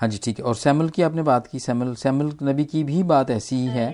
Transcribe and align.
हाँ 0.00 0.08
जी 0.08 0.18
ठीक 0.18 0.38
है। 0.38 0.44
और 0.44 0.54
सैमल 0.54 0.88
की 0.88 1.02
आपने 1.02 1.22
बात 1.22 1.46
की 1.46 1.58
सैमुअल 1.58 1.94
सैमुअल 1.94 2.32
नबी 2.42 2.64
की 2.64 2.82
भी 2.84 3.02
बात 3.02 3.30
ऐसी 3.30 3.56
ही 3.56 3.66
है। 3.66 3.88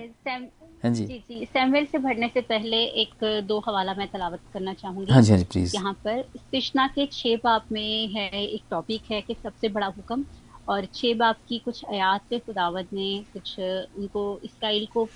हाँ 0.83 0.91
जी। 0.93 1.05
जी 1.05 1.17
जी। 1.29 1.45
सैमुअल 1.45 1.85
से 1.85 1.97
भरने 1.97 2.27
से 2.27 2.41
पहले 2.41 2.77
एक 3.01 3.23
दो 3.47 3.57
हवाला 3.67 3.93
मैं 3.93 4.07
तलावत 4.07 4.39
करना 4.53 4.73
चाहूँगी। 4.73 5.11
हाँ 5.13 5.21
जी 5.21 5.31
हाँ 5.31 5.39
जी 5.39 5.45
प्लीज़ 5.45 5.75
यहाँ 5.75 5.93
पर 5.93 6.21
कृष्णा 6.35 6.87
के 6.87 7.05
छह 7.05 7.35
बाप 7.35 7.65
में 7.71 8.07
है 8.07 8.29
एक 8.43 8.61
टॉपिक 8.71 9.11
है 9.11 9.21
कि 9.21 9.33
सबसे 9.33 9.69
बड़ा 9.69 9.87
हुक्म। 9.87 10.25
और 10.67 10.85
छह 10.93 11.13
बाप 11.13 11.37
की 11.49 11.57
कुछ 11.59 11.83
आयात 11.85 12.21
पे 12.29 12.39
खुदावत 12.39 12.87
ने 12.93 13.09
कुछ 13.33 13.59
उनको 13.59 14.23
इसराइल 14.43 14.85
को 14.85 15.07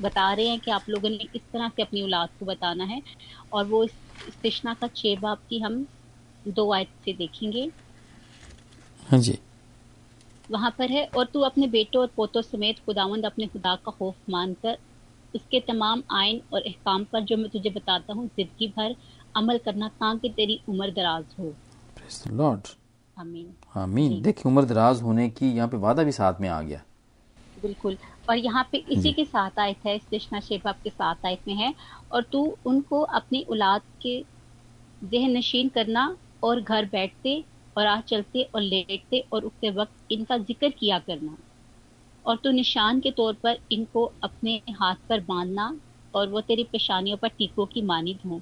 बता 0.00 0.32
रहे 0.32 0.46
हैं 0.46 0.58
कि 0.60 0.70
आप 0.70 0.88
लोगों 0.88 1.10
ने 1.10 1.24
किस 1.32 1.42
तरह 1.52 1.68
से 1.68 1.82
अपनी 1.82 2.02
औलाद 2.02 2.28
को 2.40 2.46
बताना 2.46 2.84
है। 2.84 3.00
और 3.52 3.64
वो 3.66 3.84
इस 3.84 3.94
इस 4.28 4.34
कृष्णा 4.42 4.74
का 4.74 4.86
छह 4.86 5.20
बाप 5.20 5.38
की 5.50 5.60
हम 5.60 5.84
दो 6.48 6.72
आयत 6.72 6.88
से 7.04 7.12
देखेंगे। 7.12 7.70
हाँ 9.08 9.20
जी। 9.20 9.38
वहाँ 10.50 10.70
पर 10.78 10.90
है 10.90 11.04
और 11.16 11.24
तू 11.32 11.40
अपने 11.40 11.66
बेटों 11.68 12.00
और 12.02 12.10
पोतों 12.16 12.42
समेत 12.42 12.78
खुदावंद 12.86 13.26
अपने 13.26 13.46
खुदा 13.46 13.74
का 13.76 13.92
खौफ 13.92 14.30
मानकर 14.30 14.78
उसके 15.34 15.60
तमाम 15.60 16.02
आयन 16.12 16.40
और 16.52 16.60
अहकाम 16.60 17.04
पर 17.12 17.20
जो 17.24 17.36
मैं 17.36 17.48
तुझे 17.50 17.70
बताता 17.70 18.12
हूँ 18.12 18.26
ज़िंदगी 18.26 18.68
भर 18.76 18.94
अमल 19.36 19.58
करना 19.64 19.88
ताकि 20.00 20.28
तेरी 20.28 20.60
उम्र 20.68 20.90
दराज 20.90 21.24
हो। 21.38 21.52
लॉर्ड 22.32 22.68
आमीन। 23.16 23.52
आमीन। 23.76 24.20
देखिए 24.22 24.50
उम्र 24.50 24.64
दराज 24.64 25.02
होने 25.02 25.28
की 25.30 25.52
यहाँ 25.52 25.68
पे 25.68 25.76
वादा 25.76 26.02
भी 26.02 26.12
साथ 26.12 26.40
में 26.40 26.48
आ 26.48 26.60
गया। 26.62 26.82
बिल्कुल। 27.62 27.96
और 28.28 28.36
यहाँ 28.36 28.68
पे 28.72 28.78
इसी 28.90 29.12
के 29.12 29.24
साथ 29.24 29.58
आयत 29.58 29.86
है 29.86 29.98
कृष्णा 30.00 30.40
शेबाब 30.40 30.76
के 30.84 30.90
साथ 30.90 31.26
आयत 31.26 31.48
में 31.48 31.54
है। 31.54 31.72
और 32.12 32.22
तू 32.22 32.42
उनको 32.66 33.00
अपनी 33.00 33.44
औलाद 33.50 33.82
के 34.02 34.22
देह 35.04 35.28
नशीन 35.28 35.68
करना 35.68 36.16
और 36.44 36.60
घर 36.60 36.84
बैठते 36.92 37.42
और 37.76 37.86
आ 37.86 38.00
चलते 38.00 38.42
और 38.54 38.62
लेटते 38.62 39.24
और 39.32 39.44
उठते 39.44 39.70
वक्त 39.70 40.12
इनका 40.12 40.38
ज़िक्र 40.38 40.68
किया 40.70 40.98
करना। 40.98 41.36
और 42.24 42.36
तू 42.36 42.50
निशान 42.50 43.00
के 43.00 43.10
तौर 43.10 43.34
पर 43.42 43.58
इनको 43.72 44.04
अपने 44.22 44.60
हाथ 44.72 44.96
पर 45.08 45.20
बांधना 45.20 45.74
और 46.14 46.28
वो 46.28 46.40
तेरी 46.40 46.64
पेशानियों 46.64 47.16
पर 47.16 47.28
टीकों 47.28 47.66
की 47.66 47.82
मानिद 47.82 48.18
हों 48.26 48.40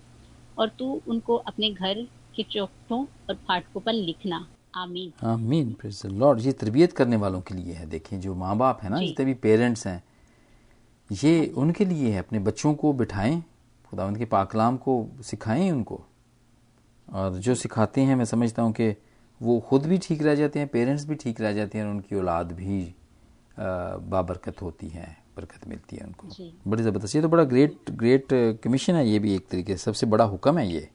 और 0.58 0.68
तू 0.68 1.00
उनको 1.08 1.36
अपने 1.36 1.70
घर 1.70 2.06
के 2.36 2.42
चौखटों 2.42 3.04
और 3.28 3.34
फाटकों 3.38 3.80
पर 3.80 3.92
लिखना। 3.92 4.46
आमीन। 4.76 5.12
आमीन 5.24 5.76
लॉर्ड 6.12 6.40
ये 6.40 6.52
तरबियत 6.54 6.92
करने 6.92 7.16
वालों 7.16 7.40
के 7.40 7.54
लिए 7.54 7.74
है। 7.74 7.86
देखें 7.86 8.20
जो 8.20 8.34
माँ 8.34 8.56
बाप 8.56 8.80
है 8.82 8.90
ना 8.90 8.98
जितने 8.98 9.24
भी 9.26 9.34
पेरेंट्स 9.36 9.86
हैं 9.86 10.02
ये 11.10 11.46
उनके 11.56 11.84
लिए 11.84 12.10
है। 12.10 12.18
अपने 12.18 12.38
बच्चों 12.40 12.74
को 12.74 12.92
बिठाएँ 12.92 13.42
खुदा 13.84 14.04
उनके 14.06 14.24
पाकलाम 14.26 14.76
को 14.76 15.04
सिखाएँ 15.22 15.70
उनको। 15.70 16.00
और 17.08 17.38
जो 17.38 17.54
सिखाते 17.54 18.00
हैं 18.00 18.16
मैं 18.16 18.24
समझता 18.24 18.62
हूँ 18.62 18.72
कि 18.72 18.90
वो 19.40 19.58
खुद 19.68 19.86
भी 19.86 19.98
ठीक 19.98 20.22
रह 20.22 20.34
जाते 20.34 20.58
हैं 20.58 20.68
पेरेंट्स 20.68 21.04
भी 21.08 21.14
ठीक 21.14 21.40
रह 21.40 21.52
जाते 21.52 21.78
हैं 21.78 21.84
और 21.84 21.90
उनकी 21.90 22.16
औलाद 22.16 22.52
भी 22.52 22.80
बाबरकत 23.56 24.62
होती 24.62 24.88
है 24.88 25.06
बरकत 25.36 25.66
मिलती 25.68 25.96
है 25.96 26.06
उनको। 26.06 26.28
बड़ी 26.66 26.82
ज़बरदस्त। 26.82 27.16
ये 27.16 27.22
तो 27.22 27.28
बड़ा 27.28 27.44
ग्रेट 27.44 27.90
ग्रेट 27.92 28.28
कमीशन 28.64 28.94
है 28.94 29.06
ये 29.08 29.18
भी 29.18 29.34
एक 29.34 29.48
तरीके 29.50 29.76
से। 29.76 29.82
सबसे 29.82 30.06
बड़ा 30.06 30.24
हुक्म 30.26 30.58
है 30.58 30.68
ये 30.68 30.88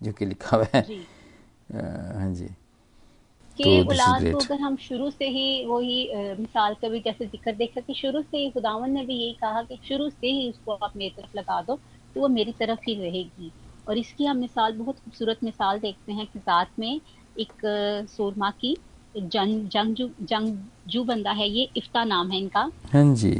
जो 0.00 0.12
कि 0.12 0.26
लिखा 0.26 0.56
हुआ 0.56 0.66
है। 0.74 0.82
हाँ 2.14 2.32
जी। 2.34 2.48
कि 3.58 3.64
तो 3.64 3.70
औलाद 3.90 4.22
को 4.24 4.38
अगर 4.38 4.60
हम 4.60 4.76
शुरू 4.78 5.10
से 5.10 5.28
ही 5.28 5.64
वही 5.66 5.98
मिसाल 6.38 6.74
का 6.74 6.88
भी 6.88 7.00
जैसे 7.00 7.26
ज़िक्र 7.26 7.52
देख 7.54 7.74
सकते 7.74 7.94
शुरू 7.94 8.22
से 8.22 8.38
ही 8.38 8.50
खुदावन 8.50 8.90
ने 8.90 9.04
भी 9.06 9.14
यही 9.14 9.32
कहा 9.40 9.62
कि 9.62 9.78
शुरू 9.84 10.08
से 10.10 10.26
ही 10.28 10.48
उसको 10.50 10.72
आप 10.74 10.92
मेरी 10.96 11.10
तरफ़ 11.16 11.36
लगा 11.38 11.60
दो 11.62 11.76
तो 12.16 12.20
वो 12.20 12.28
मेरी 12.28 12.52
तरफ़ 12.52 12.80
ही 12.88 12.94
रहेगी। 13.00 13.52
और 13.86 13.98
इसकी 13.98 14.24
हम 14.26 14.36
मिसाल 14.38 14.72
बहुत 14.78 14.98
खूबसूरत 14.98 15.38
मिसाल 15.44 15.78
देखते 15.80 16.12
हैं 16.12 16.26
कि 16.26 16.38
जात 16.38 16.70
में 16.78 17.00
एक 17.40 17.52
सूरमा 18.10 18.50
की 18.60 18.76
जंग 19.16 19.68
जंगजू 19.68 20.08
जंगजू 20.22 21.02
बंदा 21.04 21.30
है 21.32 21.48
ये 21.48 21.68
इफ्ता 21.76 22.04
नाम 22.04 22.30
है 22.30 22.38
इनका। 22.38 22.70
हाँ 22.92 23.14
जी 23.14 23.34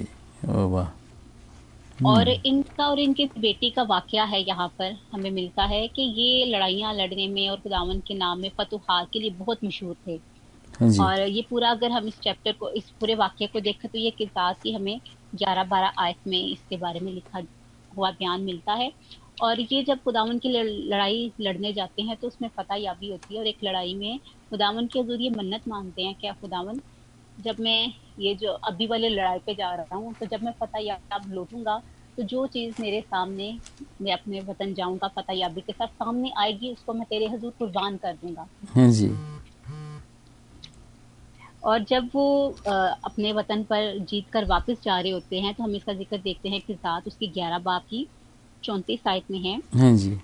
वाह। 0.45 2.07
और 2.07 2.29
इनका 2.29 2.87
और 2.87 3.01
इनकी 3.01 3.25
बेटी 3.39 3.71
का 3.71 3.83
वाकया 3.85 4.25
है 4.25 4.41
यहाँ 4.43 4.69
पर 4.79 4.97
हमें 5.13 5.31
मिलता 5.31 5.65
है 5.65 5.87
कि 5.89 6.03
ये 6.03 6.45
लड़ाइयाँ 6.47 6.93
लड़ने 6.95 7.27
में 7.29 7.49
और 7.49 7.57
खुदावन 7.61 8.01
के 8.07 8.15
नाम 8.15 8.39
में 8.39 8.51
फतुहार 8.59 9.07
के 9.13 9.19
लिए 9.19 9.31
बहुत 9.39 9.65
मशहूर 9.65 9.97
थे। 10.07 10.19
हाँ 10.75 10.89
और 11.01 11.21
ये 11.21 11.43
पूरा 11.51 11.71
अगर 11.71 11.91
हम 11.91 12.07
इस 12.09 12.19
चैप्टर 12.21 12.53
को 12.53 12.71
इस 12.71 12.91
पूरे 13.01 13.15
वाक्य 13.15 13.47
को 13.47 13.61
देखें 13.61 13.91
तो 13.91 13.99
ये 13.99 14.11
किरदार 14.11 14.57
की 14.63 14.73
हमें 14.73 15.01
ग्यारह 15.35 15.65
बारह 15.65 15.93
आयत 15.99 16.27
में 16.27 16.39
इसके 16.39 16.77
बारे 16.77 17.01
में 17.01 17.13
लिखा 17.13 17.43
हुआ 17.97 18.11
बयान 18.11 18.41
मिलता 18.43 18.73
है। 18.73 18.91
और 19.39 19.61
ये 19.61 19.83
जब 19.83 20.03
खुदावन 20.03 20.39
की 20.39 20.49
लड़ाई 20.49 21.33
लड़ने 21.41 21.73
जाते 21.73 22.03
हैं 22.03 22.17
तो 22.17 22.27
उसमें 22.27 22.49
फतह 22.59 22.75
याबी 22.75 23.11
होती 23.11 23.35
है 23.35 23.41
और 23.41 23.47
एक 23.47 23.57
लड़ाई 23.65 23.95
में 23.95 24.19
खुदावन 24.51 24.87
के 24.87 24.99
हजूर 24.99 25.21
ये 25.21 25.31
मन्नत 25.31 25.63
मांगते 25.69 26.03
हैं 26.03 26.15
क्या 26.21 26.33
खुदावन 26.33 26.81
जब 27.39 27.57
मैं 27.61 27.93
ये 28.19 28.35
जो 28.35 28.53
अभी 28.69 28.87
वाले 28.87 29.09
लड़ाई 29.09 29.39
पे 29.39 29.55
जा 29.55 29.75
रहा 29.75 29.97
हूँ 29.97 30.15
तो 30.21 30.27
जब 30.27 30.43
मैं 30.43 30.53
फतह 30.63 30.79
याब 30.79 31.31
लौटूँगा 31.31 31.83
तो 32.19 32.23
जो 32.23 32.47
चीज़ 32.47 32.75
मेरे 32.81 33.01
सामने 33.01 33.53
मैं 34.03 34.13
अपने 34.13 34.41
वतन 34.41 34.75
जाऊँगा 34.75 35.09
फतह 35.09 35.33
याबी 35.33 35.61
के 35.61 35.73
साथ 35.73 35.87
सामने 35.87 36.31
आएगी 36.39 36.73
उसको 36.73 36.93
मैं 36.93 37.07
तेरे 37.11 37.27
हजूर 37.27 37.53
कुर्बान 37.59 37.97
कर 37.97 38.13
दूँगा। 38.13 38.49
हाँ 38.75 38.91
जी। 38.91 39.09
और 41.63 41.85
जब 41.85 42.09
वो 42.15 42.49
अपने 42.69 43.33
वतन 43.33 43.63
पर 43.65 43.99
जीत 44.01 44.29
कर 44.33 44.45
वापस 44.45 44.77
जा 44.85 44.99
रहे 45.01 45.13
होते 45.13 45.41
हैं 45.41 45.55
तो 45.55 45.63
हम 45.63 45.75
इसका 45.77 45.93
ज़िक्र 45.93 46.19
देखते 46.19 46.49
हैं 46.49 46.61
कि 46.61 46.75
साथ 46.75 47.07
उसकी 47.07 47.27
ग्यारह 47.29 47.59
बाप 47.59 47.85
की 47.91 48.09
चौंतीस 48.65 49.01
आयत 49.07 49.25
में 49.31 49.39
है। 49.39 49.61
हाँ 49.75 49.97
जी। 49.97 50.19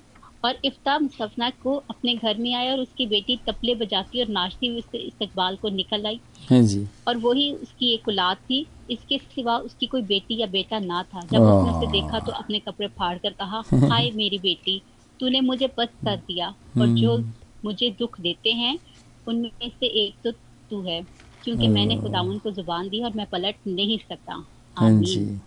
और 0.45 0.59
इफ्ता 0.65 0.99
मुसफना 0.99 1.51
को 1.51 1.75
अपने 1.91 2.15
घर 2.15 2.37
में 2.37 2.55
आया 2.55 2.73
और 2.73 2.81
उसकी 2.81 3.07
बेटी 3.07 3.37
तबले 3.37 3.75
बजाती 3.75 4.21
और 4.21 4.29
नाचती 4.29 4.67
हुई 4.67 4.79
उसके 4.79 4.99
इस्तकबाल 4.99 5.57
को 5.57 5.69
निकल 5.69 6.07
आई। 6.07 6.21
हाँ 6.51 6.63
जी। 6.63 6.87
और 7.09 7.17
वही 7.17 7.53
उसकी 7.53 7.95
एक 7.95 8.09
औलाद 8.09 8.37
थी। 8.37 8.67
इसके 8.91 9.19
सिवा 9.19 9.57
उसकी 9.59 9.87
कोई 9.87 10.03
बेटी 10.03 10.41
या 10.41 10.47
बेटा 10.47 10.79
ना 10.79 11.03
था। 11.03 11.21
जब 11.21 11.43
उसने 11.43 11.79
उसे 11.79 11.87
देखा 11.87 12.19
तो 12.19 12.33
अपने 12.33 12.59
कपड़े 12.59 12.89
फाड़ 12.89 13.19
कर 13.19 13.31
कहा 13.31 13.63
हाय 13.75 14.11
मेरी 14.11 14.39
बेटी 14.39 14.83
तूने 15.21 15.41
मुझे 15.41 15.67
पस्त 15.67 15.93
कर 16.05 16.17
दिया 16.17 16.49
और 16.81 16.87
जो 16.87 17.17
मुझे 17.65 17.91
दुख 17.91 18.21
देते 18.21 18.53
हैं 18.53 18.79
उनमें 19.27 19.69
से 19.69 19.87
एक 19.87 20.15
तो 20.25 20.31
तू 20.71 20.83
है। 20.83 21.07
क्योंकि 21.45 21.69
मैंने 21.69 21.97
खुदावन 21.97 22.39
को 22.39 22.51
ज़ुबान 22.51 22.89
दी 22.89 23.03
और 23.03 23.13
मैं 23.17 23.27
पलट 23.27 23.55
नहीं 23.67 23.99
सकता। 23.99 24.33
हाँ 24.77 24.89
आमीन। 24.89 25.03
जी। 25.03 25.41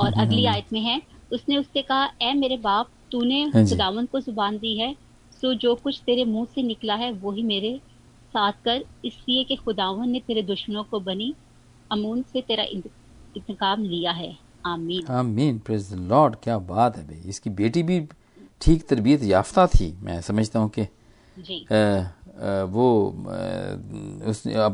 और 0.00 0.12
अगली 0.12 0.44
आयत 0.54 0.72
में 0.72 0.80
है 0.80 1.02
उसने 1.30 1.56
उससे 1.56 1.82
कहा 1.82 2.04
ए 2.22 2.32
मेरे 2.34 2.56
बाप 2.58 2.88
तूने 3.12 3.42
हाँ। 3.44 3.64
खुदावन 3.64 4.06
को 4.06 4.20
ज़ुबान 4.20 4.58
दी 4.58 4.76
है 4.78 4.94
सो 5.42 5.52
जो 5.56 5.74
कुछ 5.74 6.00
तेरे 6.06 6.24
मुँह 6.24 6.46
से 6.54 6.62
निकला 6.62 6.94
है 6.94 7.10
वही 7.14 7.42
मेरे 7.44 7.80
साथ 8.34 8.52
कर। 8.64 8.84
इसलिए 9.04 9.44
कि 9.44 9.56
खुदावन 9.56 10.08
ने 10.10 10.20
तेरे 10.26 10.42
दुश्मनों 10.44 10.84
को 10.84 11.00
बनी 11.00 11.34
अमून 11.90 12.22
से 12.22 12.40
तेरा 12.42 12.64
इंतकाम 12.64 13.82
लिया 13.84 14.12
है। 14.12 14.36
आमीन। 14.66 15.06
आमीन। 15.10 15.58
प्रेज 15.58 15.92
द 15.92 15.98
लॉर्ड 16.08 16.36
क्या 16.42 16.58
बात 16.60 16.96
है 16.96 17.06
भाई। 17.06 17.28
इसकी 17.28 17.50
बेटी 17.52 17.82
भी 17.82 18.00
ठीक 18.62 18.86
तरबियत 18.88 19.22
याफ्ता 19.24 19.66
थी। 19.68 19.92
मैं 20.02 20.20
समझता 20.20 20.58
हूँ 20.58 20.70
कि 20.70 20.82
वो 22.72 22.86
उसने 24.30 24.64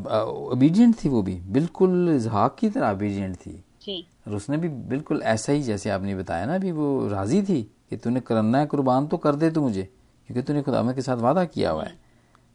ओबीडियंट 0.52 0.94
थी 1.04 1.08
वो 1.08 1.22
भी। 1.22 1.34
बिल्कुल 1.52 2.14
इजहाक 2.14 2.56
की 2.60 2.68
तरह 2.68 2.90
ओबीडियंट 2.90 3.36
थी। 3.36 3.52
जी। 3.82 4.06
और 4.26 4.34
उसने 4.34 4.56
भी 4.56 4.68
बिल्कुल 4.68 5.22
ऐसा 5.22 5.52
ही 5.52 5.62
जैसे 5.62 5.90
आपने 5.90 6.14
बताया 6.14 6.46
ना 6.46 6.54
अभी 6.54 6.72
वो 6.72 7.08
राज़ी 7.08 7.42
थी 7.42 7.62
कि 7.90 7.96
तूने 7.96 8.20
करना 8.20 8.58
है 8.58 8.66
कुर्बान 8.66 9.06
तो 9.06 9.16
कर 9.16 9.34
दे 9.34 9.50
तू 9.50 9.60
मुझे 9.60 9.82
क्योंकि 9.82 10.42
तूने 10.42 10.62
खुदामद 10.62 10.94
के 10.94 11.02
साथ 11.02 11.16
वादा 11.16 11.44
किया 11.44 11.70
हुआ 11.70 11.84
है। 11.84 11.98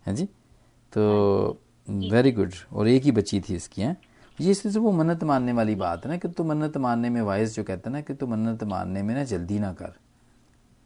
हैं 0.06 0.16
जी? 0.16 0.26
तो 0.94 1.62
वेरी 1.88 2.32
गुड 2.32 2.54
और 2.74 2.88
एक 2.88 3.04
ही 3.04 3.12
बच्ची 3.12 3.40
थी 3.42 3.56
इसकी 3.56 3.82
हैं? 3.82 3.98
ये 4.42 4.52
इसलिए 4.52 4.80
वो 4.80 4.92
मन्नत 4.92 5.24
मानने 5.24 5.54
वाली 5.54 5.76
बात 5.76 6.06
है 6.06 6.12
ना 6.12 6.18
कि 6.18 6.28
तू 6.28 6.44
मन्नत 6.44 6.78
मानने 6.78 7.10
में 7.10 7.22
वाइज 7.22 7.56
जो 7.56 7.64
कहते 7.64 7.90
है 7.90 7.94
ना 7.94 8.02
कि 8.02 8.14
तू 8.14 8.28
मन्नत 8.28 8.64
मानने 8.64 9.04
में 9.04 9.14
ना 9.16 9.24
जल्दी 9.24 9.60
ना 9.60 9.72
कर। 9.74 9.94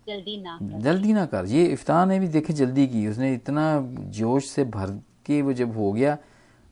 जल्दी 0.07 0.37
ना 0.41 0.57
कर। 0.61 0.81
जल्दी 0.81 1.13
ना 1.13 1.25
कर। 1.25 1.45
ये 1.45 1.65
इफ्तार 1.65 2.07
ने 2.07 2.19
भी 2.19 2.27
देखे 2.27 2.53
जल्दी 2.53 2.87
की 2.87 3.07
उसने 3.07 3.33
इतना 3.33 3.65
जोश 4.13 4.45
से 4.45 4.65
भर 4.65 4.91
के 5.25 5.41
वो 5.41 5.53
जब 5.53 5.77
हो 5.77 5.91
गया 5.93 6.17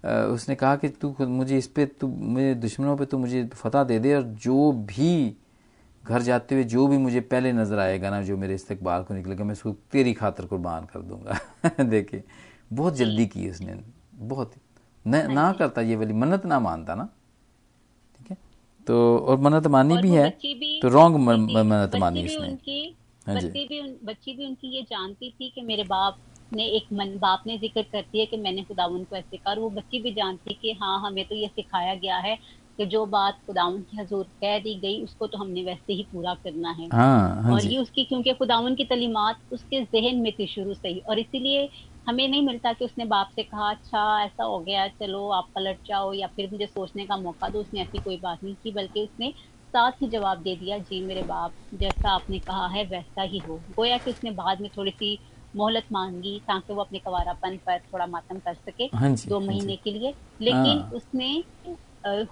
उसने 0.05 0.55
कहा 0.55 0.75
कि 0.75 0.89
तू 0.89 1.15
मुझे 1.19 1.57
इस 1.57 1.67
पे 1.67 1.85
तू 1.85 2.07
मेरे 2.07 2.55
दुश्मनों 2.55 2.97
पे 2.97 3.05
तू 3.05 3.17
मुझे 3.17 3.47
फतह 3.47 3.83
दे 3.83 3.99
दे 3.99 4.15
और 4.15 4.23
जो 4.23 4.71
भी 4.71 5.37
घर 6.05 6.21
जाते 6.21 6.55
हुए 6.55 6.63
जो 6.63 6.87
भी 6.87 6.97
मुझे 6.97 7.21
पहले 7.21 7.53
नज़र 7.53 7.79
आएगा 7.79 8.09
ना 8.09 8.21
जो 8.21 8.37
मेरे 8.37 8.55
इस्तकबाल 8.55 9.03
को 9.03 9.13
निकलेगा 9.13 9.43
मैं 9.43 9.51
उसको 9.51 9.71
तेरी 9.71 10.13
खातर 10.13 10.45
कुर्बान 10.45 10.85
कर 10.85 10.99
दूँगा। 10.99 11.39
देखिए 11.83 12.23
बहुत 12.73 12.95
जल्दी 12.95 13.27
की 13.27 13.49
उसने। 13.49 13.81
बहुत। 14.15 14.53
न, 15.07 15.31
ना 15.31 15.51
करता 15.51 15.81
ये 15.81 15.95
वाली 15.95 16.13
मन्नत 16.13 16.45
ना 16.45 16.59
मानता 16.59 16.95
ना। 16.95 17.09
ठीक 18.17 18.31
है? 18.31 18.37
तो 18.87 19.17
और 19.17 19.37
मन्नत 19.37 19.67
मानी 19.67 19.95
और 19.95 20.01
भी 20.01 20.09
है 20.09 20.29
भी- 20.43 20.81
तो 20.81 20.89
रॉन्ग 20.89 21.17
मन्नत 21.17 21.95
मानी 21.95 22.25
उसने 22.25 23.03
हाँ 23.27 23.41
जी। 23.41 23.47
बच्ची 23.47 23.67
भी 23.67 23.81
बच्ची 24.03 24.33
भी 24.33 24.47
उनकी 24.47 24.67
ये 24.67 24.81
जानती 24.81 25.31
थी 25.31 25.51
कि 25.55 25.61
मेरे 25.61 25.83
बाप 25.83 26.17
ने 26.53 26.65
एक 26.71 26.87
मन 26.93 27.17
बाप 27.19 27.43
ने 27.47 27.57
ज़िक्र 27.59 27.81
करती 27.85 28.19
है 28.19 28.25
कि 28.25 28.37
मैंने 28.39 28.63
खुदावन 28.63 29.03
को 29.05 29.15
ऐसे 29.15 29.37
कहा 29.37 29.51
और 29.51 29.59
वो 29.59 29.69
बच्ची 29.71 29.99
भी 30.03 30.13
जानती 30.13 30.53
कि 30.55 30.71
हाँ 30.81 30.99
हमें 31.01 31.23
तो 31.25 31.35
ये 31.35 31.47
सिखाया 31.49 31.95
गया 31.97 32.17
है 32.19 32.35
कि 32.79 32.85
जो 32.87 33.05
बात 33.07 33.39
खुदावन 33.45 33.81
की 33.83 33.97
हजूर 33.97 34.23
कह 34.35 34.57
दी 34.59 34.79
गई 34.81 35.03
उसको 35.03 35.27
तो 35.27 35.37
हमने 35.37 35.63
वैसे 35.63 35.93
ही 35.93 36.07
पूरा 36.11 36.33
करना 36.37 36.71
है। 36.73 36.91
हाँ 36.93 37.41
हाँ 37.43 37.53
और 37.53 37.63
ये 37.63 37.77
उसकी 37.79 38.03
क्योंकि 38.05 38.33
खुदावन 38.35 38.75
की 38.75 38.85
तलीमत 38.85 39.37
उसके 39.51 39.81
जहन 39.85 40.21
में 40.21 40.31
थी 40.33 40.47
शुरू 40.47 40.73
से 40.73 40.89
ही 40.89 40.99
और 41.01 41.19
इसीलिए 41.19 41.69
हमें 42.07 42.27
नहीं 42.27 42.41
मिलता 42.43 42.73
कि 42.73 42.85
उसने 42.85 43.05
बाप 43.07 43.29
से 43.31 43.43
कहा 43.43 43.69
अच्छा 43.71 44.03
ऐसा 44.23 44.43
हो 44.45 44.59
गया 44.61 44.87
चलो 44.89 45.27
आप 45.31 45.49
पलट 45.55 45.79
जाओ 45.87 46.13
या 46.13 46.27
फिर 46.29 46.49
मुझे 46.51 46.65
सोचने 46.67 47.05
का 47.07 47.17
मौका 47.19 47.49
दो। 47.49 47.59
उसने 47.59 47.81
ऐसी 47.81 47.99
कोई 47.99 48.17
बात 48.19 48.39
नहीं 48.43 48.55
की 48.57 48.71
बल्कि 48.73 49.01
उसने 49.01 49.33
साथ 49.73 49.91
ही 50.01 50.09
जवाब 50.09 50.41
दे 50.41 50.55
दिया 50.57 50.77
जी 50.79 51.05
मेरे 51.05 51.23
बाप 51.25 51.53
जैसा 51.75 52.09
आपने 52.11 52.39
कहा 52.41 52.67
है 52.69 52.83
वैसा 52.87 53.21
ही 53.23 53.39
हो। 53.41 53.59
गोया 53.71 53.97
कि 53.99 54.09
उसने 54.09 54.31
बाद 54.33 54.61
में 54.61 54.69
थोड़ी 54.71 54.91
सी 54.93 55.15
मोहलत 55.55 55.83
मांगी 55.91 56.39
ताकि 56.47 56.73
वो 56.73 56.81
अपने 56.81 56.99
कवारापन 56.99 57.57
पर 57.65 57.77
थोड़ा 57.93 58.05
मातम 58.07 58.37
कर 58.45 58.53
सके 58.53 58.89
हाँ 58.97 59.11
दो 59.15 59.39
हाँ 59.39 59.47
महीने 59.47 59.75
के 59.83 59.91
लिए। 59.91 60.13
लेकिन 60.41 60.79
हाँ। 60.79 60.91
उसने 60.95 61.43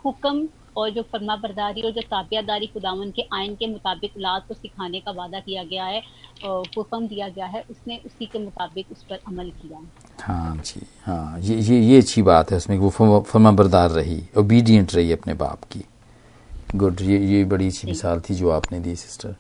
हुक्म 0.05 0.47
और 0.77 0.89
जो 0.89 1.01
फर्मा 1.11 1.35
बरदारी 1.35 1.81
और 1.81 1.91
जो 1.91 2.01
ताबियादारी 2.01 2.67
खुदावन 2.67 3.11
के 3.11 3.21
आयन 3.33 3.55
के 3.55 3.67
मुताबिक 3.67 4.11
औलाद 4.17 4.43
को 4.47 4.53
सिखाने 4.53 4.99
का 4.99 5.11
वादा 5.11 5.39
किया 5.39 5.63
गया 5.63 5.85
है 5.85 6.01
हुक्म 6.45 7.07
दिया 7.07 7.27
गया 7.29 7.45
है 7.45 7.63
उसने 7.71 7.97
उसी 8.05 8.25
के 8.25 8.39
मुताबिक 8.39 8.91
उस 8.91 9.03
पर 9.03 9.19
अमल 9.27 9.49
किया। 9.61 9.79
हाँ 10.21 10.55
जी 10.57 10.81
हाँ 11.05 11.39
ये 11.39 11.55
ये 11.61 11.79
ये 11.81 11.97
अच्छी 11.97 12.21
बात 12.21 12.51
है 12.51 12.57
उसमें 12.57 12.77
वो 12.77 12.89
फर्मा- 12.89 13.55
बरदार 13.57 13.89
रही 13.89 14.21
ओबीडियंट 14.37 14.93
रही 14.95 15.11
अपने 15.11 15.33
बाप 15.33 15.63
की। 15.71 15.83
गुड 16.75 17.01
ये 17.01 17.17
ये 17.25 17.43
बड़ी 17.45 17.67
अच्छी 17.67 17.87
मिसाल 17.87 18.19
थी 18.19 18.33
जो 18.33 18.49
आपने 18.49 18.79
दी 18.79 18.95
सिस्टर 18.95 19.35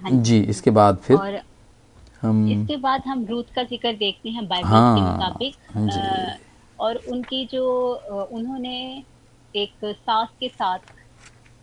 जी। 0.00 0.18
जी 0.22 0.40
इसके 0.40 0.70
बाद 0.70 0.96
फिर? 0.96 1.16
और 1.16 1.40
हम 2.22 2.38
इसके 2.52 2.76
बाद 2.78 3.02
हम 3.06 3.24
रूथ 3.26 3.50
का 3.54 3.62
ज़िक्र 3.64 3.92
देखते 3.96 4.28
हैं 4.28 4.46
बाइबल 4.48 4.68
हाँ, 4.68 4.94
के 4.94 5.00
मुताबिक। 5.02 5.56
हाँ 5.68 6.38
और 6.78 6.96
उनकी 7.08 7.44
जो 7.46 7.64
उन्होंने 8.32 8.74
एक 9.54 9.84
सास 9.84 10.28
के 10.40 10.48
साथ 10.48 10.78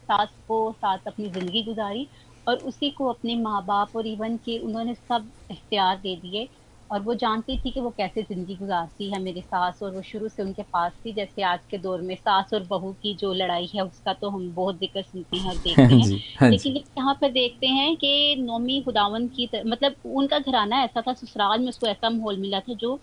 सास 0.09 0.29
को 0.47 0.57
साथ 0.73 1.07
अपनी 1.07 1.29
ज़िंदगी 1.29 1.63
गुजारी 1.63 2.07
और 2.47 2.57
उसी 2.71 2.89
को 2.91 3.07
अपने 3.09 3.35
माँ 3.41 3.63
बाप 3.65 3.95
और 3.95 4.07
इवन 4.07 4.37
के 4.37 4.57
उन्होंने 4.59 4.93
सब 4.95 5.31
इख्तियार 5.51 5.97
दे 5.97 6.15
दिए। 6.15 6.47
और 6.89 7.01
वो 7.01 7.13
जानती 7.15 7.57
थी 7.57 7.71
कि 7.71 7.79
वो 7.81 7.89
कैसे 7.89 8.21
ज़िंदगी 8.23 8.55
गुजारती 8.55 9.09
है 9.11 9.19
मेरी 9.21 9.41
सास 9.41 9.79
और 9.83 9.91
वो 9.91 10.01
शुरू 10.01 10.27
से 10.29 10.43
उनके 10.43 10.61
पास 10.63 10.91
थी। 11.05 11.13
जैसे 11.13 11.41
आज 11.43 11.59
के 11.71 11.77
दौर 11.77 12.01
में 12.01 12.15
सास 12.15 12.53
और 12.53 12.63
बहू 12.63 12.91
की 13.01 13.13
जो 13.15 13.31
लड़ाई 13.33 13.69
है 13.75 13.81
उसका 13.83 14.13
तो 14.13 14.29
हम 14.29 14.51
बहुत 14.55 14.77
ज़िक्र 14.79 15.01
सुनते 15.01 15.37
हैं 15.37 15.49
और 15.49 15.55
देखते 15.57 15.83
हाँ। 15.83 15.99
हैं 16.01 16.51
लेकिन 16.51 16.75
यहाँ 16.97 17.13
पर 17.21 17.31
देखते 17.31 17.67
हैं 17.69 17.95
कि 17.95 18.35
नोमी 18.39 18.81
खुदावन 18.81 19.27
की 19.27 19.47
तर, 19.47 19.63
मतलब 19.67 19.95
उनका 20.05 20.39
घराना 20.39 20.83
ऐसा 20.83 21.01
था 21.01 21.13
ससुराल 21.13 21.59
में 21.59 21.67
उसको 21.69 21.87
ऐसा 21.87 22.09
माहौल 22.09 22.37
मिला 22.37 22.59
था 22.59 22.73
जो 22.75 22.99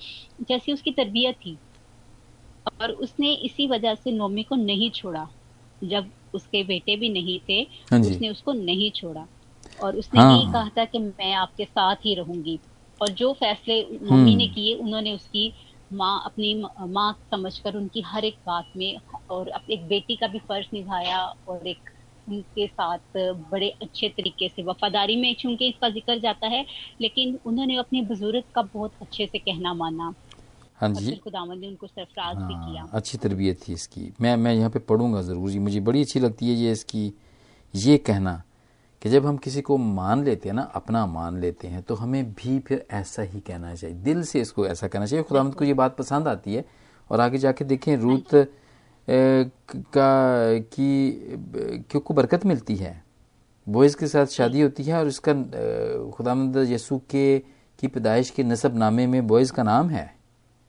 जैसी 0.48 0.72
उसकी 0.72 0.90
तरबियत 0.92 1.34
थी। 1.36 1.58
और 2.80 2.90
उसने 2.92 3.32
इसी 3.44 3.66
वजह 3.68 3.94
से 3.94 4.10
नोमी 4.12 4.42
को 4.42 4.54
नहीं 4.56 4.90
छोड़ा 4.90 5.28
जब 5.82 6.10
उसके 6.34 6.62
बेटे 6.64 6.96
भी 6.96 7.08
नहीं 7.08 7.38
थे 7.48 7.60
हाँ 7.90 8.00
उसने 8.00 8.28
उसको 8.28 8.52
नहीं 8.52 8.90
छोड़ा। 8.90 9.26
और 9.78 9.96
उसने 9.96 10.20
हाँ। 10.20 10.32
यही 10.32 10.52
कहा 10.52 10.68
था 10.78 10.84
कि 10.84 10.98
मैं 10.98 11.32
आपके 11.34 11.64
साथ 11.64 11.96
ही 11.96 12.14
रहूँगी। 12.14 12.58
और 13.00 13.08
जो 13.08 13.32
फैसले 13.32 13.82
नोमी 13.82 14.36
ने 14.36 14.44
हम्म। 14.44 14.54
किए 14.54 14.74
उन्होंने 14.74 15.14
उसकी 15.14 15.52
माँ 15.92 16.22
अपनी 16.26 16.54
म- 16.54 16.88
माँ 16.88 17.12
समझकर 17.30 17.76
उनकी 17.76 18.00
हर 18.00 18.24
एक 18.24 18.36
बात 18.46 18.64
में 18.76 18.98
और 19.30 19.52
एक 19.70 19.88
बेटी 19.88 20.16
का 20.16 20.26
भी 20.26 20.38
फ़र्ज़ 20.38 20.66
निभाया 20.74 21.24
और 21.48 21.66
एक 21.66 21.90
उनके 22.28 22.66
साथ 22.66 22.98
बड़े 23.16 23.68
अच्छे 23.82 24.08
तरीके 24.08 24.48
से 24.48 24.62
वफादारी 24.62 25.16
में 25.16 25.34
चूँकि 25.34 25.68
इसका 25.68 25.88
ज़िक्र 25.88 26.18
जाता 26.18 26.46
है 26.46 26.64
लेकिन 27.00 27.38
उन्होंने 27.46 27.76
अपने 27.76 28.02
बुज़ुर्ग 28.02 28.42
का 28.54 28.62
बहुत 28.62 28.92
अच्छे 29.02 29.26
से 29.26 29.38
कहना 29.38 29.74
माना। 29.74 30.14
हाँ 30.80 30.92
जी। 30.94 31.16
खुदावन 31.16 31.58
ने 31.58 31.68
उनको 31.68 31.86
सरफराज 31.86 32.36
भी 32.36 32.54
किया। 32.54 32.82
हाँ, 32.82 32.90
अच्छी 32.92 33.18
तरबियत 33.18 33.68
थी 33.68 33.72
इसकी। 33.72 34.12
मैं 34.20 34.36
मैं 34.36 34.54
यहाँ 34.54 34.70
पे 34.70 34.78
पढ़ूँगा 34.78 35.22
ज़रूर 35.22 35.50
जी 35.50 35.58
मुझे 35.58 35.80
बड़ी 35.80 36.00
अच्छी 36.00 36.20
लगती 36.20 36.48
है 36.48 36.54
ये 36.54 36.72
इसकी 36.72 37.12
ये 37.76 37.98
कहना। 37.98 38.42
कि 39.02 39.08
जब 39.10 39.26
हम 39.26 39.36
किसी 39.36 39.60
को 39.60 39.76
मान 39.76 40.22
लेते 40.24 40.48
हैं 40.48 40.54
ना 40.56 40.62
अपना 40.74 41.04
मान 41.06 41.38
लेते 41.40 41.68
हैं 41.68 41.82
तो 41.82 41.94
हमें 41.94 42.32
भी 42.32 42.58
फिर 42.58 42.84
ऐसा 42.90 43.22
ही 43.22 43.40
कहना 43.40 43.74
चाहिए। 43.74 43.96
दिल 43.96 44.22
से 44.24 44.40
इसको 44.40 44.66
ऐसा 44.66 44.88
कहना 44.88 45.06
चाहिए। 45.06 45.22
खुदामद 45.22 45.54
को 45.54 45.64
ये 45.64 45.74
बात 45.74 45.96
पसंद 45.96 46.28
आती 46.28 46.54
है 46.54 46.64
और 47.10 47.20
आगे 47.20 47.38
जाके 47.38 47.64
देखें 47.64 47.96
रूत 47.96 48.28
का 49.08 50.58
की 50.68 50.90
क्यों 51.90 52.00
को 52.00 52.14
बरकत 52.14 52.46
मिलती 52.46 52.76
है। 52.76 53.02
बोइज 53.66 53.94
के 53.94 54.06
साथ 54.06 54.26
शादी 54.26 54.60
होती 54.60 54.82
है 54.82 54.98
और 54.98 55.06
इसका 55.06 55.34
खुदामद 56.10 56.56
यसू 56.70 56.98
के 57.10 57.38
की 57.78 57.86
पैदाइश 57.88 58.30
के 58.30 58.44
नसब 58.44 58.76
नामे 58.76 59.06
में 59.06 59.26
बॉयज़ 59.26 59.52
का 59.52 59.62
नाम 59.62 59.90
है। 59.90 60.10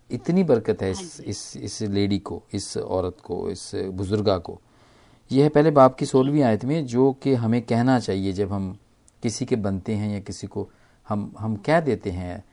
इतनी 0.10 0.44
बरकत 0.44 0.82
है 0.82 0.92
इस 0.92 1.20
इस 1.22 1.58
इस 1.58 1.82
लेडी 1.82 2.20
को 2.20 2.44
इस 2.54 2.78
औरत 2.78 3.18
को 3.24 3.50
इस 3.50 3.72
बुजुर्गा 3.76 4.38
को। 4.38 4.60
यह 5.32 5.44
है 5.44 5.50
पहले 5.50 5.72
बाप 5.72 5.96
की 5.96 6.06
सोलहवीं 6.06 6.42
आयत 6.44 6.66
में 6.66 6.86
जो 6.86 7.12
कि 7.14 7.34
हमें 7.34 7.62
कहना 7.62 8.00
चाहिए 8.00 8.34
जब 8.34 8.52
हम 8.52 8.78
किसी 9.24 9.46
के 9.46 9.56
बनते 9.56 9.94
हैं 9.96 10.14
या 10.14 10.20
किसी 10.20 10.48
को 10.48 10.70
हम 11.08 11.32
हम 11.40 11.56
कह 11.56 11.80
देते 11.80 12.12
हैं 12.12 12.44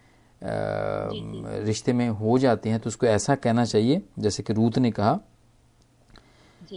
रिश्ते 1.65 1.93
में 1.93 2.09
हो 2.09 2.39
जाते 2.39 2.71
हैं 2.71 2.81
तो 2.81 2.89
उसको 2.89 3.07
ऐसा 3.07 3.35
कहना 3.35 3.65
चाहिए 3.65 4.03
जैसे 4.19 4.43
कि 4.43 4.53
रूत 4.53 4.79
ने 4.79 4.91
कहा। 4.91 5.19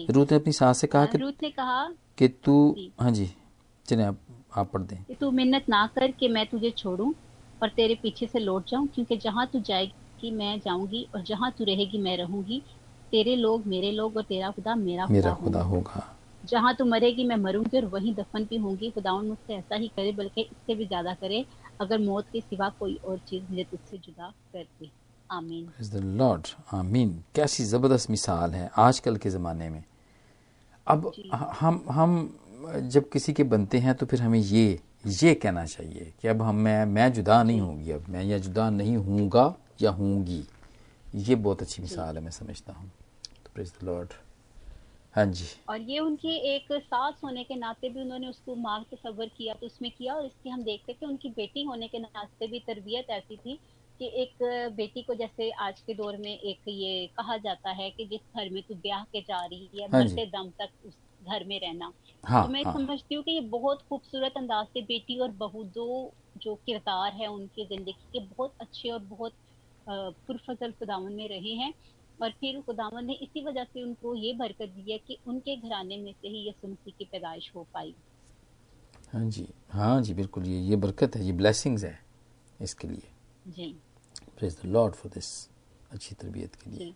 रूत 0.09 0.31
ने 0.31 0.37
अपनी 0.37 0.53
सास 0.53 0.77
से 0.77 0.87
कहा 0.87 1.05
कि, 1.05 1.17
रूथ 1.17 1.43
ने 1.43 1.49
कहा 1.49 1.87
कि 2.17 2.27
तू 2.27 2.75
हाँ 3.01 3.11
जी 3.11 3.29
चले 3.85 4.03
आप 4.03 4.19
आप 4.57 4.71
पढ़ 4.71 4.81
दें। 4.81 5.15
तू 5.19 5.31
मिन्नत 5.31 5.65
ना 5.69 5.85
कर 5.95 6.11
कि 6.11 6.27
मैं 6.27 6.45
तुझे 6.47 6.69
छोड़ूं 6.77 7.11
और 7.61 7.69
तेरे 7.69 7.95
पीछे 7.95 8.27
से 8.27 8.39
लौट 8.39 8.69
जाऊँ 8.69 8.87
क्योंकि 8.87 9.17
जहाँ 9.17 9.47
तू 9.53 9.59
जाएगी 9.59 10.31
मैं 10.31 10.59
जाऊँगी 10.59 11.07
और 11.15 11.21
जहाँ 11.21 11.51
तू 11.57 11.63
रहेगी 11.63 12.01
मैं 12.01 12.17
रहूँगी। 12.17 12.61
तेरे 13.13 13.35
लोग 13.35 13.65
मेरे 13.67 13.91
लोग 13.91 14.17
और 14.17 14.23
तेरा 14.23 14.49
खुदा 14.51 14.75
मेरा 14.75 15.05
खुदा 15.05 15.13
मेरा 15.13 15.31
होगा। 15.31 15.43
खुदा 15.45 15.61
होगा। 15.61 16.07
जहाँ 16.43 16.73
तू 16.75 16.85
मरेगी 16.85 17.23
मैं 17.23 17.35
मरूँगी 17.37 17.77
और 17.77 17.85
वहीं 17.85 18.13
दफन 18.15 18.43
भी 18.43 18.57
होंगी। 18.57 18.89
खुदावन 18.91 19.25
मुझसे 19.25 19.53
ऐसा 19.55 19.75
ही 19.75 19.87
करे 19.87 20.11
बल्कि 20.11 20.41
इससे 20.41 20.75
भी 20.75 20.85
ज़्यादा 20.85 21.13
करे 21.13 21.45
अगर 21.81 21.99
मौत 21.99 22.25
के 22.33 22.41
सिवा 22.41 22.69
कोई 22.79 22.95
और 23.05 23.17
चीज़ 23.27 23.43
मुझे 23.49 23.63
तुझसे 23.63 23.97
जुदा 23.97 24.29
कर 24.53 24.63
दे। 24.63 24.89
आमीन। 25.29 26.17
Lord. 26.17 26.47
आमीन। 26.73 27.23
कैसी 27.35 27.63
ज़बरदस्त 27.65 28.09
मिसाल 28.09 28.51
है 28.51 28.69
आजकल 28.77 29.17
के 29.17 29.29
ज़माने 29.29 29.69
में। 29.69 29.83
अब 30.87 31.11
हम 31.59 31.83
हम 31.91 32.89
जब 32.89 33.09
किसी 33.09 33.33
के 33.33 33.43
बनते 33.43 33.79
हैं 33.79 33.93
तो 33.95 34.05
फिर 34.05 34.21
हमें 34.21 34.39
ये 34.39 34.79
ये 35.21 35.33
कहना 35.35 35.65
चाहिए 35.65 36.11
कि 36.21 36.27
अब 36.27 36.41
हम 36.41 36.55
मैं 36.55 36.85
मैं 36.85 37.11
जुदा 37.13 37.41
नहीं 37.43 37.61
होंगी 37.61 37.91
अब। 37.91 38.05
मैं 38.09 38.23
या 38.23 38.37
जुदा 38.39 38.69
नहीं 38.69 38.97
हूँगा 38.97 39.53
या 39.81 39.91
हूँगी। 39.91 40.43
ये 41.15 41.35
बहुत 41.35 41.61
अच्छी 41.61 41.81
मिसाल 41.81 42.15
है 42.17 42.23
मैं 42.23 42.31
समझता 42.31 42.73
हूँ। 42.73 42.91
प्रेज 43.55 43.73
द 43.73 43.83
लॉर्ड 43.83 44.13
हाँ 45.15 45.25
जी। 45.27 45.45
और 45.67 45.81
ये 45.81 45.99
उनकी 45.99 46.35
एक 46.47 46.71
सास 46.73 47.19
होने 47.23 47.43
के 47.43 47.55
नाते 47.55 47.89
भी 47.89 48.01
उन्होंने 48.01 48.27
उसको 48.27 48.55
माँ 48.57 48.83
तस्वर 48.85 49.27
किया 49.29 49.53
तो 49.53 49.65
उसमें 49.65 49.89
किया 49.91 50.13
और 50.15 50.25
इसकी 50.25 50.49
हम 50.49 50.63
देखते 50.63 50.91
हैं 50.91 50.97
कि 50.99 51.05
उनकी 51.05 51.29
बेटी 51.31 51.63
होने 51.63 51.87
के 51.87 51.99
नाते 51.99 52.47
भी 52.47 52.59
तरबियत 52.67 53.09
ऐसी 53.11 53.37
थी 53.37 53.55
कि 53.99 54.05
एक 54.21 54.43
बेटी 54.75 55.03
को 55.03 55.13
जैसे 55.15 55.49
आज 55.61 55.81
के 55.81 55.93
दौर 55.93 56.17
में 56.17 56.31
एक 56.31 56.61
ये 56.69 57.07
कहा 57.17 57.37
जाता 57.39 57.71
है 57.73 57.89
कि 57.91 58.05
जिस 58.07 58.21
घर 58.37 58.49
में 58.49 58.61
तू 58.63 58.75
ब्याह 58.77 59.03
के 59.05 59.21
जा 59.23 59.45
रही 59.45 59.69
है 59.75 59.87
हाँ 59.87 59.93
मरते 59.93 60.25
दम 60.27 60.49
तक 60.59 60.69
उस 60.83 60.97
घर 61.21 61.43
में 61.45 61.59
रहना। 61.59 61.91
हाँ 62.23 62.41
तो 62.41 62.47
मैं 62.47 62.63
हाँ। 62.63 62.73
समझती 62.73 63.15
हूँ 63.15 63.23
कि 63.23 63.31
ये 63.31 63.41
बहुत 63.49 63.81
खूबसूरत 63.83 64.33
अंदाज 64.37 64.65
से 64.67 64.81
बेटी 64.83 65.19
और 65.19 65.31
बहू 65.37 65.63
दो 65.71 65.87
जो 66.37 66.55
किरदार 66.57 67.13
है 67.13 67.27
उनकी 67.29 67.65
ज़िंदगी 67.67 67.93
के 68.13 68.25
बहुत 68.27 68.55
अच्छे 68.59 68.89
और 68.89 68.99
बहुत 69.05 69.33
पुरफजल 69.87 70.71
खुदावन 70.71 71.13
में 71.13 71.27
रहे 71.29 71.53
हैं। 71.55 71.73
और 72.23 72.31
फिर 72.31 72.59
खुदावन 72.65 73.05
ने 73.05 73.13
इसी 73.21 73.43
वजह 73.45 73.63
से 73.63 73.83
उनको 73.83 74.15
ये 74.15 74.33
बरकत 74.33 74.69
दी 74.69 74.91
है 74.91 74.97
कि 75.07 75.17
उनके 75.27 75.55
घराने 75.57 75.97
में 75.97 76.11
से 76.11 76.27
ही 76.27 76.47
यसु 76.47 76.67
मसीह 76.67 76.93
की 76.97 77.05
पैदाइश 77.05 77.51
हो 77.55 77.65
पाई। 77.73 77.93
हाँ 79.13 79.23
जी 79.29 79.47
हाँ 79.71 80.01
जी 80.01 80.13
बिल्कुल 80.13 80.45
ये 80.47 80.59
ये 80.61 80.75
बरकत 80.85 81.15
है 81.15 81.25
ये 81.25 81.31
ब्लेसिंग्स 81.33 81.83
है 81.83 81.97
इसके 82.61 82.87
लिए। 82.87 83.09
जी। 83.49 83.75
Praise 84.37 84.57
the 84.61 84.65
Lord 84.67 84.93
for 84.95 85.11
this 85.13 85.27
अच्छी 85.91 86.15
तरबियत 86.15 86.55
के 86.55 86.69
लिए। 86.69 86.93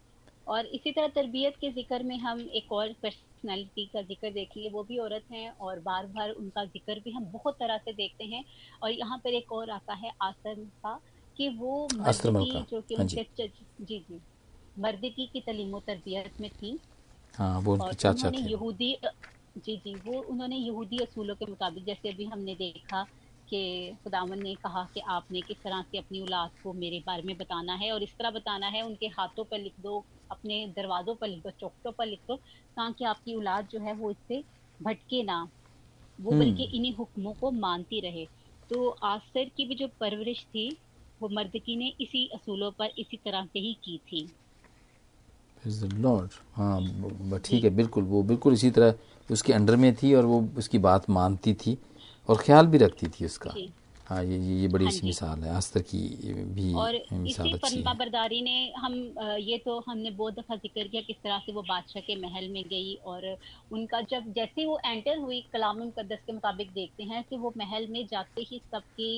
और 0.48 0.66
इसी 0.68 0.92
तरह 0.92 1.08
तरबियत 1.16 1.56
के 1.62 1.72
ज़िक्र 1.72 2.04
में 2.04 2.18
हम 2.20 2.40
एक 2.52 2.72
और 2.72 2.94
पर्सनालिटी 3.04 3.86
का 3.94 4.02
ज़िक्र 4.04 4.32
देखेंगे 4.32 4.70
वो 4.70 4.84
भी 4.84 4.98
औरत 5.00 5.24
हैं 5.32 5.50
और 5.52 5.80
बार 5.82 6.06
बार 6.16 6.30
उनका 6.32 6.64
ज़िक्र 6.66 7.00
भी 7.04 7.12
हम 7.12 7.26
बहुत 7.34 7.56
तरह 7.56 7.78
से 7.78 7.94
देखते 7.94 8.26
हैं। 8.26 8.44
और 8.84 8.92
यहाँ 8.92 9.18
पर 9.24 9.34
एक 9.34 9.52
और 9.52 9.70
आता 9.70 9.94
है 9.96 10.12
आसर 10.22 10.64
का 10.84 11.00
कि 11.38 11.50
वो 11.58 11.88
जो 11.94 12.82
कि 12.82 12.96
हाँ 12.96 13.06
जी। 13.06 13.26
जी 13.38 14.00
जी। 14.00 14.20
मर्दगी 14.80 15.26
की 15.34 15.42
तलीम 15.42 15.80
तरबियत 15.80 16.42
में 16.42 16.50
थी। 16.50 16.80
हाँ 17.36 17.60
वो 17.62 17.74
और 17.74 17.82
उनके 17.82 17.96
चाचा 17.96 18.32
थे। 18.32 18.50
यहूदी 18.52 18.98
जी 19.58 19.76
जी 19.78 19.94
वो 19.96 20.22
उन्होंने 20.22 20.56
यहूदी 20.56 20.98
असूलों 20.98 21.36
के 21.36 21.46
मुताबिक 21.46 21.86
जैसे 21.86 22.10
अभी 22.10 22.26
हमने 22.26 22.56
देखा 22.56 23.04
कि 23.50 23.60
खुदावन 24.04 24.44
ने 24.44 24.54
कहा 24.56 24.84
कि 24.94 25.00
आपने 25.00 25.42
किस 25.42 25.58
तरह 25.58 25.82
से 25.82 25.98
अपनी 25.98 26.22
औलाद 26.22 26.52
को 26.64 26.74
मेरे 26.74 27.04
बारे 27.06 27.22
में 27.22 27.38
बताना 27.38 27.74
है 27.74 27.92
और 27.92 28.04
इस 28.04 28.16
तरह 28.18 28.32
बताना 28.32 28.68
है 28.68 28.82
उनके 28.82 29.08
हाथों 29.08 29.44
पर 29.44 29.60
लिख 29.60 29.74
दो 29.80 30.04
अपने 30.32 30.66
दरवाजों 30.76 31.16
पर 31.16 31.28
लिख 31.28 31.44
दो 31.44 31.50
चौकटों 31.50 31.92
पर 31.92 32.06
लिख 32.06 32.20
दो 32.28 32.36
ताकि 32.76 33.06
आपकी 33.06 33.36
औलाद 33.36 33.68
जो 33.72 33.80
है 33.80 33.94
वो 33.94 34.12
इससे 34.12 34.44
भटके 34.82 35.24
ना। 35.24 35.48
वो 36.22 36.32
हम्म। 36.32 36.44
बल्कि 36.44 36.64
इन्हीं 36.64 36.94
हुक्मों 36.94 37.34
को 37.34 37.52
मानती 37.52 38.00
रहे। 38.00 38.28
तो 38.70 38.90
आसर 38.90 39.50
की 39.50 39.66
भी 39.66 39.76
जो 39.76 39.88
परवरिश 40.00 40.44
थी 40.44 40.78
वो 41.22 41.30
मर्दकी 41.30 41.76
ने 41.76 41.94
इसी 42.02 42.28
असूलों 42.28 42.72
पर 42.72 42.90
इसी 42.98 43.18
तरह 43.18 43.46
से 43.46 43.60
ही 43.60 43.74
की 43.84 43.98
थी। 43.98 44.28
प्रेज 45.62 45.84
द 45.84 45.92
लॉर्ड 46.00 46.32
हाँ 46.56 47.40
ठीक 47.46 47.64
है 47.64 47.70
बिल्कुल 47.76 48.04
वो 48.06 48.24
बिल्कुल 48.24 48.54
इसी 48.54 48.72
तरह 48.72 48.94
उसके 49.30 49.54
अंडर 49.54 49.76
में 49.76 49.94
थी 49.96 50.14
और 50.14 50.26
वो 50.26 50.42
उसकी 50.58 50.78
बात 50.88 51.10
मानती 51.10 51.54
थी 51.66 51.78
और 52.30 52.38
ख्याल 52.38 52.68
भी 52.68 52.78
रखती 52.78 53.08
थी 53.10 53.26
उसका। 53.26 53.54
हाँ 54.08 54.24
ये 54.24 54.38
ये 54.38 54.68
बड़ी 54.68 54.86
हाँ 54.86 54.94
मिसाल 55.04 55.40
है 55.44 55.56
अस्तर 55.56 55.82
की 55.82 55.98
भी 56.56 56.74
और 56.74 56.94
मिसाल 57.14 57.48
इसी 57.48 57.54
अच्छी 57.54 57.76
है। 57.78 57.94
बरदारी 57.98 58.42
ने 58.42 58.56
हम 58.78 58.94
ये 59.40 59.58
तो 59.66 59.80
हमने 59.88 60.12
बहुत 60.12 60.34
दफ़ा 60.34 60.56
ज़िक्र 60.56 60.88
किया 60.88 61.02
किस 61.08 61.16
तरह 61.24 61.40
से 61.46 61.54
वो 61.54 61.62
बादशाह 61.70 62.02
के 62.02 62.16
महल 62.22 62.48
में 62.52 62.64
गई 62.70 62.94
और 63.06 63.26
उनका 63.72 64.02
जब 64.12 64.32
जैसे 64.36 64.66
वो 64.66 64.80
एंटर 64.86 65.18
हुई 65.18 65.42
कलाम 65.54 65.78
मुकद्दस 65.80 66.20
के 66.28 66.34
मुताबिक 66.34 66.72
देखते 66.74 67.04
हैं 67.04 67.24
कि 67.30 67.38
वो 67.38 67.54
महल 67.58 67.88
में 67.92 68.06
जाते 68.12 68.42
ही 68.52 68.62
सबकी 68.72 69.12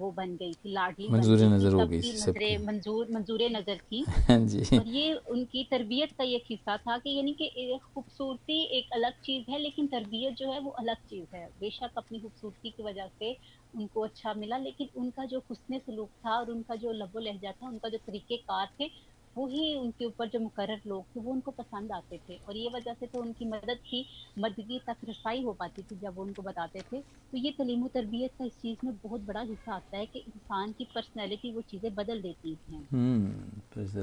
वो 0.00 0.10
बन 0.12 0.34
गई 0.36 0.52
थी 0.54 0.72
लाडली 0.72 1.08
मंजूर 1.08 1.38
नज़र 1.44 1.72
हो 1.72 1.86
गई। 1.86 2.56
मंजूर 2.66 3.06
मंजूर 3.12 3.42
नज़र 3.50 3.76
थी। 3.78 4.04
जी। 4.52 4.78
और 4.78 4.88
ये 4.88 5.12
उनकी 5.30 5.64
तरबियत 5.70 6.12
का 6.18 6.24
एक 6.24 6.44
हिस्सा 6.50 6.76
था 6.76 6.96
कि 6.98 7.16
यानी 7.16 7.32
कि 7.40 7.78
खूबसूरती 7.84 8.62
एक 8.78 8.92
अलग 8.94 9.12
चीज़ 9.24 9.50
है 9.50 9.58
लेकिन 9.58 9.86
तरबियत 9.86 10.34
जो 10.34 10.52
है 10.52 10.60
वो 10.60 10.70
अलग 10.80 10.96
चीज़ 11.08 11.36
है। 11.36 11.46
बेशक 11.60 11.98
अपनी 11.98 12.20
खूबसूरती 12.20 12.70
की 12.70 12.82
वजह 12.82 13.08
से 13.18 13.36
उनको 13.74 14.04
अच्छा 14.04 14.34
मिला 14.34 14.56
लेकिन 14.58 14.88
उनका 14.96 15.24
जो 15.24 15.38
हुस्न 15.50 15.78
सलूक 15.78 16.10
था 16.26 16.38
और 16.38 16.50
उनका 16.50 16.74
जो 16.76 16.92
लबो 16.92 17.18
लहजा 17.20 17.52
था 17.52 17.68
उनका 17.68 17.88
जो 17.88 17.98
तरीके 17.98 18.36
कार 18.36 18.68
थे 18.80 18.88
वो 19.36 19.46
ही 19.48 19.74
उनके 19.76 20.04
ऊपर 20.04 20.28
जो 20.28 20.40
मुकर 20.40 20.70
लोग 20.86 21.04
थे 21.06 21.20
वो 21.20 21.32
उनको 21.32 21.50
पसंद 21.52 21.92
आते 21.92 22.18
थे। 22.20 22.36
और 22.38 22.56
ये 22.56 22.68
वजह 22.74 22.94
से 22.94 23.06
तो 23.06 23.20
उनकी 23.20 23.48
मदद 23.48 23.78
की 23.86 24.04
मदगी 24.38 24.78
तक 24.88 24.96
रसाई 25.04 25.42
हो 25.44 25.52
पाती 25.54 25.82
थी 25.82 25.98
जब 25.98 26.14
वो 26.16 26.22
उनको 26.24 26.42
बताते 26.42 26.82
थे। 26.82 27.00
तो 27.02 27.38
ये 27.38 27.50
तलीम 27.58 27.86
तरबियत 27.88 28.30
का 28.38 28.44
इस 28.44 28.56
चीज़ 28.58 28.78
में 28.84 28.96
बहुत 28.98 29.20
बड़ा 29.24 29.40
हिस्सा 29.42 29.74
आता 29.74 29.96
है 29.98 30.06
कि 30.06 30.18
इंसान 30.28 30.72
की 30.72 30.84
पर्सनैलिटी 30.94 31.54
वो 31.54 31.62
चीज़ें 31.64 31.94
बदल 31.94 32.22
देती 32.22 32.58
हैं। 32.70 32.88
हम्म 32.90 33.60
प्रेज 33.72 33.96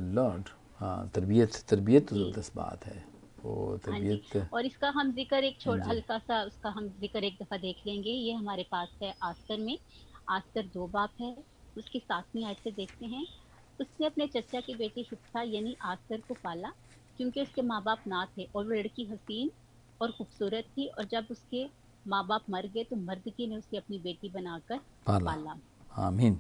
हाँ 0.80 1.10
तरबियत 1.16 1.56
तरबियत 1.70 2.10
तो 2.10 2.16
ज़बरदस्त 2.16 2.56
बात 2.56 2.86
है। 2.86 2.98
वो 3.44 3.78
हाँ 3.84 4.00
तरबियत 4.00 4.38
और 4.54 4.66
इसका 4.66 4.90
हम 4.90 5.12
ज़िक्र 5.14 5.44
एक 5.44 5.60
छोड़ 5.62 5.80
हाँ 5.80 5.84
हल्का 5.84 6.18
सा 6.20 6.42
उसका 6.44 6.70
हम 6.70 6.88
ज़िक्र 6.92 7.24
एक 7.24 7.38
दफ़ा 7.42 7.58
देख 7.58 7.82
लेंगे। 7.88 8.10
ये 8.10 8.32
हमारे 8.34 8.64
पास 8.72 8.98
है 9.04 9.14
आस्तर 9.24 9.58
में। 9.60 9.78
आस्तर 10.28 10.68
दो 10.68 10.88
बाप 10.90 11.14
है। 11.22 11.36
उसकी 11.76 12.00
सातवीं 12.00 12.46
आयत 12.46 12.58
से 12.58 12.72
देखते 12.72 13.06
हैं। 13.06 13.26
उसने 13.80 14.06
अपने 14.06 14.28
चचा 14.28 14.60
की 14.60 14.74
बेटी 14.74 15.02
हिफ्सा 15.02 15.42
यानी 15.42 15.76
आस्तर 15.82 16.18
को 16.18 16.34
पाला 16.34 16.72
क्योंकि 17.18 17.42
उसके 17.42 17.62
माँ 17.62 17.84
बाप 17.84 18.04
ना 18.08 18.28
थे 18.38 18.44
और 18.56 18.66
वो 18.66 18.72
लड़की 18.72 19.06
हसीन 19.06 19.52
और 20.02 20.12
खूबसूरत 20.12 20.66
थी 20.78 20.88
और 20.88 21.06
जब 21.06 21.28
उसके 21.32 21.66
माँ 22.08 22.28
बाप 22.28 22.46
मर 22.50 22.68
गए 22.68 22.84
तो 22.84 22.96
मर्दगी 22.96 23.48
ने 23.48 23.58
उसे 23.58 23.78
अपनी 23.78 24.00
बेटी 24.00 24.30
बनाकर 24.30 24.78
पाला। 25.06 25.26
पाला। 25.26 25.58
आमीन। 26.08 26.40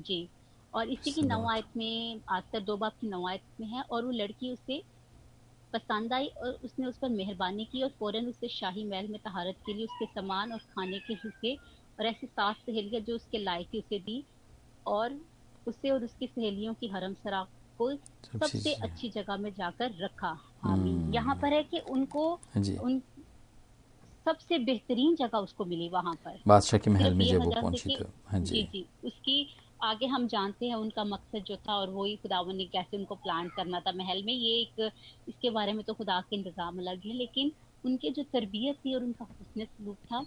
जी। 0.00 0.28
और 0.74 0.88
इसी 0.88 1.12
की 1.12 1.22
नवायत 1.22 1.64
में 1.76 2.20
आस्तर 2.28 2.60
दो 2.60 2.76
बाप 2.76 2.92
की 3.00 3.08
नवायत 3.08 3.42
में 3.60 3.66
है 3.66 3.82
और 3.82 4.04
वो 4.04 4.10
लड़की 4.10 4.52
उसे 4.52 4.82
पसंद 5.72 6.12
आई 6.12 6.26
और 6.26 6.58
उसने 6.64 6.86
उस 6.86 6.98
पर 6.98 7.08
मेहरबानी 7.08 7.64
की 7.64 7.82
और 7.82 7.88
फ़ौरन 7.88 8.26
उसे 8.26 8.48
शाही 8.48 8.84
महल 8.84 9.08
में 9.08 9.20
तहारत 9.24 9.56
के 9.66 9.74
लिए 9.74 9.84
उसके 9.84 10.06
सामान 10.06 10.52
और 10.52 10.58
खाने 10.58 10.98
के 10.98 11.14
हिस्से 11.14 11.54
और 11.98 12.06
ऐसी 12.06 12.26
सात 12.26 12.56
सहेलियाँ 12.56 13.02
जो 13.02 13.14
उसके 13.14 13.38
लायक 13.38 13.68
थी 13.74 13.78
उसे 13.78 13.98
दी 13.98 14.24
और 14.86 15.20
उसे 15.66 15.90
और 15.90 16.04
उसकी 16.04 16.26
सहेलियों 16.26 16.74
की 16.74 16.88
हरम 16.88 17.14
सरा 17.14 17.42
को 17.78 17.90
सबसे 17.94 18.72
अच्छी 18.74 19.08
जगह 19.10 19.36
में 19.36 19.50
जाकर 19.54 19.94
रखा। 20.00 20.28
हम्म। 20.62 20.72
आमीन 20.72 21.12
यहाँ 21.14 21.34
पर 21.36 21.52
है 21.52 21.62
कि 21.64 21.78
उनको 21.90 22.32
हाँ 22.54 22.62
उन 22.82 23.00
सबसे 24.26 24.58
बेहतरीन 24.58 25.14
जगह 25.16 25.38
उसको 25.38 25.64
मिली 25.64 25.88
वहाँ 25.88 26.14
पर। 26.24 26.38
बादशाह 26.48 26.80
के 26.80 26.90
महल 26.90 27.14
में 27.14 27.26
जब 27.26 27.44
वो 27.44 27.50
पहुँची 27.50 27.96
तो। 27.96 28.04
हाँ 28.26 28.40
जी। 28.40 28.62
जी 28.72 28.84
उसकी 29.04 29.46
आगे 29.82 30.06
हम 30.06 30.26
जानते 30.28 30.66
हैं 30.66 30.74
उनका 30.74 31.04
मकसद 31.04 31.44
जो 31.44 31.56
था 31.56 31.74
और 31.74 31.90
वही 31.90 32.14
खुदावन 32.16 32.56
ने 32.56 32.64
कैसे 32.64 32.96
उनको 32.96 33.14
प्लान 33.14 33.48
करना 33.56 33.80
था 33.80 33.92
महल 33.92 34.22
में। 34.22 34.32
ये 34.32 34.52
एक 34.60 34.90
इसके 35.28 35.50
बारे 35.50 35.72
में 35.72 35.84
तो 35.84 35.94
खुदा 35.94 36.20
के 36.20 36.36
इंतज़ाम 36.36 36.78
अलग 36.78 37.06
है 37.06 37.14
लेकिन 37.14 37.52
उनके 37.84 38.10
जो 38.10 38.22
तरबियत 38.32 38.76
थी 38.84 38.94
और 38.94 39.02
उनका 39.04 39.24
हुस्न 39.24 39.64
सलूक 39.64 39.96
था 40.12 40.24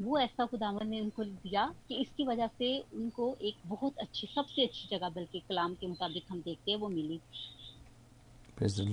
वो 0.00 0.18
ऐसा 0.18 0.44
खुदावन 0.46 0.88
ने 0.88 1.00
उनको 1.00 1.24
दिया 1.24 1.64
कि 1.88 1.94
इसकी 1.94 2.26
वजह 2.26 2.46
से 2.58 2.78
उनको 2.94 3.36
एक 3.42 3.56
बहुत 3.66 3.98
अच्छी 3.98 4.26
सबसे 4.26 4.64
अच्छी 4.64 4.88
जगह 4.90 5.08
बल्कि 5.08 5.38
कलाम 5.38 5.74
के 5.74 5.86
मुताबिक 5.86 6.24
हम 6.30 6.40
देखते 6.40 6.70
हैं 6.70 6.78
वो 6.78 6.88
मिली। 6.88 7.20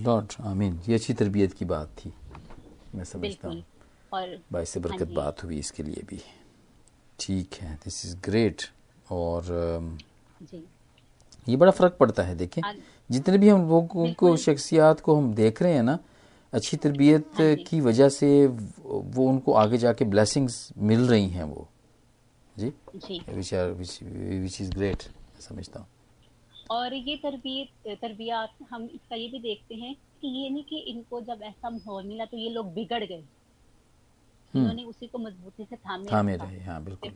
लॉर्ड 0.03 0.33
आमीन। 0.41 0.79
ये 0.89 0.95
अच्छी 0.95 1.13
तरबियत 1.13 1.53
की 1.53 1.65
बात 1.65 1.95
थी 1.97 2.13
मैं 2.95 3.03
समझता 3.03 3.47
हूँ। 3.47 3.63
और 4.13 4.37
बाईस 4.51 4.77
हाँ 4.77 4.83
बरकत 4.83 5.07
बात 5.07 5.43
हुई 5.43 5.59
इसके 5.59 5.83
लिए 5.83 6.03
भी। 6.09 6.19
ठीक 7.19 7.53
है 7.53 7.75
दिस 7.75 8.05
इज़ 8.05 8.15
ग्रेट 8.17 8.61
और 9.11 9.43
जी। 10.43 10.63
ये 11.49 11.55
बड़ा 11.55 11.71
फ़र्क 11.71 11.97
पड़ता 11.99 12.23
है 12.23 12.35
देखिए। 12.35 12.63
जितने 13.11 13.37
भी 13.37 13.49
हम 13.49 13.67
लोगों 13.69 14.13
को 14.13 14.35
शख्सियात 14.37 14.99
को 14.99 15.15
हम 15.15 15.33
देख 15.33 15.61
रहे 15.61 15.73
हैं 15.73 15.83
ना 15.83 15.97
अच्छी 16.57 16.77
तरबियत 16.77 17.29
हाँ 17.35 17.55
की 17.67 17.79
वजह 17.81 18.09
से 18.09 18.29
वो 18.47 19.27
उनको 19.29 19.53
आगे 19.55 19.77
जाके 19.77 20.05
ब्लेसिंग्स 20.05 20.57
मिल 20.89 21.07
रही 21.07 21.29
हैं 21.29 21.43
वो। 21.43 21.67
जी? 22.55 22.71
Which 23.29 23.53
are 23.53 23.71
which 23.71 24.61
is 24.61 24.71
great 24.71 25.03
समझता 25.39 25.79
हूँ। 25.79 25.87
और 26.71 26.93
ये 26.93 27.15
तरबियत 27.15 27.97
तरबियात 28.01 28.55
हम 28.69 28.83
इसका 28.85 29.15
ये 29.15 29.27
भी 29.27 29.39
देखते 29.39 29.75
हैं 29.75 29.93
कि 30.21 30.27
ये 30.27 30.49
नहीं 30.49 30.63
कि 30.63 30.79
इनको 30.91 31.21
जब 31.21 31.41
ऐसा 31.43 31.69
माहौल 31.69 32.03
मिला 32.03 32.25
तो 32.25 32.37
ये 32.37 32.49
लोग 32.49 32.73
बिगड़ 32.73 33.03
गए। 33.03 33.23
इन्होंने 34.53 34.83
उसी 34.83 35.07
को 35.07 35.17
मजबूती 35.17 35.65
से 35.65 35.75
थामे 35.75 36.11
थामे 36.11 36.35
रहे 36.35 36.63
हाँ 36.63 36.83
बिल्कुल। 36.83 37.11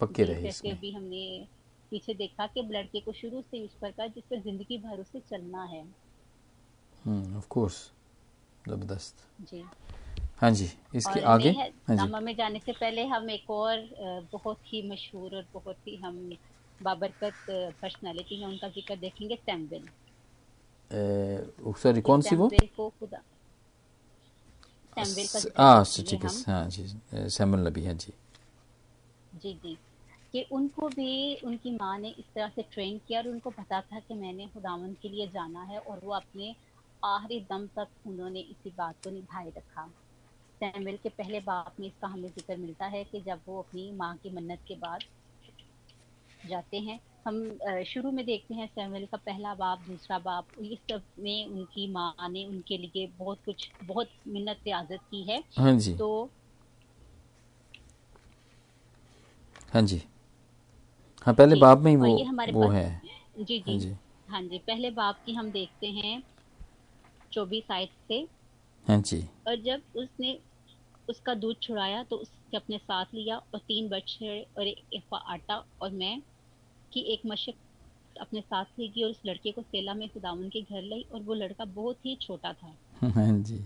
पक्के 0.00 0.24
रहे 0.24 0.48
इसमें। 0.48 0.70
अभी 0.72 0.90
हमने 0.92 1.46
पीछे 1.90 2.14
देखा 2.14 2.46
कि 2.46 2.62
लड़के 2.72 3.00
को 3.00 3.12
शुरू 3.12 3.40
से 3.40 3.66
पर 3.82 3.90
कहा 3.90 4.06
जिस 4.06 4.24
पर 4.24 4.40
ज़िंदगी 4.40 4.78
भर 4.78 5.00
उसे 5.00 5.20
चलना 5.20 5.64
है। 5.64 5.82
ऑफ़ 7.36 7.46
कोर्स 7.48 7.76
ज़बरदस्त। 8.68 9.14
जी। 9.40 9.64
हाँ 10.40 10.50
जी 10.50 10.68
इसके 10.94 11.20
आगे? 11.20 11.50
हाँ 11.50 11.96
जी। 11.96 12.24
में 12.24 12.34
जाने 12.36 12.58
से 12.58 12.72
पहले 12.72 13.04
हम 13.06 13.30
एक 13.30 13.50
और 13.50 13.88
बहुत 14.32 14.58
ही 14.66 14.88
मशहूर 14.90 15.36
और 15.36 15.46
बहुत 15.54 15.76
ही 15.88 15.96
हम 15.96 16.36
बाबरकत 16.82 17.34
पर्सनालिटी 17.50 18.40
है 18.40 18.46
उनका 18.48 18.68
ज़िक्र 18.68 18.96
देखेंगे 18.96 19.36
सैम्बल 19.36 19.88
सॉरी 21.78 22.00
कौन 22.00 22.20
सी 22.22 22.36
वो? 22.36 22.48
को 22.76 22.88
खुदा। 23.00 23.20
देखेंगे 24.96 26.02
ठीक 26.02 26.24
है 26.24 26.30
हाँ 26.46 26.68
जी 26.68 26.82
नबी 27.56 27.84
हाँ 27.84 27.94
जी। 27.94 28.12
जी 29.34 29.52
जी। 29.54 29.78
कि 30.32 30.46
उनको 30.52 30.88
भी 30.88 31.34
उनकी 31.44 31.70
माँ 31.70 31.98
ने 31.98 32.08
इस 32.08 32.24
तरह 32.34 32.48
से 32.48 32.62
ट्रेन 32.62 33.00
किया 33.08 33.20
और 33.20 33.28
उनको 33.28 33.50
पता 33.50 33.80
था 33.80 34.00
कि 34.00 34.14
मैंने 34.14 34.46
खुदावन 34.46 34.94
के 35.02 35.08
लिए 35.08 35.26
जाना 35.26 35.62
है 35.62 35.78
और 35.78 36.00
वो 36.04 36.12
अपने 36.12 36.54
आखिरी 37.04 37.40
दम 37.50 37.66
तक 37.76 37.88
उन्होंने 38.06 38.40
इसी 38.40 38.70
बात 38.78 38.94
को 39.04 39.10
निभाए 39.10 39.48
रखा। 39.56 39.86
सैमुएल 40.60 40.96
के 41.02 41.08
पहले 41.08 41.40
बाप 41.40 41.80
में 41.80 41.86
इसका 41.86 42.08
हमें 42.08 42.28
ज़िक्र 42.28 42.56
मिलता 42.56 42.86
है 42.86 43.02
कि 43.04 43.20
जब 43.20 43.40
वो 43.48 43.58
अपनी 43.62 43.90
माँ 43.96 44.14
की 44.22 44.30
मन्नत 44.34 44.60
के 44.68 44.74
बाद 44.76 45.04
जाते 46.48 46.78
हैं 46.78 46.98
हम 47.26 47.36
शुरू 47.86 48.10
में 48.10 48.24
देखते 48.26 48.54
हैं 48.54 48.66
सैमुएल 48.66 49.06
का 49.06 49.16
पहला 49.16 49.54
बाप 49.54 49.82
दूसरा 49.88 50.18
बाप 50.18 50.46
इस 50.62 50.78
सब 50.90 51.02
में 51.18 51.46
उनकी 51.46 51.86
माँ 51.92 52.28
ने 52.30 52.44
उनके 52.46 52.78
लिए 52.78 53.06
बहुत 53.18 53.38
कुछ 53.44 53.70
बहुत 53.84 54.08
मिन्नत 54.28 54.60
रियाजत 54.66 55.00
की 55.10 55.22
है। 55.22 55.42
हाँ 55.58 55.72
जी। 55.78 55.94
तो 55.94 56.08
हाँ 59.72 59.82
जी। 59.82 60.02
हाँ 61.26 61.34
पहले 61.34 61.56
बाप 61.60 61.78
में 61.78 61.90
ही 61.90 61.96
वो 61.96 62.22
हमारे 62.24 62.52
वो 62.52 62.68
है 62.68 62.88
हाँ। 62.88 63.44
जी 63.44 63.58
जी। 63.60 63.94
हाँ 64.28 64.42
जी 64.42 64.58
पहले 64.58 64.90
बाप 64.92 65.22
की 65.26 65.34
हम 65.34 65.50
देखते 65.50 65.86
हैं। 65.92 66.22
चौबीस 67.34 67.70
आयत 67.72 67.90
से। 68.08 68.26
हाँ 68.86 69.00
जी। 69.02 69.22
और 69.48 69.60
जब 69.62 69.82
उसने 69.96 70.38
उसका 71.08 71.34
दूध 71.34 71.56
छुड़ाया 71.62 72.02
तो 72.02 72.16
उसने 72.16 72.56
अपने 72.56 72.78
साथ 72.78 73.14
लिया 73.14 73.36
और 73.36 73.60
तीन 73.60 73.88
बच्चे 73.88 74.40
और 74.58 74.66
एक 74.66 74.82
एफा 74.94 75.16
आटा 75.32 75.56
और 75.82 75.90
मैं 75.92 76.18
की 76.92 77.00
एक 77.12 77.20
मशक 77.26 77.54
अपने 78.20 78.40
साथ 78.40 78.78
लेगी 78.78 79.02
और 79.04 79.10
उस 79.10 79.20
लड़के 79.26 79.50
को 79.52 79.62
सेला 79.62 79.94
में 79.94 80.08
खुदावन 80.08 80.48
के 80.48 80.60
घर 80.62 80.82
लाई 80.82 81.04
और 81.14 81.22
वो 81.22 81.34
लड़का 81.34 81.64
बहुत 81.64 82.06
ही 82.06 82.14
छोटा 82.22 82.52
था। 82.52 82.74
हाँ 83.06 83.32
जी। 83.40 83.58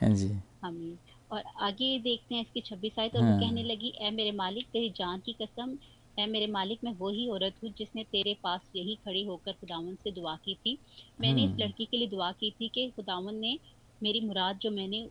हाँ 0.00 0.10
जी। 0.14 0.30
हमें 0.62 0.96
और 1.32 1.42
आगे 1.62 1.98
देखते 1.98 2.34
हैं 2.34 2.42
इसकी 2.42 2.60
छब्बीस 2.60 2.98
आयत 2.98 3.16
और 3.16 3.22
हाँ। 3.22 3.32
वो 3.32 3.40
कहने 3.40 3.62
लगी 3.62 3.92
ए 4.00 4.10
मेरे 4.10 4.32
मालिक 4.32 4.66
तेरी 4.72 4.90
जान 4.96 5.20
की 5.26 5.32
कसम 5.42 5.76
ए 6.18 6.26
मेरे 6.26 6.46
मालिक 6.46 6.78
मैं 6.84 6.94
वही 6.98 7.28
औरत 7.28 7.54
हूँ 7.64 7.72
जिसने 7.78 8.04
तेरे 8.04 8.36
पास 8.42 8.60
यही 8.76 8.94
खड़ी 9.04 9.24
होकर 9.24 9.52
खुदावन 9.52 9.94
से 9.94 10.10
दुआ 10.10 10.36
की 10.36 10.54
थी। 10.54 10.78
मैंने 11.20 11.44
इस 11.44 11.50
हम्म। 11.50 11.62
लड़की 11.62 11.84
के 11.84 11.96
लिए 11.96 12.08
दुआ 12.08 12.32
की 12.32 12.50
थी 12.50 12.68
कि 12.68 12.92
खुदावन 12.96 13.34
ने 13.34 13.58
मेरी 14.02 14.20
मुराद 14.20 14.58
जो 14.62 14.70
मैंने 14.70 15.08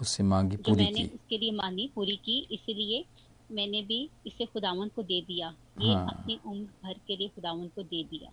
उससे 0.00 0.22
मांगी 0.22 0.56
जो 0.56 0.62
पूरी 0.62 0.84
मैंने 0.84 0.98
की। 0.98 1.14
उसके 1.14 1.38
लिए 1.38 1.50
मानी 1.50 1.90
पूरी 1.94 2.16
की 2.16 2.48
इसलिए 2.50 3.04
मैंने 3.52 3.82
भी 3.82 4.10
इसे 4.26 4.44
खुदावन 4.44 4.88
को 4.88 5.02
दे 5.02 5.20
दिया। 5.20 5.54
ये 5.82 5.94
हाँ। 5.94 6.06
अपनी 6.06 6.38
उम्र 6.46 6.68
भर 6.84 6.94
के 7.06 7.16
लिए 7.16 7.28
खुदावन 7.28 7.68
को 7.68 7.82
दे 7.82 8.02
दिया। 8.04 8.30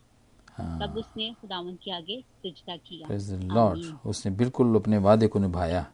हाँ। 0.55 0.79
तब 0.79 0.97
उसने 0.97 1.33
खुदावन 1.41 1.75
के 1.75 1.91
आगे 1.91 2.23
सजदा 2.45 2.77
किया। 2.77 3.07
लॉर्ड। 3.53 3.97
उसने 4.05 4.31
बिल्कुल 4.31 4.75
अपने 4.75 4.97
वादे 4.97 5.27
को 5.27 5.39
निभाया। 5.39 5.85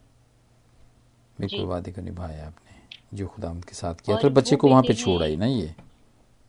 बिल्कुल। 1.39 1.65
वादे 1.65 1.91
को 1.91 2.01
निभाया 2.01 2.47
आपने 2.47 3.17
जो 3.17 3.27
खुदा 3.27 3.53
के 3.53 3.73
साथ 3.73 3.95
किया। 3.95 4.17
फिर 4.17 4.31
बच्चे 4.31 4.55
को 4.55 4.67
वहाँ 4.67 4.83
पे 4.83 4.93
छोड़ 4.93 5.23
आई 5.23 5.35
ना 5.35 5.45
ये? 5.45 5.75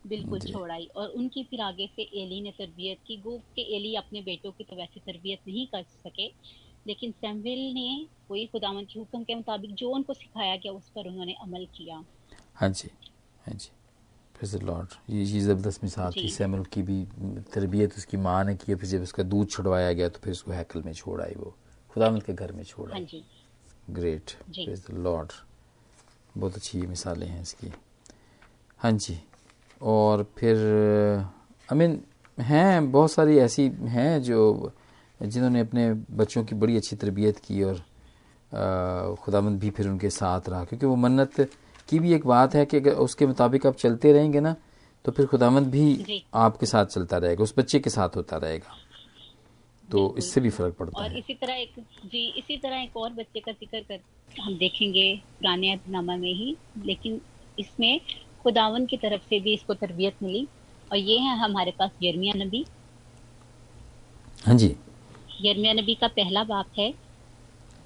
बिल्कुल। 0.06 0.40
छोड़ाई 0.42 0.88
और 0.96 1.08
उनकी 1.10 1.42
फिर 1.44 1.60
आगे 1.62 1.86
से 1.86 2.02
एली 2.22 2.40
ने 2.40 2.50
तरबियत 2.58 2.98
की। 3.06 3.16
गो 3.16 3.36
के 3.56 3.62
एली 3.76 3.94
अपने 3.96 4.20
बेटों 4.22 4.52
की 4.52 4.64
तो 4.64 4.76
वैसी 4.76 5.00
तरबियत 5.02 5.40
नहीं 5.46 5.66
कर 5.66 5.82
सके 5.82 6.26
लेकिन 6.86 7.12
सैमुएल 7.12 7.72
ने 7.74 8.06
वही 8.30 8.46
खुदावन 8.46 8.84
के 8.84 8.98
हुक्म 8.98 9.22
के 9.24 9.34
मुताबिक 9.34 9.74
जो 9.74 9.90
उनको 9.90 10.14
सिखाया 10.14 10.56
गया 10.56 10.72
उस 10.72 10.88
पर 10.90 11.08
उन्होंने 11.08 11.34
अमल 11.42 11.66
किया। 11.76 12.02
हाँ 12.54 12.68
जी 12.70 12.90
हाँ 13.46 13.54
जी। 13.54 13.70
फिर 14.34 14.62
लॉर्ड 14.62 14.94
ये 15.10 15.22
ये 15.24 15.40
ज़बरदस्त 15.40 15.84
मिसाल 15.84 16.12
थी। 16.12 16.28
सैमुअल 16.30 16.64
की 16.72 16.82
भी 16.82 17.04
तरबियत 17.54 17.96
उसकी 17.96 18.16
माँ 18.18 18.42
ने 18.44 18.54
की 18.56 18.74
फिर 18.74 18.88
जब 18.88 19.02
उसका 19.02 19.22
दूध 19.24 19.50
छुड़वाया 19.50 19.92
गया 19.92 20.08
तो 20.08 20.20
फिर 20.24 20.32
उसको 20.32 20.52
हैकल 20.52 20.82
में 20.82 20.92
छोड़ 20.94 21.20
आई 21.22 21.34
वो। 21.36 21.54
खुदावंद 21.90 22.22
के 22.22 22.32
घर 22.34 22.52
में 22.52 22.62
छोड़ 22.64 22.90
आई 22.92 23.22
ग्रेट 23.90 24.90
लॉर्ड 24.90 25.32
बहुत 26.36 26.56
अच्छी 26.56 26.78
ये 26.78 26.86
मिसालें 26.86 27.26
हैं 27.26 27.42
इसकी। 27.42 27.72
हाँ 28.80 28.92
जी। 28.94 29.18
और 29.80 30.22
फिर 30.38 30.56
आई 31.68 31.78
मीन 31.78 32.00
हैं 32.38 32.90
बहुत 32.92 33.12
सारी 33.12 33.38
ऐसी 33.38 33.66
हैं 33.88 34.22
जो 34.22 34.72
जिन्होंने 35.20 35.60
अपने 35.60 35.92
बच्चों 36.16 36.44
की 36.44 36.54
बड़ी 36.54 36.76
अच्छी 36.76 36.96
तरबियत 36.96 37.38
की 37.38 37.62
और 37.62 37.84
खुदामंद 39.16 39.60
भी 39.60 39.70
फिर 39.70 39.88
उनके 39.88 40.10
साथ 40.10 40.48
रहा। 40.48 40.64
क्योंकि 40.64 40.86
वो 40.86 40.96
मन्नत 40.96 41.40
की 41.88 41.98
भी 41.98 42.12
एक 42.14 42.26
बात 42.26 42.54
है 42.54 42.64
कि 42.66 42.76
अगर 42.76 42.92
उसके 43.02 43.26
मुताबिक 43.26 43.66
आप 43.66 43.76
चलते 43.76 44.12
रहेंगे 44.12 44.40
ना 44.40 44.54
तो 45.04 45.12
फिर 45.12 45.26
खुदामंद 45.26 45.66
भी 45.66 46.22
आपके 46.34 46.66
साथ 46.66 46.86
चलता 46.86 47.18
रहेगा 47.18 47.42
उस 47.42 47.54
बच्चे 47.58 47.78
के 47.78 47.90
साथ 47.90 48.16
होता 48.16 48.36
रहेगा। 48.36 48.76
तो 49.88 50.14
इससे 50.18 50.40
भी 50.40 50.50
फ़र्क 50.50 50.74
पड़ता 50.74 51.02
और 51.02 51.10
है। 51.10 51.18
इसी 51.18 51.34
तरह 51.34 51.54
एक 51.54 51.74
जी 52.04 52.26
इसी 52.38 52.56
तरह 52.56 52.82
एक 52.82 52.96
और 52.96 53.10
बच्चे 53.12 53.40
का 53.40 53.52
ज़िक्र 53.52 53.80
कर 53.80 54.40
हम 54.40 54.56
देखेंगे 54.58 55.14
पुराने 55.38 55.78
नामा 55.88 56.16
में 56.16 56.32
ही 56.34 56.56
लेकिन 56.84 57.20
इसमें 57.58 58.00
खुदावन 58.46 58.86
की 58.86 58.96
तरफ़ 58.96 59.22
से 59.22 59.40
भी 59.40 59.54
इसको 59.54 59.74
तरबियत 59.74 60.22
मिली। 60.22 60.46
और 60.90 60.98
ये 60.98 61.18
है 61.18 61.36
हमारे 61.38 61.70
पास 61.78 61.90
यर्मिया 62.02 62.32
नबी। 62.36 62.64
हाँ 64.44 64.54
जी। 64.56 64.74
यर्मिया 65.40 65.72
नबी 65.72 65.94
का 65.94 66.08
पहला 66.08 66.44
बाप 66.44 66.66
है। 66.78 66.92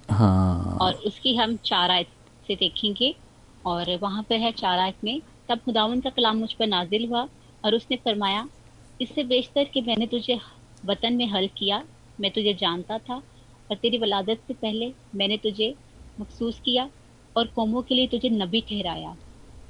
हाँ। 0.09 0.79
और 0.81 0.95
उसकी 1.07 1.35
हम 1.37 1.57
चार 1.65 1.91
आयत 1.91 2.09
से 2.47 2.55
देखेंगे। 2.57 3.15
और 3.65 3.97
वहाँ 3.97 4.23
पर 4.23 4.35
है 4.35 4.51
चार 4.53 4.79
आयत 4.79 4.97
में 5.05 5.21
तब 5.49 5.59
खुदावन 5.59 6.01
का 6.01 6.11
कलाम 6.11 6.37
मुझ 6.37 6.53
पर 6.53 6.67
नाजिल 6.67 7.07
हुआ 7.09 7.29
और 7.65 7.75
उसने 7.75 7.97
फरमाया 7.97 8.49
इससे 9.01 9.25
बेशतर 9.25 9.65
कि 9.65 9.81
मैंने 9.81 10.07
तुझे 10.07 10.39
वतन 10.85 11.15
में 11.15 11.27
हल 11.27 11.49
किया 11.57 11.83
मैं 12.19 12.31
तुझे 12.31 12.55
जानता 12.55 12.99
था 12.99 13.17
और 13.71 13.77
तेरी 13.77 13.99
वलादत 13.99 14.43
से 14.47 14.55
पहले 14.55 14.95
मैंने 15.15 15.37
तुझे 15.37 15.75
मखसूस 16.19 16.61
किया 16.65 16.89
और 17.37 17.47
कौमों 17.47 17.83
के 17.83 17.95
लिए 17.95 18.07
तुझे 18.07 18.29
नबी 18.29 18.61
ठहराया। 18.61 19.17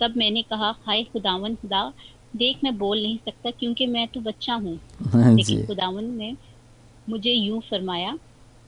तब 0.01 0.15
मैंने 0.17 0.43
कहा 0.43 0.75
हाय 0.87 1.05
खुदावन 1.05 1.55
खुदा 1.55 1.93
देख 2.37 2.59
मैं 2.65 2.79
बोल 2.79 3.03
नहीं 3.03 3.19
सकता 3.19 3.51
क्योंकि 3.51 3.87
मैं 3.87 4.09
तो 4.09 4.21
बच्चा 4.21 4.55
हूँ। 4.55 4.81
लेकिन 5.15 5.67
खुदावन 5.67 6.05
ने 6.05 6.37
मुझे 7.09 7.31
यूँ 7.31 7.61
फरमाया 7.61 8.19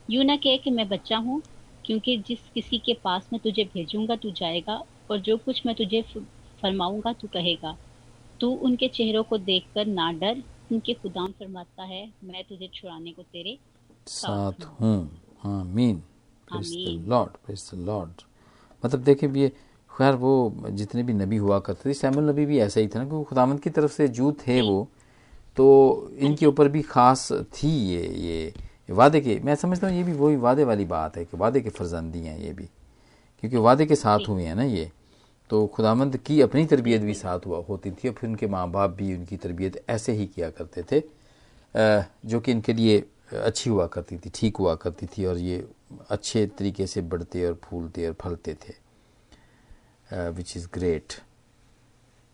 यूँ 0.09 0.23
ना 0.23 0.35
कहे 0.35 0.57
कि 0.57 0.71
मैं 0.71 0.89
बच्चा 0.89 1.17
हूँ 1.17 1.41
क्योंकि 1.85 2.17
जिस 2.17 2.39
किसी 2.53 2.77
के 2.77 2.93
पास 2.93 3.29
मैं 3.33 3.41
तुझे 3.43 3.63
भेजूँगा 3.63 4.15
तू 4.15 4.31
जाएगा 4.31 4.83
और 5.11 5.19
जो 5.19 5.37
कुछ 5.37 5.65
मैं 5.65 5.75
तुझे 5.75 6.01
फरमाऊँगा 6.61 7.13
तू 7.13 7.27
कहेगा। 7.27 7.77
तू 8.39 8.49
उनके 8.49 8.87
चेहरों 8.87 9.23
को 9.23 9.37
देखकर 9.37 9.85
ना 9.85 10.11
डर 10.11 10.33
क्योंकि 10.67 10.93
खुदा 10.93 11.25
फरमाता 11.25 11.83
है 11.83 12.13
मैं 12.23 12.43
तुझे 12.43 12.69
छुड़ाने 12.73 13.11
को 13.11 13.23
तेरे 13.23 13.57
साथ 14.07 14.65
हूँ। 14.65 15.21
आमीन। 15.45 16.03
लॉर्ड 17.07 17.55
लॉर्ड 17.73 18.21
मतलब 18.85 18.99
देखे 18.99 19.27
भी 19.27 19.51
खैर, 19.93 20.13
वो 20.15 20.53
जितने 20.71 21.03
भी 21.03 21.13
नबी 21.13 21.37
हुआ 21.37 21.59
करते 21.59 21.89
थे 21.89 21.93
सैमुल 21.93 22.29
नबी 22.29 22.45
भी 22.45 22.59
ऐसा 22.59 22.79
ही 22.79 22.87
था 22.87 22.99
ना, 22.99 23.05
क्योंकि 23.05 23.29
खुदामंद 23.29 23.59
की 23.59 23.69
तरफ़ 23.69 23.91
से 23.91 24.07
जू 24.09 24.31
थे 24.39 24.61
वो 24.61 24.87
तो 25.57 26.11
इनके 26.17 26.45
ऊपर 26.45 26.67
भी 26.67 26.81
खास 26.83 27.31
थी 27.31 27.69
ये 27.89 28.07
ये 28.19 28.53
वादे 28.89 29.21
के, 29.21 29.39
मैं 29.39 29.55
समझता 29.55 29.87
हूँ 29.87 29.95
ये 29.95 30.03
भी 30.03 30.13
वही 30.13 30.35
वादे 30.37 30.63
वाली 30.63 30.85
बात 30.85 31.17
है 31.17 31.25
कि 31.25 31.37
वादे 31.37 31.61
के 31.61 31.69
फर्जंदी 31.69 32.19
हैं 32.19 32.37
ये 32.39 32.53
भी, 32.53 32.65
क्योंकि 33.43 33.57
वादे 33.57 33.85
के 33.85 33.95
साथ 33.95 34.27
हुए 34.27 34.43
हैं 34.43 34.55
ना 34.55 34.63
ये। 34.63 34.91
तो 35.49 35.65
खुदामंद 35.67 36.17
की 36.17 36.39
अपनी 36.41 36.65
तरबियत 36.65 37.01
भी 37.01 37.13
साथ 37.13 37.45
हुआ, 37.45 37.57
होती 37.69 37.91
थी, 37.91 38.07
और 38.07 38.13
फिर 38.13 38.29
उनके 38.29 38.47
माँ 38.47 38.69
बाप 38.71 38.89
भी 38.91 39.13
उनकी 39.15 39.37
तरबियत 39.37 39.83
ऐसे 39.89 40.13
ही 40.13 40.25
किया 40.27 40.49
करते 40.51 40.83
थे 40.91 41.01
जो 42.25 42.39
कि 42.39 42.51
इनके 42.51 42.73
लिए 42.73 43.03
अच्छी 43.33 43.69
हुआ 43.69 43.85
करती 43.87 44.17
थी, 44.17 44.31
ठीक 44.35 44.57
हुआ 44.57 44.75
करती 44.75 45.05
थी, 45.07 45.25
और 45.25 45.37
ये 45.37 45.65
अच्छे 46.09 46.45
तरीके 46.57 46.87
से 46.87 47.01
बढ़ते 47.03 47.45
और 47.45 47.59
फूलते 47.63 48.07
और 48.07 48.15
फलते 48.21 48.53
थे। 48.55 48.73
विच 50.13 50.55
इज़ 50.57 50.67
ग्रेट 50.73 51.13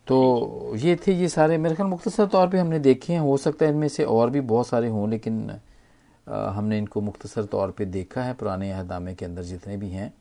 तो 0.06 0.16
ये 0.76 0.96
थे 0.96 1.12
ये 1.12 1.28
सारे 1.28 1.58
मेरे 1.58 1.74
ख्याल 1.74 1.88
मुख्तसर 1.88 2.26
तौर 2.26 2.48
पे 2.48 2.58
हमने 2.58 2.78
देखे 2.78 3.12
हैं 3.12 3.20
हो 3.20 3.36
सकता 3.36 3.66
है 3.66 3.72
इनमें 3.72 3.88
से 3.88 4.04
और 4.04 4.30
भी 4.30 4.40
बहुत 4.52 4.66
सारे 4.66 4.88
हों 4.88 5.08
लेकिन 5.10 5.50
हमने 6.28 6.78
इनको 6.78 7.00
मुख्तसर 7.00 7.44
तौर 7.52 7.70
पे 7.70 7.84
देखा 7.86 8.22
है 8.22 8.34
पुराने 8.34 8.70
अहदामे 8.72 9.14
के 9.14 9.24
अंदर 9.24 9.42
जितने 9.42 9.76
भी 9.76 9.88
हैं। 9.90 10.12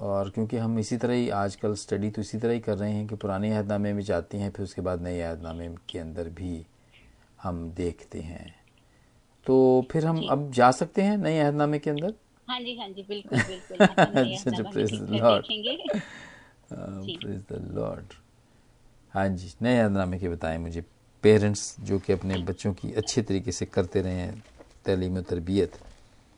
और 0.00 0.30
क्योंकि 0.30 0.56
हम 0.56 0.78
इसी 0.78 0.96
तरह 0.96 1.14
ही 1.14 1.28
आजकल 1.30 1.74
स्टडी 1.74 2.10
तो 2.10 2.20
इसी 2.22 2.38
तरह 2.38 2.52
ही 2.52 2.60
कर 2.60 2.76
रहे 2.78 2.92
हैं 2.92 3.06
कि 3.06 3.14
पुराने 3.14 3.50
अहदनामे 3.50 3.92
में 3.92 4.02
जाते 4.02 4.38
हैं 4.38 4.50
फिर 4.50 4.64
उसके 4.64 4.82
बाद 4.82 5.02
नए 5.02 5.20
अहदनामे 5.20 5.68
के 5.88 5.98
अंदर 5.98 6.28
भी 6.30 6.66
हम 7.42 7.70
देखते 7.76 8.20
हैं। 8.20 8.54
तो 9.46 9.86
फिर 9.90 10.06
हम 10.06 10.26
अब 10.30 10.50
जा 10.52 10.70
सकते 10.70 11.02
हैं 11.02 11.16
नए 11.18 11.38
अहदनामे 11.38 11.78
के 11.78 11.90
अंदर? 11.90 12.14
हाँ 12.48 12.60
जी 12.60 12.76
हाँ 12.78 12.88
जी 12.88 13.02
बिल्कुल 13.08 13.38
बिल्कुल। 13.40 13.76
लॉर्ड 16.70 18.12
हाँ 19.14 19.28
जी 19.30 19.52
नए 19.62 19.78
अहदनामे 19.78 20.18
के 20.18 20.28
बताएँ 20.28 20.58
मुझे। 20.58 20.80
पेरेंट्स 21.24 21.74
जो 21.80 21.98
कि 22.00 22.12
अपने 22.12 22.38
बच्चों 22.40 22.72
की 22.74 22.92
अच्छे 22.94 23.22
तरीके 23.22 23.52
से 23.52 23.66
करते 23.68 24.02
रहे 24.02 24.14
हैं 24.14 24.42
तलीम 24.84 25.20
तरबियत। 25.22 25.78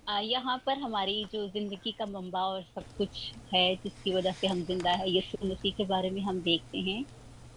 यहाँ 0.06 0.56
पर 0.66 0.78
हमारी 0.78 1.24
जो 1.32 1.46
ज़िंदगी 1.48 1.92
का 1.92 2.06
मंबा 2.06 2.40
और 2.46 2.62
सब 2.64 2.84
कुछ 2.98 3.18
है 3.54 3.64
जिसकी 3.76 4.12
वजह 4.12 4.32
से 4.32 4.46
हम 4.46 4.62
ज़िंदा 4.64 4.90
है 4.92 5.10
ये 5.10 5.22
मसीह 5.44 5.72
के 5.76 5.84
बारे 5.86 6.10
में 6.10 6.20
हम 6.22 6.40
देखते 6.42 6.78
हैं 6.80 7.04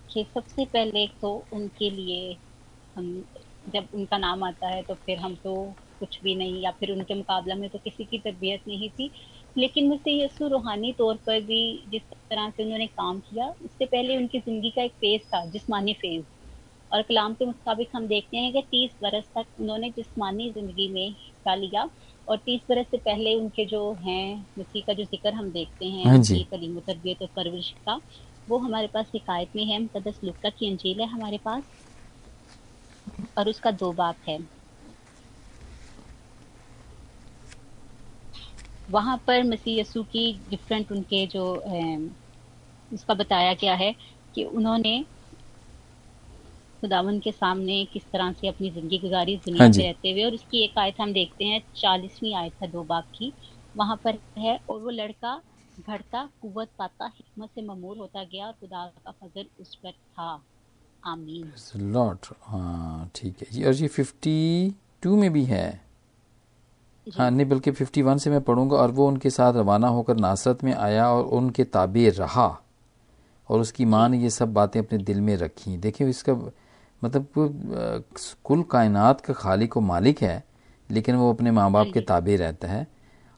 कि 0.10 0.24
सबसे 0.34 0.66
पहले 0.68 1.06
तो 1.22 1.34
उनके 1.54 1.90
लिए 1.90 2.38
हम 2.96 3.08
जब 3.68 3.88
उनका 3.94 4.18
नाम 4.18 4.44
आता 4.44 4.68
है 4.68 4.82
तो 4.84 4.96
फिर 4.96 5.20
हम 5.20 5.36
तो 5.44 5.54
कुछ 6.00 6.20
भी 6.24 6.36
नहीं 6.36 6.62
या 6.64 6.72
फिर 6.72 6.92
उनके 6.92 7.16
मुकाबला 7.16 7.56
में 7.56 7.70
तो 7.70 7.80
किसी 7.80 8.06
की 8.06 8.18
तरबियत 8.20 8.62
नहीं 8.68 8.90
थी। 8.90 9.12
लेकिन 9.56 9.88
मुझसे 9.88 10.12
यसु 10.14 10.48
रूहानी 10.48 10.92
तौर 10.98 11.16
पर 11.26 11.40
भी 11.44 11.62
जिस 11.90 12.02
तरह 12.12 12.50
से 12.50 12.64
उन्होंने 12.64 12.88
काम 12.88 13.20
किया 13.20 13.48
उससे 13.66 13.86
पहले 13.86 14.18
उनकी 14.18 14.40
ज़िंदगी 14.40 14.72
का 14.76 14.84
एक 14.84 14.92
फ़ेज़ 14.94 15.22
था 15.34 15.46
जिसमानी 15.52 15.94
फ़ेज़ 15.94 16.26
और 16.92 17.02
कलाम 17.02 17.34
के 17.34 17.46
मुताबिक 17.46 17.90
हम 17.96 18.08
देखते 18.08 18.38
हैं 18.38 18.52
कि 18.54 18.62
तीस 18.72 18.96
बरस 19.04 19.30
तक 19.38 19.46
उन्होंने 19.60 19.90
जिसमानी 19.98 20.50
ज़िंदगी 20.54 20.88
में 20.94 21.08
हिस्सा 21.10 21.56
लिया 21.56 21.90
और 22.28 22.38
तीस 22.46 22.62
बरस 22.70 22.86
से 22.92 22.98
पहले 23.00 23.36
उनके 23.36 23.66
जो 23.66 23.82
हैं 24.02 24.46
मसीह 24.60 24.84
का 24.88 24.94
जो 24.94 25.04
ज़िक्र 25.06 25.34
हम 25.34 25.52
देखते 25.52 25.86
हैं 25.88 26.08
हाँ 26.08 26.20
तलीम 26.24 26.80
तरबियत 26.80 27.22
और 27.22 27.28
परवरिश 27.36 27.72
का 27.86 28.00
वो 28.48 28.58
हमारे 28.60 28.88
पास 28.94 29.06
शिकायत 29.08 29.50
में 29.56 29.64
है 29.66 29.80
मुकदस 29.82 30.20
लुक्का 30.24 30.50
की 30.50 30.70
अंजील 30.72 31.02
है 31.02 31.08
हमारे 31.08 31.38
पास। 31.46 31.64
और 33.38 33.50
उसका 33.50 33.72
दो 33.74 33.92
बाप 33.94 34.18
है। 34.28 34.38
वहाँ 38.92 39.18
पर 39.28 39.44
मसीह 39.44 39.80
यसु 39.80 40.04
की 40.04 40.32
डिफरेंट 40.50 40.92
उनके 40.92 41.26
जो 41.28 41.46
उसका 42.92 43.14
बताया 43.14 43.54
गया 43.54 43.74
है 43.76 43.94
कि 44.36 44.44
उन्होंने 44.44 45.00
खुदावन 46.84 47.20
के 47.20 47.32
सामने 47.32 47.84
किस 47.94 48.04
तरह 48.04 48.32
से 48.32 48.48
अपनी 48.48 48.70
ज़िंदगी 48.72 48.98
गुजारी 48.98 49.36
दुनिया 49.38 49.64
हाँ 49.64 49.72
रहते 49.78 50.12
हुए। 50.12 50.24
और 50.24 50.34
उसकी 50.34 50.64
एक 50.64 50.78
आयत 50.80 51.00
हम 51.02 51.14
देखते 51.14 51.46
हैं 51.46 51.62
चालीसवीं 51.76 52.36
आयत 52.36 52.54
है 52.62 52.68
दो 52.72 52.84
बाप 52.84 53.08
की। 53.16 53.34
वहाँ 53.76 54.00
पर 54.04 54.18
है 54.38 54.60
और 54.70 54.80
वो 54.82 54.90
लड़का 54.90 55.42
घड़ता 55.80 56.24
कुत 56.42 56.70
पाता 56.78 57.06
हिकमत 57.08 57.50
से 57.56 57.62
ममूर 57.62 57.98
होता 57.98 58.24
गया 58.24 58.46
और 58.48 58.54
खुदा 58.54 58.86
का 59.06 59.12
फजल 59.12 59.46
उस 59.60 59.76
पर 59.76 59.92
था। 59.92 60.32
आमीन। 61.04 61.52
लॉर्ड 61.94 62.26
हाँ 62.44 63.10
ठीक 63.16 63.42
है। 63.44 63.66
और 63.68 63.74
ये 63.74 63.88
फिफ्टी 63.88 64.36
टू 65.04 65.16
में 65.16 65.32
भी 65.34 65.44
है। 65.46 65.91
हाँ 67.08 67.30
नहीं 67.32 67.46
बल्कि 67.46 67.72
फिफ्टी 67.72 68.02
वन 68.02 68.18
से 68.18 68.30
मैं 68.30 68.42
पढ़ूँगा 68.42 68.78
और 68.78 68.92
वो 68.92 69.08
उनके 69.08 69.30
साथ 69.30 69.54
रवाना 69.54 69.88
होकर 69.88 70.16
नासरत 70.18 70.64
में 70.64 70.74
आया 70.74 71.08
और 71.10 71.24
उनके 71.38 71.64
ताबे 71.66 72.10
रहा 72.10 72.48
और 73.50 73.60
उसकी 73.60 73.86
माँ 73.86 74.08
ने 74.10 74.18
ये 74.18 74.30
सब 74.30 74.54
बातें 74.54 74.80
अपने 74.80 74.98
दिल 75.00 75.22
में 75.22 75.36
रखी। 75.38 75.78
देखिए 75.78 76.10
इसका 76.10 76.34
मतलब 77.02 77.28
कुल 78.44 78.64
कायनात 78.72 79.22
का 79.22 79.34
खालिक 79.34 79.78
व 79.78 79.82
मालिक 79.82 80.22
है 80.22 80.44
लेकिन 80.90 81.16
वो 81.16 81.32
अपने 81.34 81.52
माँ 81.52 81.72
बाप 81.72 81.88
के 81.94 82.02
ताबे 82.02 82.36
रहता 82.36 82.68
है। 82.68 82.88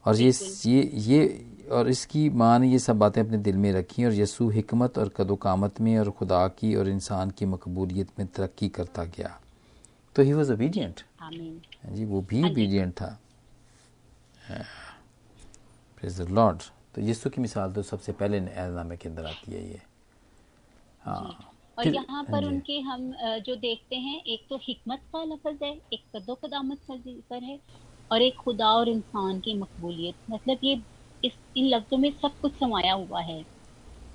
और 0.05 0.15
ये 0.15 0.31
ये 0.65 0.81
ये 0.95 1.45
और 1.71 1.89
इसकी 1.89 2.29
माँ 2.29 2.57
ने 2.59 2.67
ये 2.67 2.79
सब 2.79 2.99
बातें 2.99 3.21
अपने 3.21 3.37
दिल 3.37 3.57
में 3.57 3.71
रखी 3.73 4.05
और 4.05 4.13
यसू 4.13 4.49
हिकमत 4.49 4.97
और 4.97 5.11
कदोकामत 5.17 5.81
में 5.81 5.97
और 5.99 6.09
खुदा 6.11 6.47
की 6.49 6.75
और 6.75 6.89
इंसान 6.89 7.29
की 7.31 7.45
मकबूलियत 7.45 8.07
में 8.19 8.27
तरक्की 8.27 8.69
करता 8.69 9.03
गया। 9.07 9.37
तो 10.15 10.23
ही 10.23 10.33
वॉज़ 10.33 10.51
ओबीडियंट 10.53 11.01
जी 11.93 12.05
वो 12.05 12.21
भी 12.21 12.43
ओबीडियंट 12.43 12.93
था। 12.93 13.17
लॉर्ड 16.29 16.61
तो 16.95 17.01
यीशु 17.01 17.29
की 17.29 17.41
मिसाल 17.41 17.71
तो 17.73 17.81
सबसे 17.83 18.11
पहले 18.11 18.37
एहनामे 18.37 18.97
के 18.97 19.09
अंदर 19.09 19.25
आती 19.25 19.51
है 19.51 19.61
ये। 19.69 19.81
हाँ। 21.03 21.49
और 21.77 21.87
यहाँ 21.87 22.23
पर 22.23 22.43
हाँ 22.43 22.51
उनके 22.51 22.79
हम 22.81 23.11
जो 23.45 23.55
देखते 23.55 23.95
हैं 23.95 24.21
एक 24.23 24.45
तो 24.49 24.57
हिकमत 24.63 25.01
का 25.13 25.23
लफज 25.23 25.63
है 25.63 25.71
एक 25.93 26.03
कदो 26.15 26.35
कदामत 26.35 26.79
का 26.87 26.95
ज़िक्र 26.95 27.43
है 27.43 27.59
और 28.11 28.21
एक 28.21 28.35
खुदा 28.35 28.67
और 28.67 28.89
इंसान 28.89 29.39
की 29.39 29.53
मकबूलियत। 29.59 30.15
मतलब 30.31 30.57
ये 30.63 30.81
इस 31.25 31.33
इन 31.57 31.67
लफ्जों 31.67 31.97
में 31.97 32.11
सब 32.11 32.39
कुछ 32.41 32.53
समाया 32.53 32.93
हुआ 32.93 33.21
है। 33.21 33.41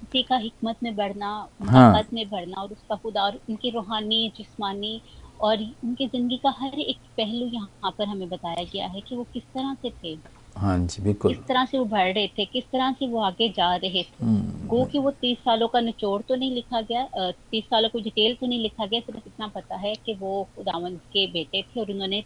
उसी 0.02 0.22
का 0.22 0.36
हिकमत 0.36 0.82
में 0.82 0.94
बढ़ना 0.96 1.48
हाँ। 1.62 2.04
में 2.12 2.28
बढ़ना 2.30 2.60
और 2.62 2.72
उसका 2.72 2.96
खुदा 2.96 3.22
और 3.22 3.40
उनकी 3.50 3.70
रूहानी 3.70 4.32
जिस्मानी 4.36 5.00
और 5.40 5.62
उनकी 5.84 6.06
ज़िंदगी 6.06 6.36
का 6.36 6.50
हर 6.58 6.78
एक 6.80 6.98
पहलू 7.16 7.46
यहाँ 7.46 7.90
पर 7.98 8.08
हमें 8.08 8.28
बताया 8.28 8.64
गया 8.64 8.86
है 8.86 9.00
कि 9.00 9.16
वो 9.16 9.24
किस 9.32 9.42
तरह 9.44 9.74
से 9.82 9.90
थे। 9.90 10.14
हाँ 10.56 10.78
जी 10.86 11.02
बिल्कुल। 11.02 11.34
किस 11.34 11.44
तरह 11.48 11.64
से 11.64 11.78
वो 11.78 11.84
बढ़ 11.86 12.12
रहे 12.14 12.26
थे 12.28 12.44
किस 12.44 12.64
तरह 12.64 12.92
से 12.92 13.06
वो 13.08 13.20
आगे 13.22 13.48
जा 13.56 13.74
रहे 13.76 14.02
थे। 14.02 14.24
हम्म, 14.24 14.66
गो 14.68 14.84
कि 14.84 14.98
वो 14.98 15.10
तीस 15.10 15.38
सालों 15.38 15.68
का 15.68 15.80
निचोड़ 15.80 16.20
तो 16.22 16.34
नहीं 16.34 16.54
लिखा 16.54 16.80
गया 16.80 17.30
तीस 17.32 17.64
सालों 17.64 17.88
को 17.88 17.98
डिटेल 18.00 18.34
तो 18.40 18.46
नहीं 18.46 18.62
लिखा 18.62 18.86
गया 18.86 19.00
सिर्फ़ 19.00 19.22
इतना 19.26 19.46
पता 19.54 19.76
है 19.76 19.94
कि 20.06 20.14
वो 20.20 20.42
खुदावन 20.56 20.96
के 21.12 21.26
बेटे 21.32 21.62
थे 21.62 21.80
और 21.80 21.90
उन्होंने 21.92 22.20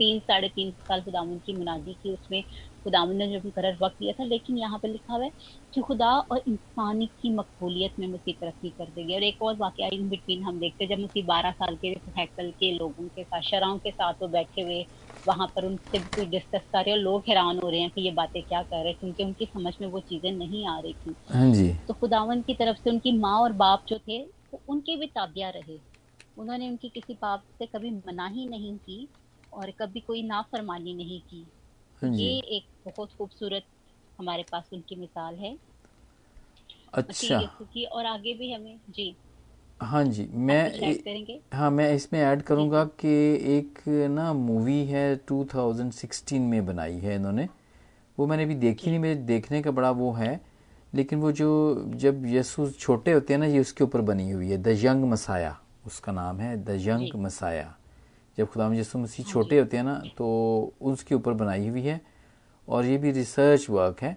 तीन 0.00 0.18
साढ़े 0.20 0.48
तीन 0.48 0.70
साल 0.72 1.00
खुदावन 1.02 1.38
की 1.46 1.56
मुनादी 1.58 1.94
की 2.02 2.12
उसमें 2.12 2.42
खुदावन 2.86 3.16
ने 3.16 3.26
जो 3.28 3.40
मुकर 3.44 3.72
वक्त 3.82 3.96
दिया 4.00 4.12
था 4.20 4.24
लेकिन 4.26 4.58
यहाँ 4.58 4.78
पर 4.78 4.88
लिखा 4.88 5.14
हुआ 5.14 5.24
है 5.24 5.30
कि 5.74 5.80
खुदा 5.82 6.10
और 6.20 6.42
इंसानी 6.48 7.06
की 7.20 7.34
मकबूलियत 7.34 7.92
में 7.98 8.06
मसीह 8.08 8.34
तरक्की 8.40 8.70
कर 8.70 8.90
देगी। 8.90 9.14
और 9.14 9.22
एक 9.24 9.42
और 9.42 9.56
वाक़ 9.58 9.80
इन 9.84 10.08
बिटवीन 10.08 10.42
हम 10.44 10.58
देखते 10.60 10.84
हैं 10.84 10.96
जब 10.96 11.02
मसीह 11.02 11.26
बारह 11.26 11.50
साल 11.52 11.76
के 11.76 11.88
हैकल 12.18 12.50
के 12.60 12.72
लोगों 12.74 13.08
के 13.08 13.24
साथ 13.24 13.40
शराओं 13.44 13.78
के 13.78 13.90
साथ 13.90 14.14
वो 14.22 14.28
बैठे 14.30 14.62
हुए 14.62 14.84
वहाँ 15.26 15.46
पर 15.56 15.64
उनसे 15.64 15.98
कुछ 16.00 16.28
डिस्कस 16.28 16.60
कर 16.72 16.78
रहे 16.78 16.90
हैं 16.90 16.96
और 16.98 17.02
लोग 17.04 17.22
हैरान 17.28 17.58
हो 17.58 17.68
रहे 17.70 17.80
हैं 17.80 17.90
कि 17.90 18.00
ये 18.02 18.10
बातें 18.14 18.42
क्या 18.42 18.62
कर 18.62 18.76
रहे 18.76 18.88
हैं 18.88 18.96
क्योंकि 19.00 19.24
उनकी 19.24 19.46
समझ 19.46 19.72
में 19.80 19.88
वो 19.88 20.00
चीज़ें 20.02 20.30
नहीं 20.32 20.66
आ 20.68 20.78
रही 20.80 20.92
थी। 20.94 21.14
हाँ 21.26 21.50
जी। 21.52 21.68
तो 21.88 21.94
खुदावन 21.94 22.42
की 22.42 22.54
तरफ़ 22.54 22.76
से 22.78 22.90
उनकी 22.90 23.18
माँ 23.18 23.38
और 23.40 23.52
बाप 23.56 23.84
जो 23.88 23.98
थे 23.98 24.22
वो 24.52 24.62
उनके 24.68 24.96
भी 24.96 25.06
ताबिया 25.08 25.50
रहे। 25.50 25.80
उन्होंने 26.36 26.68
उनकी 26.68 26.88
किसी 26.90 27.14
बाप 27.14 27.44
से 27.58 27.66
कभी 27.66 27.90
मनाही 27.90 28.46
नहीं 28.48 28.76
की 28.78 29.08
और 29.52 29.70
कभी 29.80 30.00
कोई 30.00 30.22
नाफरमानी 30.22 30.94
नहीं 30.94 31.20
की। 31.22 31.46
ये 32.04 32.38
एक 32.38 32.64
बहुत 32.86 33.08
खूबसूरत 33.18 33.62
हमारे 34.18 34.44
पास 34.52 34.70
उनकी 34.72 34.96
मिसाल 34.96 35.34
है। 35.34 35.56
अच्छा। 36.94 37.40
की 37.40 37.84
और 37.84 38.06
आगे 38.06 38.34
भी 38.34 38.52
हमें 38.52 38.80
जी। 38.90 39.16
हाँ 39.82 40.04
जी 40.04 40.28
मैं 40.34 40.94
हाँ 41.54 41.70
मैं 41.70 41.94
इसमें 41.94 42.20
ऐड 42.20 42.42
करूँगा 42.42 42.84
कि 42.84 43.08
एक 43.58 43.78
ना 43.88 44.32
मूवी 44.32 44.84
है 44.84 45.16
2016 45.16 46.40
में 46.40 46.66
बनाई 46.66 46.98
है 46.98 47.14
इन्होंने। 47.14 47.48
वो 48.18 48.26
मैंने 48.26 48.42
अभी 48.42 48.54
देखी 48.54 48.90
नहीं 48.90 49.00
मेरे 49.00 49.14
देखने 49.14 49.62
का 49.62 49.70
बड़ा 49.70 49.90
वो 49.90 50.12
है। 50.12 50.40
लेकिन 50.94 51.18
वो 51.20 51.32
जो 51.32 51.84
जब 51.94 52.26
यीशु 52.26 52.70
छोटे 52.70 53.12
होते 53.12 53.32
हैं 53.32 53.40
ना 53.40 53.46
ये 53.46 53.58
उसके 53.58 53.84
ऊपर 53.84 54.00
बनी 54.00 54.30
हुई 54.30 54.50
है। 54.50 54.58
द 54.58 54.68
यंग 54.68 55.04
मसाया 55.04 55.60
उसका 55.86 56.12
नाम 56.12 56.40
है। 56.40 56.64
The 56.64 56.70
young 56.70 57.14
Messiah. 57.14 57.76
जब 58.38 58.48
खुदा 58.48 58.72
यीशु 58.74 58.98
मसीह 58.98 59.24
हाँ 59.24 59.32
छोटे 59.32 59.58
होते 59.58 59.76
हैं 59.76 59.84
ना 59.84 60.02
तो 60.18 60.26
उसके 60.80 61.14
ऊपर 61.14 61.32
बनाई 61.34 61.68
हुई 61.68 61.82
है। 61.82 62.00
और 62.68 62.84
ये 62.84 62.96
भी 62.98 63.10
रिसर्च 63.12 63.68
वर्क 63.70 64.02
है। 64.02 64.16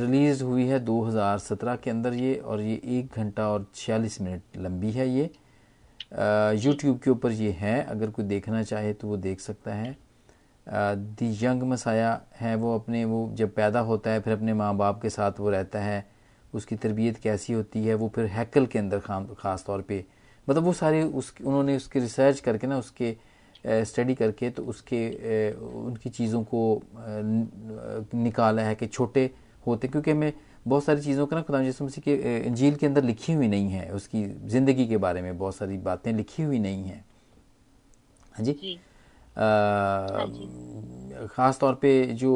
रिलीज़ 0.00 0.42
हुई 0.44 0.66
है 0.66 0.78
2017 0.84 1.76
के 1.76 1.90
अंदर 1.90 2.14
ये 2.14 2.34
और 2.36 2.60
ये 2.60 2.80
एक 2.98 3.16
घंटा 3.16 3.48
और 3.48 3.66
46 3.74 4.20
मिनट 4.20 4.56
लंबी 4.56 4.90
है 4.90 5.08
ये। 5.08 5.30
यूट्यूब 6.58 6.98
के 6.98 7.10
ऊपर 7.10 7.32
ये 7.32 7.50
है 7.58 7.82
अगर 7.84 8.10
कोई 8.10 8.24
देखना 8.24 8.62
चाहे 8.62 8.92
तो 8.92 9.08
वो 9.08 9.16
देख 9.18 9.40
सकता 9.40 9.74
है। 9.74 9.96
दी 10.66 11.30
यंग 11.42 11.62
मसाया 11.62 12.20
है 12.36 12.54
वो 12.56 12.74
अपने 12.74 13.04
वो 13.04 13.28
जब 13.34 13.54
पैदा 13.54 13.80
होता 13.82 14.10
है 14.10 14.20
फिर 14.20 14.32
अपने 14.32 14.54
माँ 14.54 14.74
बाप 14.76 15.00
के 15.02 15.10
साथ 15.10 15.40
वो 15.40 15.50
रहता 15.50 15.80
है। 15.80 16.04
उसकी 16.54 16.76
तरबियत 16.76 17.16
कैसी 17.16 17.52
होती 17.52 17.84
है 17.84 17.94
वो 17.94 18.08
फिर 18.14 18.26
हैकल 18.26 18.66
के 18.66 18.78
अंदर 18.78 18.98
ख़ास 19.38 19.64
तौर 19.66 19.82
पे 19.82 20.04
मतलब 20.48 20.62
वो 20.62 20.72
सारे 20.72 21.02
उस 21.02 21.32
उन्होंने 21.44 21.76
उसकी 21.76 22.00
रिसर्च 22.00 22.40
करके 22.40 22.66
ना 22.66 22.78
उसके 22.78 23.16
स्टडी 23.84 24.14
करके 24.14 24.50
तो 24.50 24.62
उसके 24.64 25.00
उनकी 25.52 26.10
चीज़ों 26.10 26.42
को 26.54 26.60
निकाला 28.14 28.62
है 28.62 28.74
कि 28.74 28.86
छोटे 28.86 29.30
होते 29.66 29.88
क्योंकि 29.88 30.10
हमें 30.10 30.32
बहुत 30.66 30.84
सारी 30.84 31.00
चीज़ों 31.02 31.26
का 31.26 31.36
ना 31.36 31.42
खुदा 31.42 31.60
यीशु 31.62 31.84
मसीह 31.84 32.02
के 32.04 32.14
अ, 32.42 32.46
इंजील 32.46 32.74
के 32.76 32.86
अंदर 32.86 33.04
लिखी 33.04 33.32
हुई 33.32 33.48
नहीं 33.48 33.68
है 33.70 33.90
उसकी 33.92 34.24
ज़िंदगी 34.48 34.86
के 34.86 34.96
बारे 34.96 35.22
में 35.22 35.36
बहुत 35.38 35.56
सारी 35.56 35.78
बातें 35.78 36.12
लिखी 36.12 36.42
हुई 36.42 36.58
नहीं 36.58 36.84
हैं। 36.84 37.04
हाँ 38.34 38.44
जी? 38.44 38.52
जी। 38.52 38.78
हाँ 39.36 40.26
ख़ास 41.28 41.58
तौर 41.60 41.74
पे 41.74 41.90
जो 42.14 42.32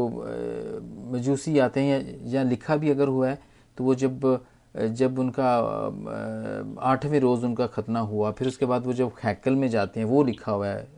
मजूसी 1.13 1.59
आते 1.59 1.81
हैं 1.81 2.29
या, 2.31 2.43
लिखा 2.43 2.77
भी 2.77 2.91
अगर 2.91 3.09
हुआ 3.09 3.29
है 3.29 3.39
तो 3.79 3.85
वो 3.85 3.95
जब 3.95 4.21
जब 4.75 5.19
उनका 5.19 5.47
आठवें 6.83 7.19
रोज़ 7.21 7.45
उनका 7.45 7.67
खतना 7.69 8.01
हुआ, 8.01 8.31
फिर 8.31 8.49
उसके 8.49 8.67
बाद 8.67 8.87
वो 8.87 8.93
जब 8.93 9.13
हैकल 9.25 9.55
में 9.55 9.69
जाते 9.69 10.01
हैं, 10.01 10.07
वो 10.07 10.23
लिखा 10.23 10.53
हुआ 10.53 10.67
है 10.67 10.89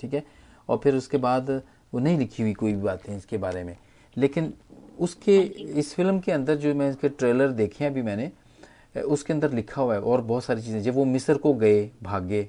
ठीक 0.00 0.14
है? 0.14 0.24
और 0.68 0.78
फिर 0.78 0.94
उसके 0.94 1.18
बाद 1.18 1.50
वो 1.92 2.00
नहीं 2.00 2.18
लिखी 2.18 2.42
हुई 2.42 2.52
कोई 2.54 2.72
भी 2.72 2.82
बातें 2.82 3.16
इसके 3.16 3.38
बारे 3.38 3.64
में। 3.64 3.76
लेकिन 4.16 4.52
उसके, 4.98 5.38
इस 5.38 5.94
फ़िल्म 5.94 6.18
के 6.20 6.32
अंदर 6.32 6.56
जो 6.56 6.74
मैं 6.74 6.90
इसके 6.90 7.08
ट्रेलर 7.08 7.48
देखे 7.52 7.84
हैं 7.84 7.90
अभी 7.90 8.02
मैंने 8.02 8.30
उसके 9.02 9.32
अंदर 9.32 9.52
लिखा 9.52 9.82
हुआ 9.82 9.94
है 9.94 10.00
और 10.02 10.20
बहुत 10.22 10.44
सारी 10.44 10.62
चीज़ें। 10.62 10.82
जब 10.82 10.94
वो 10.94 11.04
मिस्र 11.04 11.36
को 11.36 11.52
गए 11.54 11.90
भागे 12.02 12.48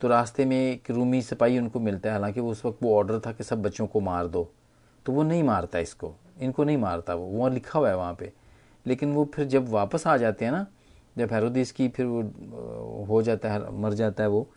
तो 0.00 0.08
रास्ते 0.08 0.44
में 0.44 0.56
एक 0.56 0.90
रूमी 0.90 1.20
सिपाही 1.22 1.58
उनको 1.58 1.80
मिलता 1.80 2.08
है। 2.08 2.14
हालाँकि 2.14 2.40
उस 2.40 2.64
वक्त 2.64 2.82
वो 2.82 2.96
ऑर्डर 2.96 3.20
था 3.20 3.32
कि 3.32 3.44
सब 3.44 3.62
बच्चों 3.62 3.86
को 3.86 4.00
मार 4.00 4.26
दो 4.26 4.50
तो 5.06 5.12
वो 5.12 5.22
नहीं 5.22 5.42
मारता 5.42 5.78
इसको, 5.78 6.14
इनको 6.40 6.64
नहीं 6.64 6.76
मारता 6.76 7.14
वो। 7.14 7.26
वहाँ 7.28 7.50
लिखा 7.50 7.78
हुआ 7.78 7.88
है 7.88 7.96
वहाँ 7.96 8.14
पे। 8.14 8.32
लेकिन 8.88 9.12
वो 9.12 9.24
फिर 9.34 9.46
जब 9.46 9.68
वापस 9.70 10.06
आ 10.06 10.16
जाते 10.16 10.44
हैं 10.44 10.52
ना, 10.52 10.66
जब 11.16 11.32
हेरोदिस 11.32 11.72
की 11.72 11.88
फिर 11.88 12.06
वो 12.06 13.04
हो 13.08 13.22
जाता 13.22 13.52
है, 13.52 13.72
मर 13.72 13.94
जाता 13.94 14.22
है 14.22 14.28
वो, 14.28 14.48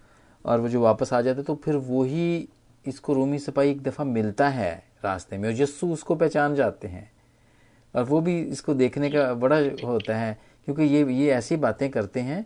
और 0.46 0.60
वो 0.60 0.70
जो 0.70 0.82
वापस 0.82 1.14
आ 1.14 1.22
जाता 1.22 1.38
है 1.38 1.44
तो 1.44 1.56
फिर 1.56 1.76
वही 1.78 2.48
इसको 2.86 3.14
रोमी 3.14 3.40
सिपाही 3.40 3.72
एक 3.72 3.82
दफ़ा 3.84 4.04
मिलता 4.04 4.48
है 4.50 4.72
रास्ते 5.04 5.38
में, 5.38 5.48
और 5.50 5.62
यस्सु 5.62 5.88
उसको 5.94 6.16
पहचान 6.16 6.56
जाते 6.56 6.88
हैं। 6.88 7.10
और 7.94 8.04
वो 8.04 8.22
भी 8.22 8.40
इसको 8.42 8.74
देखने 8.74 9.10
का 9.10 9.34
बड़ा 9.36 9.58
होता 9.84 10.16
है, 10.16 10.38
क्योंकि 10.66 10.84
ये 10.84 11.04
ये 11.14 11.32
ऐसी 11.34 11.56
बातें 11.58 11.90
करते 11.90 12.20
हैं 12.22 12.46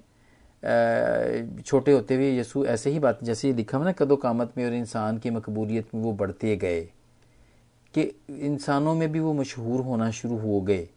छोटे 1.62 1.92
होते 1.92 2.16
हुए 2.16 2.30
यीशु 2.32 2.66
ऐसे 2.66 2.90
ही 2.90 3.00
बात, 3.00 3.24
जैसे 3.24 3.54
लिखा 3.54 3.78
हुआ 3.78 3.86
ना, 3.86 3.92
कदो 3.92 4.16
कामत 4.16 4.54
में 4.58 4.66
और 4.66 4.74
इंसान 4.74 5.18
की 5.18 5.30
मकबूलियत 5.30 5.94
में 5.96 6.02
वो 6.02 6.12
बढ़ते 6.14 6.56
गए, 6.58 6.82
कि 7.94 8.02
इंसानों 8.30 8.96
में 8.96 9.12
भी 9.12 9.20
वो 9.20 9.34
मशहूर 9.34 9.82
होना 9.82 10.10
शुरू 10.12 10.38
हो 10.38 10.62
गए। 10.62 10.88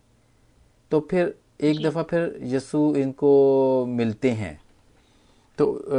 तो 0.91 1.01
फिर 1.01 1.35
एक 1.61 1.83
दफ़ा 1.83 2.03
फिर 2.03 2.39
यीशु 2.43 2.95
इनको 2.97 3.87
मिलते 3.89 4.31
हैं। 4.31 4.61
तो 5.59 5.73
अ, 5.73 5.91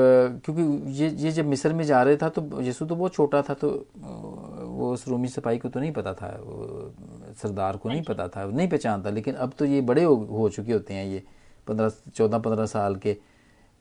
क्योंकि 0.45 0.61
ये 0.93 1.09
ये 1.09 1.31
जब 1.31 1.45
मिस्र 1.45 1.73
में 1.73 1.83
जा 1.83 2.01
रहे 2.03 2.17
था 2.17 2.29
तो 2.29 2.61
यीशु 2.61 2.85
तो 2.85 2.95
बहुत 2.95 3.13
छोटा 3.13 3.41
था 3.41 3.53
तो 3.53 3.69
वो 3.99 4.91
उस 4.93 5.07
रोमी 5.07 5.27
सिपाही 5.27 5.57
को 5.57 5.69
तो 5.69 5.79
नहीं 5.79 5.91
पता 5.91 6.13
था 6.13 6.27
वो 6.43 6.93
सरदार 7.41 7.77
को 7.77 7.89
हाँ 7.89 7.95
नहीं 7.95 8.05
पता 8.05 8.27
था 8.27 8.45
नहीं 8.45 8.67
पहचानता। 8.69 9.09
लेकिन 9.09 9.35
अब 9.35 9.53
तो 9.59 9.65
ये 9.65 9.81
बड़े 9.81 10.03
हो, 10.03 10.15
हो 10.15 10.49
चुके 10.49 10.73
होते 10.73 10.93
हैं 10.93 11.05
ये 11.05 11.23
पंद्रह 11.67 11.91
चौदह 12.15 12.37
पंद्रह 12.37 12.65
साल 12.65 12.95
के 12.95 13.17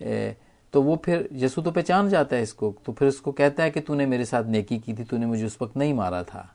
ए, 0.00 0.36
तो 0.72 0.82
वो 0.82 0.96
फिर 1.04 1.28
यीशु 1.32 1.62
तो 1.62 1.70
पहचान 1.70 2.08
जाता 2.08 2.36
है 2.36 2.42
इसको 2.42 2.74
तो 2.86 2.92
फिर 2.92 3.08
उसको 3.08 3.32
कहता 3.32 3.62
है 3.62 3.70
कि 3.70 3.80
तूने 3.80 4.06
मेरे 4.06 4.24
साथ 4.24 4.44
नेकी 4.44 4.78
की 4.78 4.94
थी 4.94 5.04
तूने 5.04 5.26
मुझे 5.26 5.46
उस 5.46 5.58
वक्त 5.62 5.76
नहीं 5.76 5.94
मारा 5.94 6.22
था। 6.22 6.48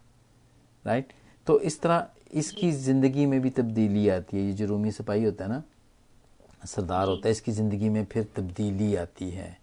राइट? 0.85 1.13
तो 1.47 1.59
इस 1.59 1.81
तरह 1.81 2.07
इसकी 2.33 2.71
ज़िंदगी 2.71 3.25
में 3.25 3.39
भी 3.41 3.49
तब्दीली 3.51 4.07
आती 4.09 4.37
है। 4.37 4.43
ये 4.43 4.53
जो 4.53 4.65
रोमी 4.67 4.91
सिपाही 4.91 5.23
होता 5.23 5.43
है 5.43 5.49
ना, 5.49 5.63
सरदार 6.65 7.07
होता 7.07 7.27
है, 7.27 7.31
इसकी 7.31 7.51
ज़िंदगी 7.51 7.89
में 7.89 8.03
फिर 8.05 8.27
तब्दीली 8.35 8.95
आती 8.95 9.29
है 9.31 9.57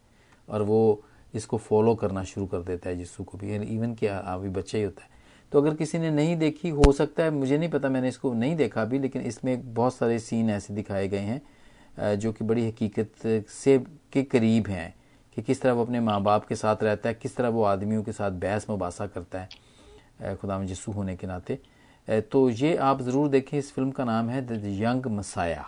और 0.49 0.63
वो 0.63 1.03
इसको 1.35 1.57
फॉलो 1.59 1.95
करना 1.95 2.23
शुरू 2.25 2.47
कर 2.47 2.63
देता 2.63 2.89
है 2.89 2.99
यीशु 2.99 3.25
को 3.25 3.39
भी। 3.39 3.55
इवन 3.55 3.95
कि 3.95 4.07
अभी 4.07 4.49
बच्चा 4.51 4.79
ही 4.79 4.85
होता 4.85 5.03
है। 5.03 5.09
तो 5.53 5.61
अगर 5.61 5.75
किसी 5.75 5.99
ने 5.99 6.11
नहीं 6.11 6.37
देखी, 6.37 6.69
हो 6.71 6.93
सकता 6.93 7.23
है, 7.23 7.31
मुझे 7.31 7.59
नहीं 7.59 7.69
पता, 7.71 7.89
मैंने 7.89 8.09
इसको 8.09 8.33
नहीं 8.35 8.57
देखा 8.57 8.83
अभी, 8.83 8.99
लेकिन 8.99 9.23
इसमें 9.23 9.75
बहुत 9.75 9.95
सारे 9.95 10.19
सीन 10.19 10.51
ऐसे 10.51 10.75
दिखाए 10.75 11.09
गए 11.09 11.19
हैं 11.21 12.19
जो 12.19 12.33
कि 12.33 12.45
बड़ी 12.45 12.67
हकीकत 12.67 13.13
से 13.51 13.79
के 14.13 14.23
करीब 14.25 14.67
हैं 14.69 14.95
कि 15.37 15.43
किस 15.43 15.61
तरह 15.63 15.73
वो 15.73 15.85
अपने 15.85 16.01
माँ 16.01 16.21
बाप 16.23 16.47
के 16.47 16.55
साथ 16.57 16.83
रहता 16.83 17.09
है, 17.09 17.15
किस 17.15 17.37
तरह 17.37 17.49
वो 17.49 17.63
आदमियों 17.65 18.03
के 18.03 18.13
साथ 18.13 18.31
बहस 18.33 18.67
मुबासा 18.71 19.07
करता 19.09 19.41
है 19.41 20.35
खुदा 20.37 20.59
में 20.59 20.67
यीशु 20.67 20.93
होने 20.93 21.17
के 21.17 21.27
नाते। 21.27 21.59
तो 22.09 22.49
ये 22.51 22.75
आप 22.79 23.03
ज़रूर 23.03 23.29
देखें 23.29 23.57
इस 23.59 23.73
फ़िल्म 23.73 23.91
का 23.91 24.05
नाम 24.05 24.29
है 24.31 24.41
द 24.47 24.63
यंग 24.81 25.07
मसाया। 25.09 25.67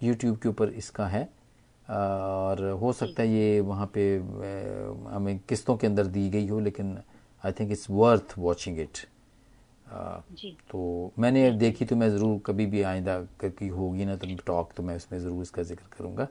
यूट्यूब 0.00 0.36
के 0.38 0.48
ऊपर 0.48 0.68
इसका 0.70 1.06
है। 1.06 1.28
और 1.88 2.62
हो 2.80 2.92
सकता 2.92 3.22
है 3.22 3.28
ये 3.28 3.60
वहाँ 3.62 3.90
पे 3.94 4.16
हमें 5.10 5.38
किस्तों 5.48 5.76
के 5.76 5.86
अंदर 5.86 6.06
दी 6.06 6.28
गई 6.30 6.46
हो 6.48 6.58
लेकिन 6.60 6.98
I 7.44 7.52
think 7.52 7.70
it's 7.72 7.86
worth 7.90 8.34
watching 8.38 8.78
it 8.80 8.98
तो 10.70 11.12
मैंने 11.18 11.50
देखी 11.52 11.84
तो 11.84 11.96
मैं 11.96 12.08
ज़रूर 12.10 12.40
कभी 12.46 12.66
भी 12.66 12.82
आइंदा 12.82 13.18
कभी 13.40 13.68
होगी 13.68 14.04
ना 14.04 14.16
तो 14.16 14.34
टॉक 14.46 14.72
तो 14.76 14.82
मैं 14.82 14.96
उसमें 14.96 15.18
ज़रूर 15.20 15.42
इसका 15.42 15.62
ज़िक्र 15.62 15.84
करूँगा। 15.98 16.28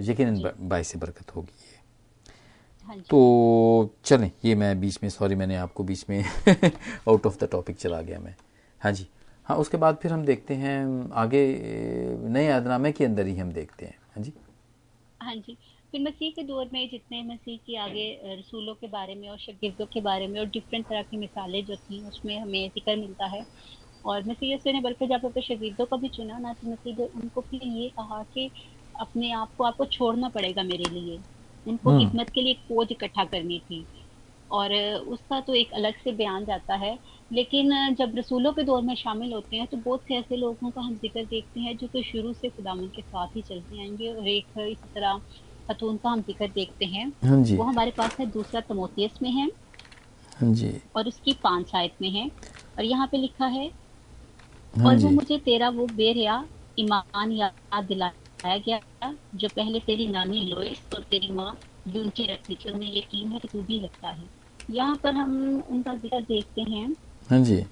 यकीन 0.00 0.42
बाई 0.60 0.84
से 0.84 0.98
बरकत 0.98 1.34
होगी। 1.36 1.52
ये 1.62 1.73
तो 3.10 3.94
चलें 4.04 4.30
ये 4.44 4.54
मैं 4.54 4.80
बीच 4.80 4.98
में 5.02 5.08
सॉरी 5.10 5.34
मैंने 5.34 5.56
आपको 5.56 5.84
बीच 5.84 6.04
में 6.10 6.24
आउट 7.08 7.26
ऑफ़ 7.26 7.38
द 7.38 7.48
टॉपिक 7.52 7.76
चला 7.76 8.00
गया 8.00 8.18
मैं। 8.18 8.34
हाँ 8.80 8.92
जी। 8.92 9.06
हाँ 9.46 9.56
उसके 9.56 9.76
बाद 9.76 9.98
फिर 10.02 10.12
हम 10.12 10.24
देखते 10.24 10.54
हैं 10.54 11.10
आगे 11.14 11.42
नए 12.28 12.44
यादनामे 12.44 12.92
के 12.92 13.04
अंदर 13.04 13.26
ही 13.26 13.36
हम 13.36 13.52
देखते 13.52 13.86
हैं। 13.86 13.94
हाँ 14.14 14.22
जी। 14.24 14.32
हाँ 15.20 15.34
जी। 15.36 15.56
फिर 15.92 16.00
मसीह 16.02 16.30
के 16.30 16.42
दौर 16.42 16.68
में 16.72 16.88
जितने 16.90 17.22
मसीह 17.22 17.58
की 17.66 17.76
आगे 17.76 18.36
रसूलों 18.38 18.74
के 18.74 18.86
बारे 18.86 19.14
में 19.14 19.28
और 19.28 19.38
शागिर्दों 19.38 19.86
के 19.86 20.00
बारे 20.00 20.26
में 20.26 20.38
और 20.40 20.46
डिफरेंट 20.46 20.86
तरह 20.86 21.02
की 21.02 21.16
मिसालें 21.16 21.64
जो 21.64 21.76
थी 21.76 22.06
उसमें 22.08 22.38
हमें 22.38 22.68
ज़िक्र 22.68 22.96
मिलता 22.96 23.26
है। 23.26 23.44
और 24.04 24.24
मसीह 24.28 24.72
ने 24.72 24.80
बल्कि 24.80 25.06
जब 25.06 25.24
अपने 25.24 25.42
शगीदों 25.42 25.86
को 25.86 25.96
भी 25.96 26.08
चुना 26.08 26.38
ना 26.38 26.52
तो 26.52 26.70
मसीह 26.70 26.96
उनको 26.96 27.40
फिर 27.40 27.60
ये 27.64 27.88
कहा 27.88 28.22
कि 28.34 28.50
अपने 29.00 29.32
आप 29.32 29.54
को 29.58 29.64
आपको 29.64 29.84
छोड़ना 29.84 30.28
पड़ेगा 30.28 30.62
मेरे 30.62 30.90
लिए। 30.90 31.18
उनको 31.66 31.90
हम्म। 31.90 32.00
हिम्मत 32.00 32.30
के 32.30 32.42
लिए 32.42 32.54
फौज 32.68 32.88
इकट्ठा 32.92 33.24
करनी 33.24 33.58
थी। 33.60 33.84
और 34.50 34.72
उसका 35.08 35.40
तो 35.40 35.54
एक 35.54 35.72
अलग 35.74 35.94
से 36.04 36.12
बयान 36.12 36.44
जाता 36.44 36.74
है। 36.76 36.98
लेकिन 37.30 37.94
जब 37.98 38.12
रसूलों 38.16 38.52
के 38.52 38.62
दौर 38.62 38.82
में 38.82 38.94
शामिल 38.94 39.32
होते 39.32 39.56
हैं 39.56 39.66
तो 39.66 39.76
बहुत 39.76 40.02
से 40.08 40.14
ऐसे 40.14 40.36
लोगों 40.36 40.70
का 40.70 40.80
हम 40.80 40.94
ज़िक्र 40.94 41.24
देखते 41.24 41.60
हैं 41.60 41.76
जो 41.76 41.86
कि 41.86 42.02
शुरू 42.02 42.32
से 42.32 42.48
खुदावन 42.48 42.86
के 42.88 43.02
साथ 43.02 43.36
ही 43.36 43.42
चलते 43.42 43.80
आएँगे 43.82 44.12
और 44.12 44.28
एक 44.28 44.58
इसी 44.60 44.88
तरह 44.94 45.20
खतून 45.68 45.96
का 45.96 46.10
हम 46.10 46.20
ज़िक्र 46.22 46.48
देखते 46.54 46.84
हैं। 46.86 47.08
हाँ 47.24 47.42
जी। 47.42 47.56
वो 47.56 47.64
हमारे 47.64 47.90
पास 47.90 48.16
है 48.20 48.26
दूसरा 48.30 48.60
तमोतियस 48.60 49.18
में 49.22 49.30
है। 49.30 49.48
हाँ 50.32 50.52
जी। 50.54 50.72
और 50.96 51.08
उसकी 51.08 51.32
पाँच 51.42 51.74
आयत 51.74 51.94
में 52.02 52.10
है। 52.10 52.30
और 52.78 52.84
यहाँ 52.84 53.06
पे 53.06 53.16
लिखा 53.16 53.46
है 53.46 53.70
हाँ 54.74 54.86
और 54.86 54.96
वो 54.98 55.10
मुझे 55.10 55.38
तेरा 55.38 55.68
वो 55.70 55.86
बेरिया 55.86 56.44
ईमान 56.78 57.32
याद 57.32 57.84
दिलाया 57.84 58.12
गया 58.44 59.12
जो 59.34 59.48
पहले 59.48 59.78
तेरी 59.80 60.06
नानी 60.06 60.40
लोइस 60.50 60.88
और 60.94 61.02
तेरी 61.02 61.32
माँ 61.32 61.56
यूनकी 61.88 62.26
रखती 62.26 62.54
थी 62.54 62.70
उन्हें 62.70 62.96
यकीन 62.96 63.32
है 63.32 63.38
कि 63.38 63.48
तू 63.48 63.62
भी 63.62 63.80
लगता 63.80 64.08
है। 64.08 64.28
यहाँ 64.68 64.96
पर 65.02 65.14
हम 65.14 65.62
उनका 65.70 65.94
ज़िक्र 65.94 66.20
देखते 66.20 66.62
हैं। 66.62 66.88
हाँ 67.30 67.40
जी। 67.44 67.64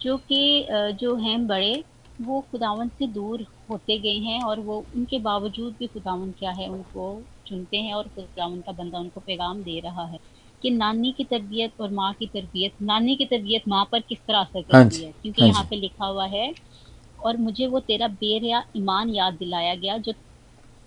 जो 0.00 0.16
कि 0.18 0.66
जो 1.00 1.14
हैं 1.16 1.46
बड़े 1.46 1.84
वो 2.18 2.40
खुदावन 2.50 2.88
से 2.88 3.06
दूर 3.06 3.46
होते 3.70 3.98
गए 3.98 4.16
हैं 4.18 4.42
और 4.44 4.60
वो 4.60 4.78
उनके 4.96 5.18
बावजूद 5.18 5.76
भी 5.78 5.86
खुदावन 5.86 6.30
क्या 6.32 6.50
है 6.50 6.68
उनको 6.68 7.06
चुनते 7.46 7.76
हैं 7.76 7.94
और 7.94 8.08
खुदावन 8.08 8.60
का 8.60 8.72
बंदा 8.72 8.98
उनको 8.98 9.20
पैगाम 9.20 9.62
दे 9.62 9.78
रहा 9.80 10.06
है 10.06 10.18
कि 10.62 10.70
नानी 10.70 11.12
की 11.12 11.24
तरबियत 11.24 11.80
और 11.80 11.90
माँ 11.90 12.12
की 12.14 12.26
तरबियत 12.26 12.72
नानी 12.82 13.16
की 13.16 13.24
तरबियत 13.24 13.62
माँ 13.68 13.84
पर 13.92 14.00
किस 14.00 14.18
तरह 14.18 14.38
असर 14.38 14.64
हाँ 14.72 14.84
करती 14.84 15.02
है? 15.04 15.12
क्योंकि 15.12 15.42
हाँ 15.42 15.48
यहाँ 15.48 15.64
पे 15.70 15.76
लिखा 15.76 16.06
हुआ 16.06 16.26
है 16.26 16.54
और 17.22 17.36
मुझे 17.36 17.66
वो 17.66 17.80
तेरा 17.80 18.08
बेर 18.08 18.44
या 18.44 18.64
ईमान 18.76 19.10
याद 19.10 19.34
दिलाया 19.34 19.74
गया 19.74 19.98
जो 19.98 20.12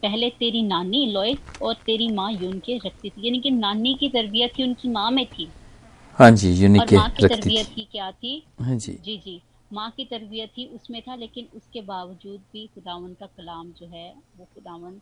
पहले 0.04 0.30
तेरी 0.30 0.62
नानी 0.64 1.06
लोइस 1.12 1.38
और 1.62 1.74
तेरी 1.74 2.08
माँ 2.10 2.32
यून 2.32 2.60
के 2.60 2.78
रखती 2.78 3.10
थी। 3.10 3.28
यानी 3.28 3.40
कि 3.40 3.52
नानी 3.52 3.94
की 3.96 4.10
तरबियत 4.10 4.54
थी 4.60 4.64
उनकी 4.64 4.90
माँ 4.90 5.12
में 5.12 5.26
थी। 5.26 5.48
हाँ 6.18 6.32
जी 6.32 6.52
यूनिक 6.54 6.82
और 6.82 6.88
के 6.88 6.96
माँ 6.96 7.10
की 7.10 7.24
रखती 7.24 7.50
तरबियत 7.50 7.68
थी 7.78 7.86
क्या 7.92 8.12
थी? 8.12 8.44
हाँ 8.62 8.76
जी। 8.76 8.98
जी 9.06 9.18
जी। 9.18 9.42
माँ 9.72 9.90
की 9.92 10.06
तरबियत 10.06 10.52
ही 10.58 10.66
उसमें 10.66 11.02
था 11.02 11.16
लेकिन 11.16 11.48
उसके 11.54 11.82
बावजूद 11.82 12.42
भी 12.54 12.68
खुदावन 12.68 13.14
का 13.14 13.26
कलाम 13.26 13.72
जो 13.72 13.88
है 13.88 14.14
वो 14.38 14.46
खुदावन 14.46 15.00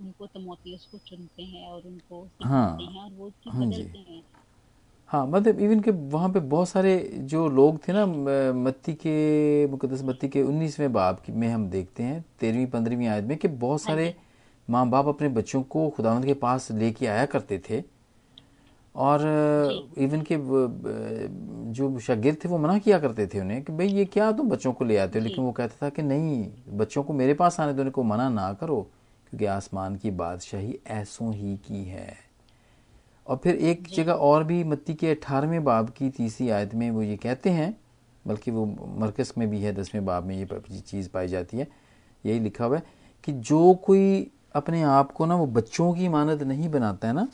उनको 0.00 0.26
तमोतियस 0.26 0.86
को 0.92 0.98
चुनते 0.98 1.42
हैं 1.42 1.66
और 1.68 1.82
उनको 1.82 2.22
हाँ, 2.42 2.76
हैं 2.80 3.02
और 3.02 3.10
वो 3.12 3.26
उसकी 3.26 3.50
हाँ। 3.50 3.66
बदलते 3.66 3.98
हैं। 3.98 4.22
हाँ 5.10 5.26
मतलब 5.26 5.60
इवन 5.60 5.80
के 5.80 5.90
वहाँ 5.90 6.28
पे 6.32 6.40
बहुत 6.40 6.68
सारे 6.68 6.96
जो 7.22 7.48
लोग 7.48 7.78
थे 7.88 7.92
ना 7.92 8.04
मत्ती 8.54 8.94
के 8.94 9.66
मुकदस 9.66 10.02
मत्ती 10.04 10.28
के 10.28 10.42
उन्नीसवें 10.42 10.92
बाब 10.92 11.20
की 11.26 11.32
में 11.32 11.48
हम 11.48 11.68
देखते 11.70 12.02
हैं 12.02 12.24
तेरहवीं 12.40 12.66
पंद्रहवीं 12.66 13.06
आयत 13.08 13.24
में 13.24 13.36
कि 13.38 13.48
बहुत 13.48 13.80
हाँ 13.80 13.82
सारे 13.82 14.14
माँ 14.68 14.88
बाप 14.90 15.08
अपने 15.08 15.28
बच्चों 15.28 15.62
को 15.64 15.88
खुदावंद 15.90 16.24
के 16.26 16.34
पास 16.34 16.70
लेके 16.72 17.06
आया 17.06 17.26
करते 17.26 17.58
थे। 17.70 17.82
और 18.94 19.20
इवन 19.98 20.22
के 20.22 20.36
जो 21.74 21.98
शागिर्द 21.98 22.36
थे 22.44 22.48
वो 22.48 22.58
मना 22.58 22.78
किया 22.78 22.98
करते 22.98 23.26
थे 23.26 23.40
उन्हें 23.40 23.62
कि 23.64 23.72
भाई 23.72 23.86
ये 23.88 24.04
क्या 24.04 24.30
तुम 24.32 24.48
बच्चों 24.50 24.72
को 24.72 24.84
ले 24.84 24.96
आते 24.96 25.18
हो? 25.18 25.22
लेकिन 25.24 25.44
वो 25.44 25.52
कहता 25.52 25.86
था 25.86 25.88
कि 25.90 26.02
नहीं 26.02 26.46
बच्चों 26.78 27.02
को 27.04 27.12
मेरे 27.12 27.34
पास 27.34 27.60
आने 27.60 27.72
देने 27.74 27.90
को 27.90 28.02
मना 28.02 28.28
ना 28.28 28.52
करो 28.52 28.80
क्योंकि 29.30 29.46
आसमान 29.46 29.96
की 29.96 30.10
बादशाही 30.12 30.78
ऐसों 30.86 31.32
ही 31.34 31.56
की 31.66 31.84
है। 31.84 32.23
और 33.26 33.36
फिर 33.36 33.54
एक 33.56 33.88
जगह 33.94 34.12
और 34.12 34.44
भी 34.44 34.62
मत्ती 34.64 34.94
के 34.94 35.10
अठारहवें 35.10 35.64
बाब 35.64 35.90
की 35.90 36.10
तीसरी 36.10 36.48
आयत 36.50 36.74
में 36.74 36.90
वो 36.90 37.02
ये 37.02 37.16
कहते 37.16 37.50
हैं 37.50 37.74
बल्कि 38.24 38.50
वो 38.50 38.64
मरकस 38.98 39.32
में 39.38 39.48
भी 39.50 39.60
है 39.60 39.72
दसवें 39.72 40.04
बाब 40.04 40.24
में 40.24 40.36
ये 40.36 40.80
चीज़ 40.80 41.08
पाई 41.08 41.28
जाती 41.28 41.58
है 41.58 41.66
यही 42.24 42.40
लिखा 42.40 42.64
हुआ 42.64 42.76
है 42.76 42.82
कि 43.24 43.32
जो 43.32 43.74
कोई 43.84 44.30
अपने 44.54 44.82
आप 44.82 45.12
को 45.12 45.26
ना 45.26 45.36
वो 45.36 45.46
बच्चों 45.46 45.92
की 45.94 46.08
मानद 46.08 46.42
नहीं 46.42 46.68
बनाता 46.68 47.08
है 47.08 47.14
ना 47.14 47.26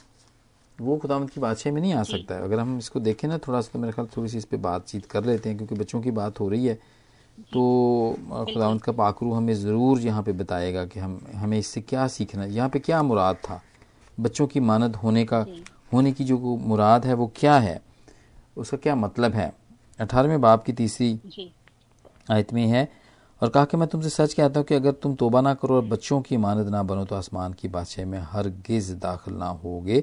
वो 0.79 0.97
खुदावंत 0.97 1.31
की 1.31 1.41
बादशाही 1.41 1.75
में 1.75 1.81
नहीं 1.83 1.93
आ 1.95 2.03
सकता 2.03 2.35
है। 2.35 2.43
अगर 2.43 2.59
हम 2.61 2.77
इसको 2.79 3.01
देखें 3.01 3.29
ना 3.29 3.39
थोड़ा 3.39 3.61
सा 3.61 3.71
तो 3.73 3.79
मेरे 3.79 3.93
ख्याल 3.93 4.09
थोड़ी 4.17 4.29
सी 4.29 4.39
इस 4.39 4.45
पर 4.45 4.57
बातचीत 4.57 5.07
कर 5.07 5.25
लेते 5.25 5.49
हैं 5.49 5.59
क्योंकि 5.59 5.75
बच्चों 5.75 6.01
की 6.03 6.11
बात 6.11 6.41
हो 6.41 6.49
रही 6.49 6.67
है 6.67 6.75
तो 7.53 8.17
खुदावंत 8.31 8.83
का 8.83 8.93
पाकरू 8.93 9.33
हमें 9.33 9.55
ज़रूर 9.55 10.01
यहाँ 10.01 10.23
पे 10.23 10.33
बताएगा 10.33 10.85
कि 10.85 11.01
हम 11.01 11.21
हमें 11.35 11.59
इससे 11.59 11.81
क्या 11.81 12.07
सीखना 12.09 12.43
है 12.43 12.53
यहाँ 12.53 12.69
पे 12.69 12.79
क्या 12.79 13.03
मुराद 13.03 13.37
था 13.45 13.61
बच्चों 14.21 14.47
की 14.47 14.61
मानद 14.61 14.97
होने 14.97 15.25
का। 15.25 15.45
होने 15.93 16.13
की 16.13 16.25
जो 16.25 16.39
मुराद 16.39 17.07
है 17.07 17.15
वो 17.15 17.31
क्या 17.37 17.59
है? 17.59 17.81
उसका 18.57 18.77
क्या 18.77 18.95
मतलब 18.97 19.35
है? 19.35 19.53
अठारहवें 19.99 20.41
बाप 20.41 20.65
की 20.65 20.73
तीसरी 20.73 21.19
आयत 22.31 22.53
में 22.55 22.67
है 22.67 22.89
और 23.43 23.49
कहा 23.49 23.65
कि 23.65 23.77
मैं 23.77 23.89
तुमसे 23.89 24.09
सच 24.09 24.35
कहता 24.35 24.61
हूँ 24.61 24.67
कि 24.67 24.75
अगर 24.75 24.93
तुम 24.93 25.15
तोबा 25.15 25.41
ना 25.41 25.55
करो 25.55 25.77
और 25.77 25.85
बच्चों 25.85 26.21
की 26.23 26.37
मानद 26.37 26.69
ना 26.69 26.83
बनो 26.83 27.05
तो 27.05 27.17
आसमान 27.17 27.53
की 27.53 27.69
बादशाही 27.69 28.09
में 28.09 28.19
हर 28.23 28.49
गिज 28.67 28.91
दाखिल 28.93 29.35
ना 29.35 29.49
होगे। 29.65 30.03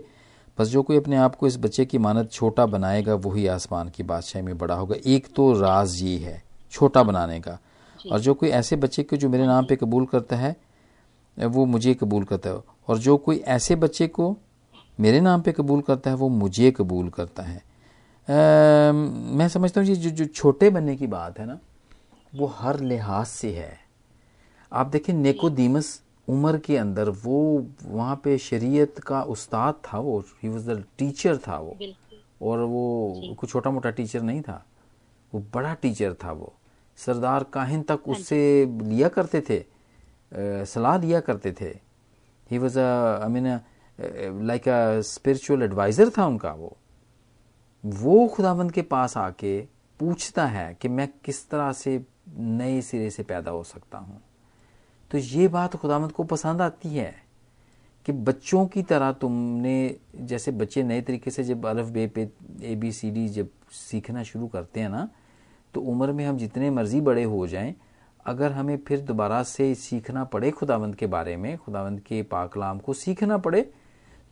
बस 0.57 0.67
जो 0.67 0.81
कोई 0.83 0.97
अपने 0.97 1.15
आप 1.15 1.35
को 1.35 1.47
इस 1.47 1.57
बच्चे 1.57 1.85
की 1.85 1.97
मानद 1.97 2.29
छोटा 2.29 2.65
बनाएगा 2.65 3.15
वही 3.15 3.45
आसमान 3.47 3.89
की 3.89 4.03
बादशाही 4.03 4.45
में 4.45 4.57
बड़ा 4.57 4.75
होगा। 4.75 4.95
एक 5.05 5.27
तो 5.35 5.51
राज 5.53 6.01
ये 6.01 6.17
है 6.17 6.41
छोटा 6.71 7.03
बनाने 7.03 7.39
का। 7.39 7.57
और 8.11 8.19
जो 8.19 8.33
कोई 8.33 8.49
ऐसे 8.49 8.75
बच्चे 8.75 9.03
को 9.03 9.17
जो 9.17 9.29
मेरे 9.29 9.45
नाम 9.45 9.65
पे 9.65 9.75
कबूल 9.75 10.05
करता 10.05 10.35
है 10.35 10.55
वो 11.37 11.65
मुझे 11.65 11.93
कबूल 11.93 12.23
करता 12.23 12.49
है। 12.49 12.61
और 12.87 12.97
जो 12.97 13.17
कोई 13.17 13.37
ऐसे 13.37 13.75
बच्चे 13.75 14.07
को 14.07 14.35
मेरे 14.99 15.19
नाम 15.21 15.41
पे 15.41 15.51
कबूल 15.51 15.81
करता 15.81 16.09
है 16.09 16.15
वो 16.15 16.29
मुझे 16.29 16.71
कबूल 16.71 17.09
करता 17.09 17.43
है। 17.43 17.57
अम, 17.57 18.95
मैं 19.37 19.47
समझता 19.49 19.81
हूँ 19.81 19.87
जी 19.87 19.95
जो 19.95 20.09
जो 20.09 20.25
छोटे 20.25 20.69
बनने 20.69 20.95
की 20.95 21.07
बात 21.07 21.39
है 21.39 21.45
ना 21.45 21.59
वो 22.35 22.45
हर 22.55 22.79
लिहाज 22.81 23.25
से 23.27 23.51
है। 23.53 23.77
आप 24.71 24.87
देखें 24.87 25.13
नेकोदीमस 25.13 26.01
उम्र 26.27 26.57
के 26.57 26.77
अंदर 26.77 27.09
वो 27.23 27.65
वहाँ 27.83 28.19
पे 28.23 28.37
शरीयत 28.37 28.99
का 28.99 29.21
उस्ताद 29.25 29.75
था 29.85 29.99
वो 29.99 30.19
ही 30.43 30.49
वॉज़ 30.49 30.69
द 30.71 30.83
टीचर 30.97 31.37
था 31.37 31.57
वो। 31.57 31.77
और 32.41 32.59
वो 32.59 33.35
कुछ 33.39 33.49
छोटा 33.49 33.71
मोटा 33.71 33.89
टीचर 33.91 34.21
नहीं 34.21 34.41
था 34.41 34.63
वो 35.33 35.43
बड़ा 35.53 35.73
टीचर 35.73 36.13
था 36.23 36.31
वो। 36.31 36.53
सरदार 36.97 37.43
काहिन 37.53 37.81
तक 37.83 38.07
उससे 38.07 38.39
लिया 38.83 39.07
करते 39.09 39.41
थे 39.41 39.63
सलाह 40.65 40.97
दिया 40.97 41.19
करते 41.19 41.51
थे। 41.51 41.69
He 42.51 42.57
was 42.57 42.79
I 42.79 43.29
mean 43.29 43.59
like 43.99 44.63
spiritual 45.05 45.63
adviser 45.63 46.09
था 46.17 46.25
उनका 46.25 46.51
वो। 46.51 46.75
वो 47.83 48.27
खुदावंद 48.27 48.71
के 48.71 48.81
पास 48.83 49.17
आके 49.17 49.59
पूछता 49.99 50.45
है 50.45 50.73
कि 50.81 50.87
मैं 50.87 51.07
किस 51.25 51.47
तरह 51.49 51.71
से 51.73 52.01
नए 52.29 52.81
सिरे 52.81 53.09
से 53.09 53.23
पैदा 53.23 53.51
हो 53.51 53.63
सकता 53.63 53.97
हूँ। 53.97 54.21
तो 55.11 55.17
ये 55.17 55.47
बात 55.47 55.75
खुदावंद 55.75 56.11
को 56.11 56.23
पसंद 56.25 56.61
आती 56.61 56.89
है 56.89 57.13
कि 58.05 58.11
बच्चों 58.11 58.65
की 58.65 58.83
तरह 58.83 59.11
तुमने, 59.11 59.95
जैसे 60.15 60.51
बच्चे 60.51 60.83
नए 60.83 61.01
तरीके 61.01 61.31
से 61.31 61.43
जब 61.43 61.65
अरफ, 61.65 61.87
बे, 61.87 62.07
पे, 62.07 62.29
ए, 62.63 62.75
बी, 62.75 62.91
सी, 62.91 63.11
डी 63.11 63.27
जब 63.29 63.49
सीखना 63.71 64.23
शुरू 64.23 64.47
करते 64.47 64.79
हैं 64.79 64.89
ना 64.89 65.07
तो 65.73 65.81
उम्र 65.83 66.11
में 66.11 66.25
हम 66.25 66.37
जितने 66.37 66.69
मर्ज़ी 66.69 67.01
बड़े 67.01 67.23
हो 67.23 67.45
जाएँ, 67.47 67.73
अगर 68.25 68.51
हमें 68.51 68.77
फिर 68.87 69.01
दोबारा 69.01 69.41
से 69.43 69.73
सीखना 69.75 70.23
पड़े 70.25 70.51
खुदावंद 70.51 70.95
के 70.95 71.07
बारे 71.07 71.35
में 71.37 71.57
खुदावंद 71.57 71.99
के 71.99 72.21
पाकलाम 72.23 72.79
को 72.79 72.93
सीखना 72.93 73.37
पड़े 73.37 73.69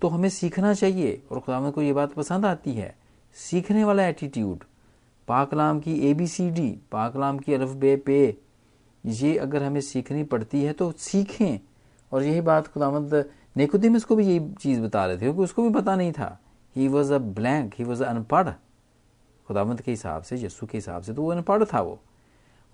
तो 0.01 0.07
हमें 0.07 0.29
सीखना 0.29 0.73
चाहिए। 0.73 1.21
और 1.31 1.39
खुदावंद 1.39 1.73
को 1.73 1.81
ये 1.81 1.93
बात 1.93 2.13
पसंद 2.13 2.45
आती 2.45 2.73
है? 2.73 2.95
सीखने 3.35 3.83
वाला 3.83 4.05
एटीट्यूड 4.07 4.63
पाकलाम 5.27 5.79
की 5.79 5.99
ए 6.09 6.13
बी 6.13 6.27
सी 6.27 6.49
डी 6.49 6.69
पाकलाम 6.91 7.39
की 7.39 7.53
अरफ 7.53 7.69
बे 7.69 7.95
पे। 7.95 8.37
ये 9.03 9.37
अगर 9.37 9.63
हमें 9.63 9.81
सीखनी 9.81 10.23
पड़ती 10.23 10.63
है 10.63 10.73
तो 10.73 10.91
सीखें। 10.91 11.59
और 12.11 12.23
यही 12.23 12.41
बात 12.41 12.67
खुदावंद 12.67 13.13
नेकुदिमस 13.57 13.97
इसको 13.97 14.15
भी 14.15 14.25
यही 14.25 14.53
चीज़ 14.53 14.81
बता 14.81 15.05
रहे 15.05 15.15
थे, 15.15 15.19
क्योंकि 15.19 15.41
उसको 15.41 15.63
भी 15.63 15.69
पता 15.69 15.95
नहीं 15.95 16.11
था। 16.11 16.37
He 16.75 16.87
was 16.87 17.13
a 17.13 17.17
blank 17.17 17.73
he 17.79 17.83
was 17.83 18.03
अनपढ़ 18.03 18.49
खुदावंत 19.47 19.81
के 19.81 19.91
हिसाब 19.91 20.21
से 20.21 20.35
यस्सु 20.35 20.65
के 20.65 20.77
हिसाब 20.77 21.01
से 21.01 21.13
तो 21.13 21.21
वो 21.21 21.31
अनपढ़ 21.31 21.63
था 21.63 21.81
वो। 21.81 21.99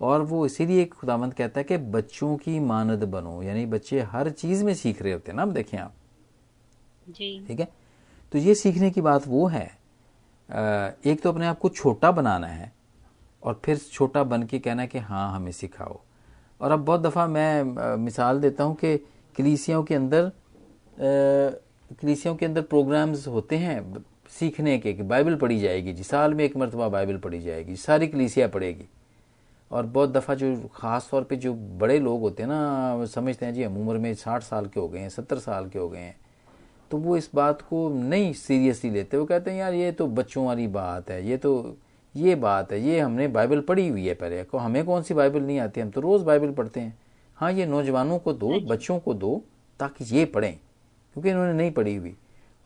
और 0.00 0.22
वो 0.22 0.44
इसीलिए 0.46 0.84
खुदावंत 0.84 1.34
कहता 1.34 1.60
है 1.60 1.64
कि 1.64 1.76
बच्चों 1.76 2.36
की 2.36 2.58
मानद 2.60 3.04
बनो, 3.04 3.42
यानी 3.42 3.66
बच्चे 3.66 4.00
हर 4.02 4.30
चीज़ 4.30 4.64
में 4.64 4.74
सीख 4.74 5.02
रहे 5.02 5.12
होते 5.12 5.30
हैं 5.32 5.36
ना, 5.36 5.42
अब 5.42 5.52
देखें 5.52 5.78
आप। 5.78 5.94
ठीक 7.08 7.60
है? 7.60 7.68
तो 8.32 8.38
ये 8.38 8.54
सीखने 8.54 8.90
की 8.90 9.00
बात 9.00 9.26
वो 9.28 9.46
है 9.46 9.64
एक 10.48 11.20
तो 11.22 11.28
अपने 11.28 11.46
आप 11.46 11.58
को 11.58 11.68
छोटा 11.68 12.10
बनाना 12.12 12.46
है 12.46 12.72
और 13.42 13.60
फिर 13.64 13.78
छोटा 13.78 14.22
बन 14.24 14.42
के 14.42 14.58
कहना 14.58 14.86
कि 14.86 14.98
हाँ 15.00 15.34
हमें 15.34 15.52
सिखाओ। 15.52 15.98
और 16.60 16.70
अब 16.70 16.84
बहुत 16.84 17.00
दफ़ा 17.00 17.26
मैं 17.26 17.96
मिसाल 17.98 18.40
देता 18.40 18.64
हूँ 18.64 18.74
कि 18.74 18.96
कलीसियाओं 19.36 19.82
के 19.82 19.94
अंदर 19.94 20.30
कलीसियाओं 20.98 22.36
के 22.36 22.46
अंदर 22.46 22.62
प्रोग्राम्स 22.62 23.26
होते 23.28 23.56
हैं 23.58 24.04
सीखने 24.30 24.78
के 24.78 24.92
कि 24.92 25.02
बाइबल 25.02 25.36
पढ़ी 25.36 25.58
जाएगी 25.60 25.92
जी, 25.92 26.02
साल 26.02 26.34
में 26.34 26.44
एक 26.44 26.56
मरतबा 26.56 26.88
बाइबल 26.88 27.16
पढ़ी 27.18 27.40
जाएगी, 27.42 27.76
सारी 27.76 28.06
कलीसिया 28.08 28.48
पढ़ेगी। 28.48 28.88
और 29.70 29.86
बहुत 29.86 30.10
दफ़ा 30.12 30.34
जो 30.34 30.56
ख़ास 30.74 31.08
तौर 31.10 31.24
पे 31.24 31.36
जो 31.36 31.52
बड़े 31.54 31.98
लोग 32.00 32.20
होते 32.20 32.42
हैं 32.42 32.48
ना 32.50 33.04
समझते 33.06 33.46
हैं 33.46 33.54
जी, 33.54 33.62
हम 33.62 33.76
उम्र 33.78 33.98
में 33.98 34.14
साठ 34.14 34.42
साल 34.42 34.66
के 34.66 34.80
हो 34.80 34.88
गए 34.88 34.98
हैं, 34.98 35.08
सत्तर 35.08 35.38
साल 35.38 35.68
के 35.68 35.78
हो 35.78 35.88
गए 35.88 35.98
हैं। 35.98 36.16
तो 36.92 36.98
वो 36.98 37.16
इस 37.16 37.28
बात 37.34 37.60
को 37.62 37.88
नहीं 37.90 38.32
सीरियसली 38.32 38.90
लेते 38.90 39.16
वो 39.16 39.24
कहते 39.24 39.50
हैं 39.50 39.58
यार 39.58 39.74
ये 39.74 39.92
तो 39.92 40.06
बच्चों 40.08 40.44
वाली 40.46 40.66
बात 40.68 41.10
है 41.10 41.26
ये 41.28 41.36
तो 41.36 41.52
ये 42.14 42.34
बात 42.34 42.72
है 42.72 42.80
ये 42.80 42.98
हमने 43.00 43.28
बाइबल 43.28 43.60
पढ़ी 43.60 43.88
हुई 43.88 44.06
है 44.06 44.14
पहले 44.14 44.42
को 44.44 44.58
हमें 44.58 44.84
कौन 44.84 45.02
सी 45.02 45.14
बाइबल 45.14 45.42
नहीं 45.42 45.58
आती 45.58 45.80
हम 45.80 45.90
तो 45.90 46.00
रोज़ 46.00 46.24
बाइबल 46.24 46.52
पढ़ते 46.52 46.80
हैं। 46.80 46.98
हाँ 47.36 47.52
ये 47.52 47.66
नौजवानों 47.66 48.18
को 48.18 48.32
दो 48.32 48.60
बच्चों 48.68 48.98
को 48.98 49.14
दो 49.14 49.42
ताकि 49.80 50.04
ये 50.16 50.24
पढ़ें 50.26 50.54
क्योंकि 50.54 51.30
इन्होंने 51.30 51.52
नहीं 51.52 51.70
पढ़ी 51.70 51.96
हुई। 51.96 52.14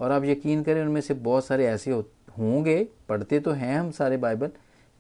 और 0.01 0.13
आप 0.13 0.25
यकीन 0.25 0.63
करें 0.63 0.83
उनमें 0.83 1.01
से 1.01 1.15
बहुत 1.15 1.47
सारे 1.47 1.67
ऐसे 1.67 1.91
होंगे 2.39 2.87
पढ़ते 3.09 3.41
तो 3.41 3.51
हैं 3.53 3.79
हम 3.79 3.91
सारे 3.93 4.17
बाइबल 4.17 4.51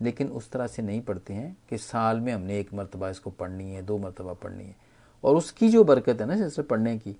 लेकिन 0.00 0.28
उस 0.28 0.50
तरह 0.50 0.66
से 0.66 0.82
नहीं 0.82 1.00
पढ़ते 1.02 1.34
हैं 1.34 1.56
कि 1.70 1.78
साल 1.80 2.20
में 2.20 2.32
हमने 2.32 2.60
एक 2.60 2.74
मरतबा 2.74 3.10
इसको 3.10 3.30
पढ़नी 3.30 3.70
है 3.70 3.82
दो 3.82 3.98
मरतबा 3.98 4.32
पढ़नी 4.32 4.64
है। 4.64 4.76
और 5.24 5.36
उसकी 5.36 5.68
जो 5.68 5.84
बरकत 5.84 6.20
है 6.20 6.26
ना 6.26 6.36
जैसे 6.36 6.62
पढ़ने 6.62 6.98
की 6.98 7.16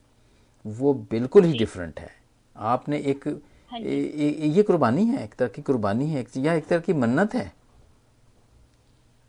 वो 0.67 0.93
बिल्कुल 1.11 1.45
ही 1.45 1.59
डिफरेंट 1.59 2.01
है। 2.01 2.11
आपने 2.57 2.99
एक 2.99 3.29
हाँ 3.73 3.79
ए, 3.79 3.83
ए, 3.83 4.47
ये 4.47 4.63
कुर्बानी 4.63 5.05
है 5.05 5.25
एक 5.25 5.35
तरह 5.35 5.49
की 5.49 5.63
कुर्बानी 5.63 6.07
है 6.07 6.25
या 6.37 6.53
एक 6.55 6.67
तरह 6.67 6.81
की 6.81 6.93
मन्नत 6.93 7.35
है। 7.35 7.53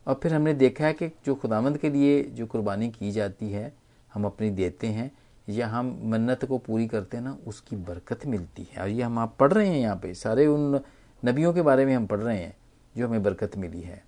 और 0.08 0.19
फिर 0.23 0.34
हमने 0.34 0.54
देखा 0.54 0.86
है 0.86 0.93
कि 0.93 1.08
जो 1.26 1.36
खुदामंद 1.36 1.78
के 1.78 1.89
लिए 1.89 2.21
जो 2.23 2.45
कुर्बानी 2.45 2.89
की 2.89 3.12
जाती 3.12 3.50
है 3.52 3.73
हम 4.13 4.26
अपनी 4.26 4.50
देते 4.50 4.88
हैं 4.88 5.12
या 5.50 5.67
हम 5.67 6.00
मन्नत 6.04 6.45
को 6.45 6.58
पूरी 6.58 6.88
करते 6.88 7.17
हैं 7.17 7.23
ना 7.23 7.38
उसकी 7.47 7.76
बरकत 7.76 8.26
मिलती 8.26 8.67
है। 8.71 8.82
और 8.82 8.89
ये 8.89 9.04
हम 9.04 9.19
आप 9.19 9.36
पढ़ 9.39 9.54
रहे 9.54 9.67
हैं 9.67 9.80
यहाँ 9.80 9.95
पे 9.95 10.13
सारे 10.13 10.45
उन 10.47 10.80
नबियों 11.23 11.54
के 11.54 11.62
बारे 11.62 11.86
में 11.86 11.95
हम 11.95 12.06
पढ़ 12.08 12.19
रहे 12.19 12.38
हैं 12.38 12.56
जो 12.95 13.08
हमें 13.08 13.23
बरकत 13.23 13.58
मिली 13.58 13.82
है। 13.82 14.04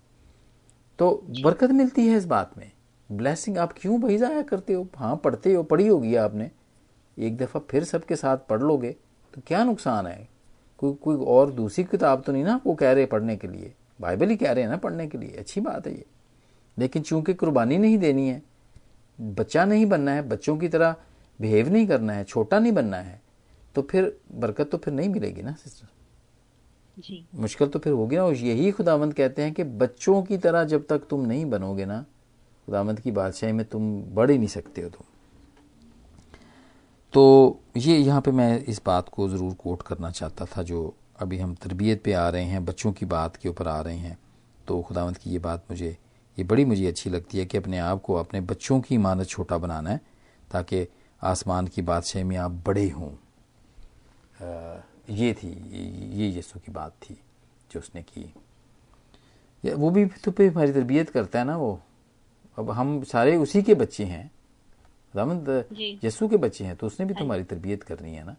तो 0.98 1.10
बरकत 1.42 1.70
मिलती 1.70 2.06
है 2.06 2.16
इस 2.16 2.24
बात 2.24 2.58
में। 2.58 2.70
ब्लैसिंग 3.08 3.58
आप 3.58 3.72
क्यों 3.72 4.00
भाई 4.00 4.16
जाया 4.18 4.42
करते 4.42 4.72
हो? 4.72 4.86
हाँ 4.96 5.16
पढ़ते 5.16 5.54
हो 5.54 5.62
पढ़ी 5.62 5.86
होगी 5.88 6.14
आपने। 6.14 6.50
एक 7.18 7.36
दफ़ा 7.36 7.60
फिर 7.70 7.84
सबके 7.84 8.16
साथ 8.16 8.36
पढ़ 8.48 8.60
लोगे 8.60 8.90
तो 9.34 9.40
क्या 9.46 9.62
नुकसान 9.64 10.06
है? 10.06 10.28
कोई 10.78 10.92
कोई 10.94 11.16
और 11.26 11.50
दूसरी 11.52 11.84
किताब 11.84 12.22
तो 12.22 12.32
नहीं 12.32 12.44
ना 12.44 12.60
वो 12.66 12.74
कह 12.74 12.92
रहे 12.92 13.06
पढ़ने 13.06 13.36
के 13.36 13.48
लिए? 13.48 13.72
बाइबल 14.00 14.28
ही 14.28 14.36
कह 14.36 14.52
रहे 14.52 14.64
हैं 14.64 14.70
ना 14.70 14.76
पढ़ने 14.76 15.06
के 15.06 15.18
लिए। 15.18 15.36
अच्छी 15.38 15.60
बात 15.60 15.86
है 15.86 15.92
ये। 15.94 16.04
लेकिन 16.78 17.02
चूँकि 17.02 17.34
कुर्बानी 17.34 17.78
नहीं 17.78 17.98
देनी 17.98 18.28
है 18.28 18.42
बच्चा 19.18 19.64
नहीं 19.64 19.86
बनना 19.86 20.12
है 20.12 20.28
बच्चों 20.28 20.56
की 20.56 20.68
तरह 20.68 20.94
बिहेव 21.40 21.68
नहीं 21.68 21.86
करना 21.86 22.12
है 22.12 22.24
छोटा 22.24 22.58
नहीं 22.58 22.72
बनना 22.72 22.96
है 22.96 23.20
तो 23.74 23.82
फिर 23.82 24.16
बरकत 24.32 24.70
तो 24.70 24.78
फिर 24.78 24.94
नहीं 24.94 25.08
मिलेगी 25.08 25.42
ना 25.42 25.52
सिस्टर 25.52 25.88
जी। 26.98 27.24
मुश्किल 27.34 27.68
तो 27.68 27.78
फिर 27.78 27.92
होगी 27.92 28.16
ना 28.16 28.24
और 28.24 28.34
यही 28.34 28.70
खुदावंत 28.70 29.12
कहते 29.14 29.42
हैं 29.42 29.52
कि 29.52 29.64
बच्चों 29.64 30.22
की 30.22 30.38
तरह 30.38 30.64
जब 30.64 30.86
तक 30.86 31.06
तुम 31.10 31.26
नहीं 31.26 31.44
बनोगे 31.50 31.84
ना 31.84 32.02
खुदावंत 32.66 33.00
की 33.00 33.10
बादशाही 33.10 33.52
में 33.52 33.66
तुम 33.66 34.02
बढ़ 34.02 34.30
ही 34.30 34.38
नहीं 34.38 34.48
सकते 34.48 34.82
हो 34.82 34.88
तुम। 34.88 35.06
तो 37.12 37.60
ये 37.76 37.96
यहाँ 37.98 38.20
पे 38.20 38.30
मैं 38.30 38.58
इस 38.64 38.80
बात 38.86 39.08
को 39.08 39.28
ज़रूर 39.28 39.54
कोट 39.54 39.82
करना 39.82 40.10
चाहता 40.10 40.44
था 40.46 40.62
जो 40.62 40.94
अभी 41.20 41.38
हम 41.38 41.54
तरबियत 41.54 42.02
पे 42.04 42.12
आ 42.12 42.28
रहे 42.28 42.44
हैं, 42.44 42.64
बच्चों 42.64 42.92
की 42.92 43.06
बात 43.06 43.36
के 43.36 43.48
ऊपर 43.48 43.68
आ 43.68 43.80
रहे 43.80 43.96
हैं। 43.96 44.18
तो 44.68 44.80
खुदावंत 44.82 45.16
की 45.16 45.30
ये 45.30 45.38
बात 45.38 45.64
मुझे, 45.70 45.96
ये 46.36 46.44
बड़ी 46.44 46.64
मुझे 46.64 46.86
अच्छी 46.86 47.10
लगती 47.10 47.38
है 47.38 47.44
कि 47.44 47.58
अपने 47.58 47.78
आप 47.78 48.02
को, 48.02 48.14
अपने 48.14 48.40
बच्चों 48.40 48.80
की 48.80 48.94
इमानत 48.94 49.26
छोटा 49.26 49.58
बनाना 49.58 49.90
है, 49.90 50.00
ताकि 50.50 50.86
आसमान 51.22 51.66
की 51.66 51.82
बादशाह 51.82 52.24
में 52.24 52.36
आप 52.36 52.62
बड़े 52.66 52.88
हों। 52.88 53.10
ये 55.10 55.32
थी, 55.34 55.48
ये 56.12 56.28
यीशु 56.28 56.58
की 56.58 56.72
बात 56.72 56.92
थी 57.02 57.18
जो 57.70 57.80
उसने 57.80 58.02
की। 58.02 58.32
वो 59.64 59.90
भी 59.90 60.04
तो 60.24 60.30
पे 60.30 60.48
हमारी 60.48 60.72
तरबियत 60.72 61.10
करता 61.10 61.38
है 61.38 61.44
ना 61.44 61.56
वो। 61.56 61.80
अब 62.58 62.70
हम 62.70 63.02
सारे 63.04 63.36
उसी 63.36 63.62
के 63.62 63.74
बच्चे 63.74 64.04
हैं। 64.04 64.30
खुदावंद 65.12 65.98
यस्सु 66.04 66.28
के 66.28 66.36
बच्चे 66.36 66.64
हैं 66.64 66.76
तो 66.76 66.86
उसने 66.86 67.06
भी 67.06 67.14
तुम्हारी 67.14 67.44
तरबियत 67.44 67.82
करनी 67.82 68.14
है 68.14 68.24
ना? 68.24 68.36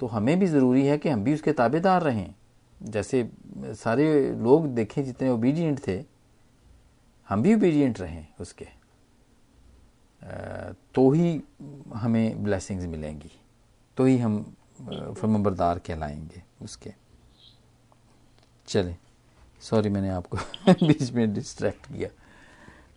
तो 0.00 0.06
हमें 0.06 0.38
भी 0.38 0.46
ज़रूरी 0.46 0.86
है 0.86 0.98
कि 0.98 1.08
हम 1.08 1.24
भी 1.24 1.34
उसके 1.34 1.52
ताबेदार 1.52 2.02
रहें। 2.02 2.34
जैसे 2.82 3.30
सारे 3.58 4.32
लोग 4.34 4.66
देखें 4.66 5.04
जितने 5.04 5.28
ओबीडियंट 5.30 5.86
थे 5.86 6.04
हम 7.28 7.42
भी 7.42 7.54
ओबीडियंट 7.54 8.00
रहें 8.00 8.26
उसके। 8.40 8.68
तो 10.94 11.10
ही 11.10 11.42
हमें 11.94 12.44
ब्लेसिंग्स 12.44 12.84
मिलेंगी। 12.84 13.30
तो 13.96 14.04
ही 14.04 14.18
हम 14.18 14.54
फर्मबरदार 15.20 15.78
कहलाएँगे 15.78 16.42
उसके। 16.62 16.94
चले। 18.68 18.96
सॉरी 19.60 19.88
मैंने 19.88 20.08
आपको 20.08 20.36
बीच 20.86 21.12
में 21.12 21.34
डिस्ट्रैक्ट 21.34 21.86
किया। 21.86 22.08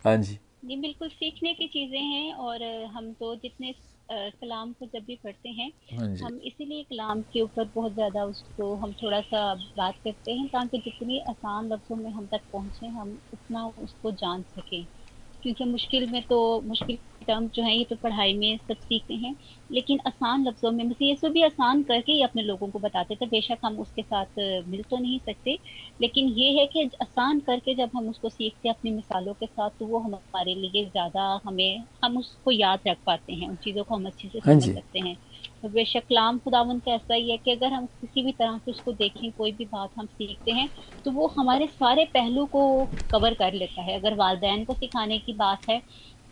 हाँ 0.04 0.16
जी। 0.16 0.38
जी 0.64 0.76
बिल्कुल 0.76 1.08
सीखने 1.10 1.52
की 1.54 1.66
चीज़ें 1.68 2.00
हैं 2.00 2.34
और 2.44 2.62
हम 2.92 3.12
तो 3.14 3.34
जितने 3.36 3.72
कलाम 4.08 4.72
को 4.72 4.86
जब 4.86 5.04
भी 5.04 5.16
पढ़ते 5.16 5.48
हैं 5.50 5.70
हाँ 5.90 6.08
हम 6.22 6.38
इसीलिए 6.46 6.82
कलाम 6.84 7.22
के 7.32 7.40
ऊपर 7.40 7.64
बहुत 7.74 7.92
ज़्यादा 7.94 8.24
उसको 8.24 8.74
हम 8.76 8.92
थोड़ा 8.94 9.20
सा 9.22 9.42
बात 9.76 9.94
करते 10.04 10.32
हैं 10.32 10.46
ताकि 10.48 10.78
जितनी 10.78 11.20
आसान 11.30 11.68
लफ्ज़ों 11.68 11.96
में 11.96 12.10
हम 12.12 12.26
तक 12.26 12.42
पहुँचे 12.52 12.86
हम 12.90 13.18
उतना 13.32 13.66
उसको 13.78 14.10
जान 14.14 14.42
सकें। 14.50 14.84
क्योंकि 15.42 15.64
मुश्किल 15.66 16.10
में 16.10 16.22
तो 16.24 16.38
मुश्किल 16.62 16.98
टर्म 17.24 17.48
जो 17.54 17.62
है 17.62 17.76
ये 17.76 17.84
तो 17.84 17.96
पढ़ाई 17.98 18.34
में 18.36 18.56
सब 18.58 18.76
सीखते 18.76 19.14
हैं। 19.16 19.34
लेकिन 19.70 19.98
आसान 20.06 20.46
लफ्ज़ों 20.46 20.70
में 20.72 20.84
मसीह 20.84 21.08
यीशु 21.08 21.28
भी 21.30 21.42
आसान 21.44 21.82
करके 21.84 22.12
ही 22.12 22.22
अपने 22.22 22.42
लोगों 22.42 22.68
को 22.68 22.78
बताते 22.80 23.14
थे। 23.16 23.26
बेशक 23.28 23.58
हम 23.64 23.78
उसके 23.78 24.02
साथ 24.02 24.38
मिल 24.68 24.82
तो 24.82 24.98
नहीं 24.98 25.18
सकते 25.20 25.58
लेकिन 26.00 26.28
ये 26.30 26.50
है 26.52 26.66
कि 26.66 26.88
आसान 27.02 27.40
करके 27.42 27.74
जब 27.74 27.90
हम 27.96 28.08
उसको 28.08 28.28
सीखते 28.28 28.68
अपनी 28.68 28.90
मिसालों 28.92 29.34
के 29.34 29.46
साथ 29.46 29.70
तो 29.70 29.86
वो 29.86 29.98
हमारे 30.00 30.54
लिए 30.56 30.84
ज़्यादा 30.86 31.22
हमें 31.44 31.84
हम 32.04 32.16
उसको 32.18 32.50
याद 32.50 32.80
रख 32.88 32.96
पाते 33.06 33.32
हैं 33.32 33.48
उन 33.48 33.56
चीज़ों 33.58 33.84
को 33.84 33.94
हम 33.94 34.06
अच्छे 34.06 34.28
से 34.28 34.38
हाँ 34.40 34.54
समझ 34.54 34.74
सकते 34.74 34.98
हैं। 34.98 35.16
तो 35.62 35.68
बेशक 35.70 36.02
कलाम 36.08 36.38
खुदावन 36.38 36.78
का 36.78 36.92
ऐसा 36.94 37.14
ही 37.14 37.30
है 37.30 37.36
कि 37.36 37.50
अगर 37.50 37.72
हम 37.72 37.86
किसी 37.86 38.22
भी 38.24 38.32
तरह 38.32 38.58
से 38.58 38.70
उसको 38.70 38.92
देखें 38.94 39.30
कोई 39.32 39.52
भी 39.52 39.64
बात 39.66 39.90
हम 39.98 40.06
सीखते 40.06 40.52
हैं 40.52 40.68
तो 41.04 41.10
वो 41.12 41.26
हमारे 41.36 41.66
सारे 41.68 42.04
पहलू 42.14 42.44
को 42.46 42.64
कवर 43.12 43.34
कर 43.34 43.52
लेता 43.54 43.82
है। 43.82 43.98
अगर 43.98 44.14
वालदेन 44.16 44.64
को 44.64 44.74
सिखाने 44.74 45.18
की 45.18 45.32
बात 45.34 45.68
है 45.68 45.80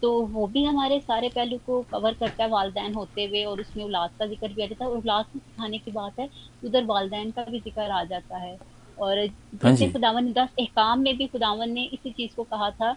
तो 0.03 0.11
वो 0.27 0.47
भी 0.47 0.65
हमारे 0.65 0.99
सारे 1.01 1.29
पहलू 1.29 1.59
को 1.67 1.81
कवर 1.93 2.13
करता 2.21 2.43
है 2.45 2.49
वालदेन 2.51 2.95
होते 2.95 3.25
हुए 3.27 3.45
और 3.45 3.61
उसमें 3.61 3.85
औलाद 3.85 4.11
का 4.19 4.27
ज़िक्र 4.27 4.49
भी 4.49 4.63
आ 4.63 4.67
जाता 4.67 4.85
है। 4.85 4.91
और 4.91 4.97
औलाद 4.97 5.25
को 5.33 5.39
सिखाने 5.39 5.79
की 5.79 5.91
बात 5.91 6.19
है 6.21 6.29
उधर 6.63 6.85
वालदेन 6.85 7.31
का 7.31 7.45
भी 7.45 7.61
ज़िक्र 7.61 7.91
आ 7.91 8.03
जाता 8.05 8.39
है। 8.39 8.57
और 8.99 9.19
हाँ 9.19 9.71
जैसे 9.71 9.87
खुदावन 9.89 10.33
दस 10.33 10.49
एहकाम 10.61 11.01
में 11.01 11.17
भी 11.17 11.27
खुदावन 11.27 11.71
ने 11.71 11.85
इसी 11.85 12.11
चीज़ 12.11 12.35
को 12.37 12.43
कहा 12.45 12.71
था 12.71 12.91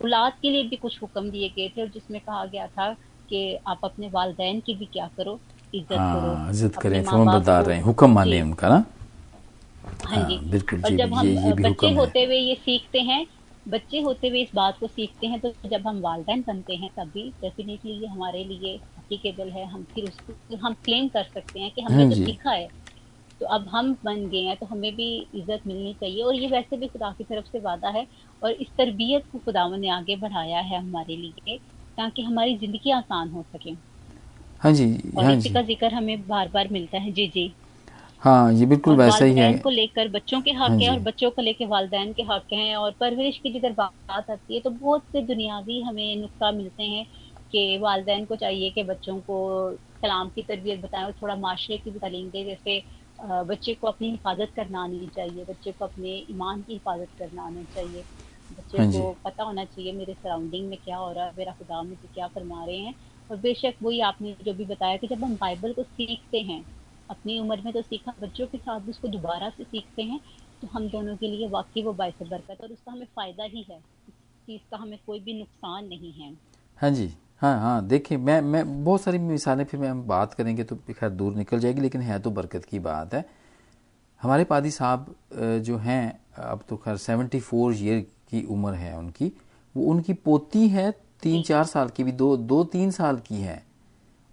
औलाद 0.00 0.32
के 0.42 0.50
लिए 0.50 0.62
भी 0.68 0.76
कुछ 0.76 1.00
हुक्म 1.02 1.30
दिए 1.30 1.48
गए 1.48 1.68
थे 1.68 1.80
और 1.82 1.88
जिसमें 1.90 2.20
कहा 2.20 2.44
गया 2.46 2.66
था 2.68 2.92
कि 3.28 3.58
आप 3.68 3.80
अपने 3.84 4.08
वालदेन 4.08 4.60
की 4.66 4.74
भी 4.74 4.86
क्या 4.92 5.08
करो 5.16 5.38
इज़्ज़त 5.72 5.98
हाँ, 5.98 6.14
करो 6.14 6.50
इज़्ज़त 6.50 6.76
करें 6.76 7.02
फरमाबरदार 7.02 7.64
रहें 7.64 7.80
हुक्म 7.82 8.10
माने 8.12 8.40
उनका 8.42 8.68
ना? 8.68 8.84
हाँ 10.04 10.24
जी। 10.24 10.34
हाँ, 10.34 10.44
बिल्कुल 10.50 10.82
और 10.84 10.90
जब 10.96 11.14
हम 11.14 11.26
बच्चे 11.62 11.92
होते 11.94 12.24
हुए 12.24 12.36
ये 12.36 12.54
सीखते 12.56 13.00
हैं 13.00 13.24
बच्चे 13.70 14.00
होते 14.02 14.28
हुए 14.28 14.42
इस 14.42 14.50
बात 14.54 14.76
को 14.80 14.86
सीखते 14.88 15.26
हैं 15.26 15.40
तो 15.40 15.52
जब 15.68 15.86
हम 15.86 16.00
वालदेन 16.02 16.42
बनते 16.46 16.76
हैं 16.76 16.90
तब 16.96 17.08
भी 17.10 17.28
डेफिनेटली 17.42 17.92
ये 17.94 18.06
हमारे 18.08 18.44
लिए 18.44 18.76
अप्लीकेबल 18.98 19.50
है। 19.52 19.66
हम 19.66 19.84
फिर 19.86 20.06
उसको 20.06 20.56
हम 20.58 20.74
क्लेम 20.76 21.08
कर 21.10 21.24
सकते 21.24 21.60
हैं 21.60 21.70
कि 21.72 21.82
हमने 21.82 22.04
हाँ 22.04 22.04
जो 22.06 22.16
सीखा 22.16 22.50
है 22.52 22.68
तो 23.40 23.46
अब 23.50 23.68
हम 23.70 23.92
बन 24.04 24.28
गए 24.30 24.42
हैं 24.44 24.56
तो 24.56 24.66
हमें 24.66 24.92
भी 24.96 25.08
इज़्ज़त 25.34 25.62
मिलनी 25.66 25.94
चाहिए। 25.96 26.22
और 26.24 26.34
ये 26.36 26.48
वैसे 26.50 26.76
भी 26.76 26.88
खुदा 26.88 27.12
की 27.12 27.24
तरफ़ 27.26 27.46
से 27.46 27.60
वादा 27.62 27.90
है 27.90 28.06
और 28.42 28.52
इस 28.52 28.72
तरबियत 28.78 29.26
को 29.32 29.38
खुदावन 29.40 29.80
ने 29.80 29.90
आगे 29.92 30.16
बढ़ाया 30.18 30.60
है 30.62 30.78
हमारे 30.80 31.16
लिए 31.18 31.58
ताकि 31.98 32.22
हमारी 32.24 32.58
ज़िंदगी 32.58 32.90
आसान 32.94 33.30
हो 33.30 33.42
सके। 33.44 33.76
हाँ 34.62 34.72
जी 34.74 34.86
और 35.16 35.24
हाँ 35.24 35.30
इसी 35.30 35.48
का 35.50 35.62
ज़िक्र 35.62 35.92
हमें 35.94 36.26
बार 36.26 36.48
बार 36.48 36.68
मिलता 36.70 36.98
है। 36.98 37.12
जी 37.12 37.26
जी। 37.28 37.54
हाँ 38.22 38.52
ये 38.52 38.66
बिल्कुल 38.66 38.96
वैसा 38.96 39.24
ही 39.24 39.34
है। 39.36 39.52
को 39.58 39.70
लेकर 39.70 40.08
बच्चों 40.10 40.40
के 40.42 40.50
हक 40.52 40.72
हाँ 40.72 40.76
है 40.80 40.90
और 40.90 40.98
बच्चों 41.00 41.30
को 41.30 41.42
लेकर 41.42 41.66
वालदेन 41.66 42.12
के 42.12 42.22
हक 42.24 42.52
हैं 42.52 42.76
और 42.76 42.92
परवरिश 43.00 43.38
की 43.38 43.52
जिधर 43.52 43.72
बात 43.74 44.30
आती 44.30 44.54
है 44.54 44.60
तो 44.60 44.70
बहुत 44.72 45.02
से 45.06 45.22
दुनियावी 45.24 45.80
हमें 45.82 46.16
नुस्खा 46.16 46.50
मिलते 46.52 46.82
हैं 46.84 47.04
कि 47.52 47.78
वालदेन 47.78 48.24
को 48.26 48.36
चाहिए 48.36 48.70
कि 48.70 48.82
बच्चों 48.84 49.20
को 49.22 49.38
कलाम 50.02 50.28
की 50.30 50.42
तरबियत 50.42 50.80
बताएँ 50.80 51.04
और 51.04 51.12
थोड़ा 51.12 51.36
माशरे 51.36 51.78
की 51.78 51.90
भी 51.90 51.98
तालीम 51.98 52.30
जैसे 52.34 52.82
बच्चे 53.44 53.74
को 53.74 53.86
अपनी 53.86 54.10
हिफाजत 54.10 54.52
करना 54.56 54.82
आनी 54.84 55.08
चाहिए 55.08 55.44
बच्चे 55.44 55.72
को 55.72 55.84
अपने 55.84 56.16
ईमान 56.30 56.62
की 56.62 56.72
हिफाजत 56.72 57.08
करना 57.18 57.42
आना 57.42 57.64
चाहिए। 57.64 58.04
बच्चे 58.50 58.80
हाँ 58.80 58.84
को 58.84 59.12
पता 59.24 59.42
होना 59.44 59.64
चाहिए 59.64 59.92
मेरे 59.92 60.14
सराउंडिंग 60.14 60.68
में 60.68 60.78
क्या 60.78 60.96
हो 60.96 61.10
रहा 61.12 61.24
है 61.26 61.32
मेरा 61.38 61.52
खुदा 61.52 61.82
मुझे 61.82 62.08
क्या 62.08 62.26
फरमा 62.28 62.64
रहे 62.64 62.76
हैं। 62.78 62.94
और 63.30 63.36
बेशक 63.38 63.74
वही 63.82 64.00
आपने 64.02 64.36
जो 64.44 64.54
भी 64.54 64.64
बताया 64.66 64.96
कि 64.96 65.06
जब 65.08 65.24
हम 65.24 65.36
बाइबल 65.36 65.72
को 65.72 65.82
सीखते 65.82 66.38
हैं 66.42 66.64
अपनी 67.10 67.38
उम्र 67.38 67.60
में 67.64 67.72
तो 67.72 67.82
सीखा 67.82 68.14
बच्चों 68.20 68.46
के 68.46 68.58
साथ 68.58 68.80
भी 68.80 68.90
उसको 68.90 69.08
दोबारा 69.08 69.48
से 69.50 69.64
सीखते 69.64 70.02
हैं 70.02 70.20
तो 70.62 70.68
हम 70.68 70.88
दोनों 70.88 71.16
के 71.16 71.28
लिए 71.28 71.48
वाकई 71.48 71.82
वो 71.82 71.92
बायस 71.92 72.22
बरकत 72.22 72.62
और 72.62 72.72
उसका 72.72 72.92
हमें 72.92 73.06
फ़ायदा 73.06 73.44
ही 73.44 73.66
है। 73.70 73.80
चीज़ 74.46 74.60
का 74.70 74.76
हमें 74.76 74.98
कोई 75.06 75.20
भी 75.20 75.38
नुकसान 75.38 75.86
नहीं 75.86 76.12
है। 76.12 76.32
हाँ 76.78 76.90
जी 76.90 77.12
हाँ 77.40 77.58
हाँ 77.60 77.86
देखिए 77.86 78.18
मैं 78.18 78.40
मैं 78.42 78.84
बहुत 78.84 79.00
सारी 79.00 79.18
मिसालें 79.18 79.64
फिर 79.64 79.80
मैं 79.80 79.88
हम 79.88 80.02
बात 80.06 80.34
करेंगे 80.34 80.64
तो 80.64 80.76
खैर 80.90 81.10
दूर 81.10 81.34
निकल 81.34 81.60
जाएगी 81.60 81.80
लेकिन 81.80 82.00
है 82.00 82.18
तो 82.18 82.30
बरकत 82.30 82.64
की 82.64 82.78
बात 82.78 83.14
है। 83.14 83.24
हमारे 84.20 84.44
पादी 84.44 84.70
साहब 84.70 85.14
जो 85.64 85.76
हैं 85.78 86.20
अब 86.44 86.64
तो 86.68 86.76
खैर 86.76 86.96
सेवेंटी 86.98 87.40
फोर 87.40 87.74
ईयर 87.74 88.00
की 88.30 88.42
उम्र 88.46 88.74
है 88.74 88.96
उनकी 88.98 89.32
वो 89.74 89.84
उनकी 89.84 90.12
पोती 90.14 90.68
है 90.68 90.90
तीन 91.22 91.42
चार 91.42 91.64
साल 91.64 91.88
की 91.88 92.04
भी 92.04 92.12
दो 92.12 92.36
दो 92.36 92.62
तीन 92.64 92.90
साल 92.90 93.18
की 93.18 93.40
है। 93.40 93.62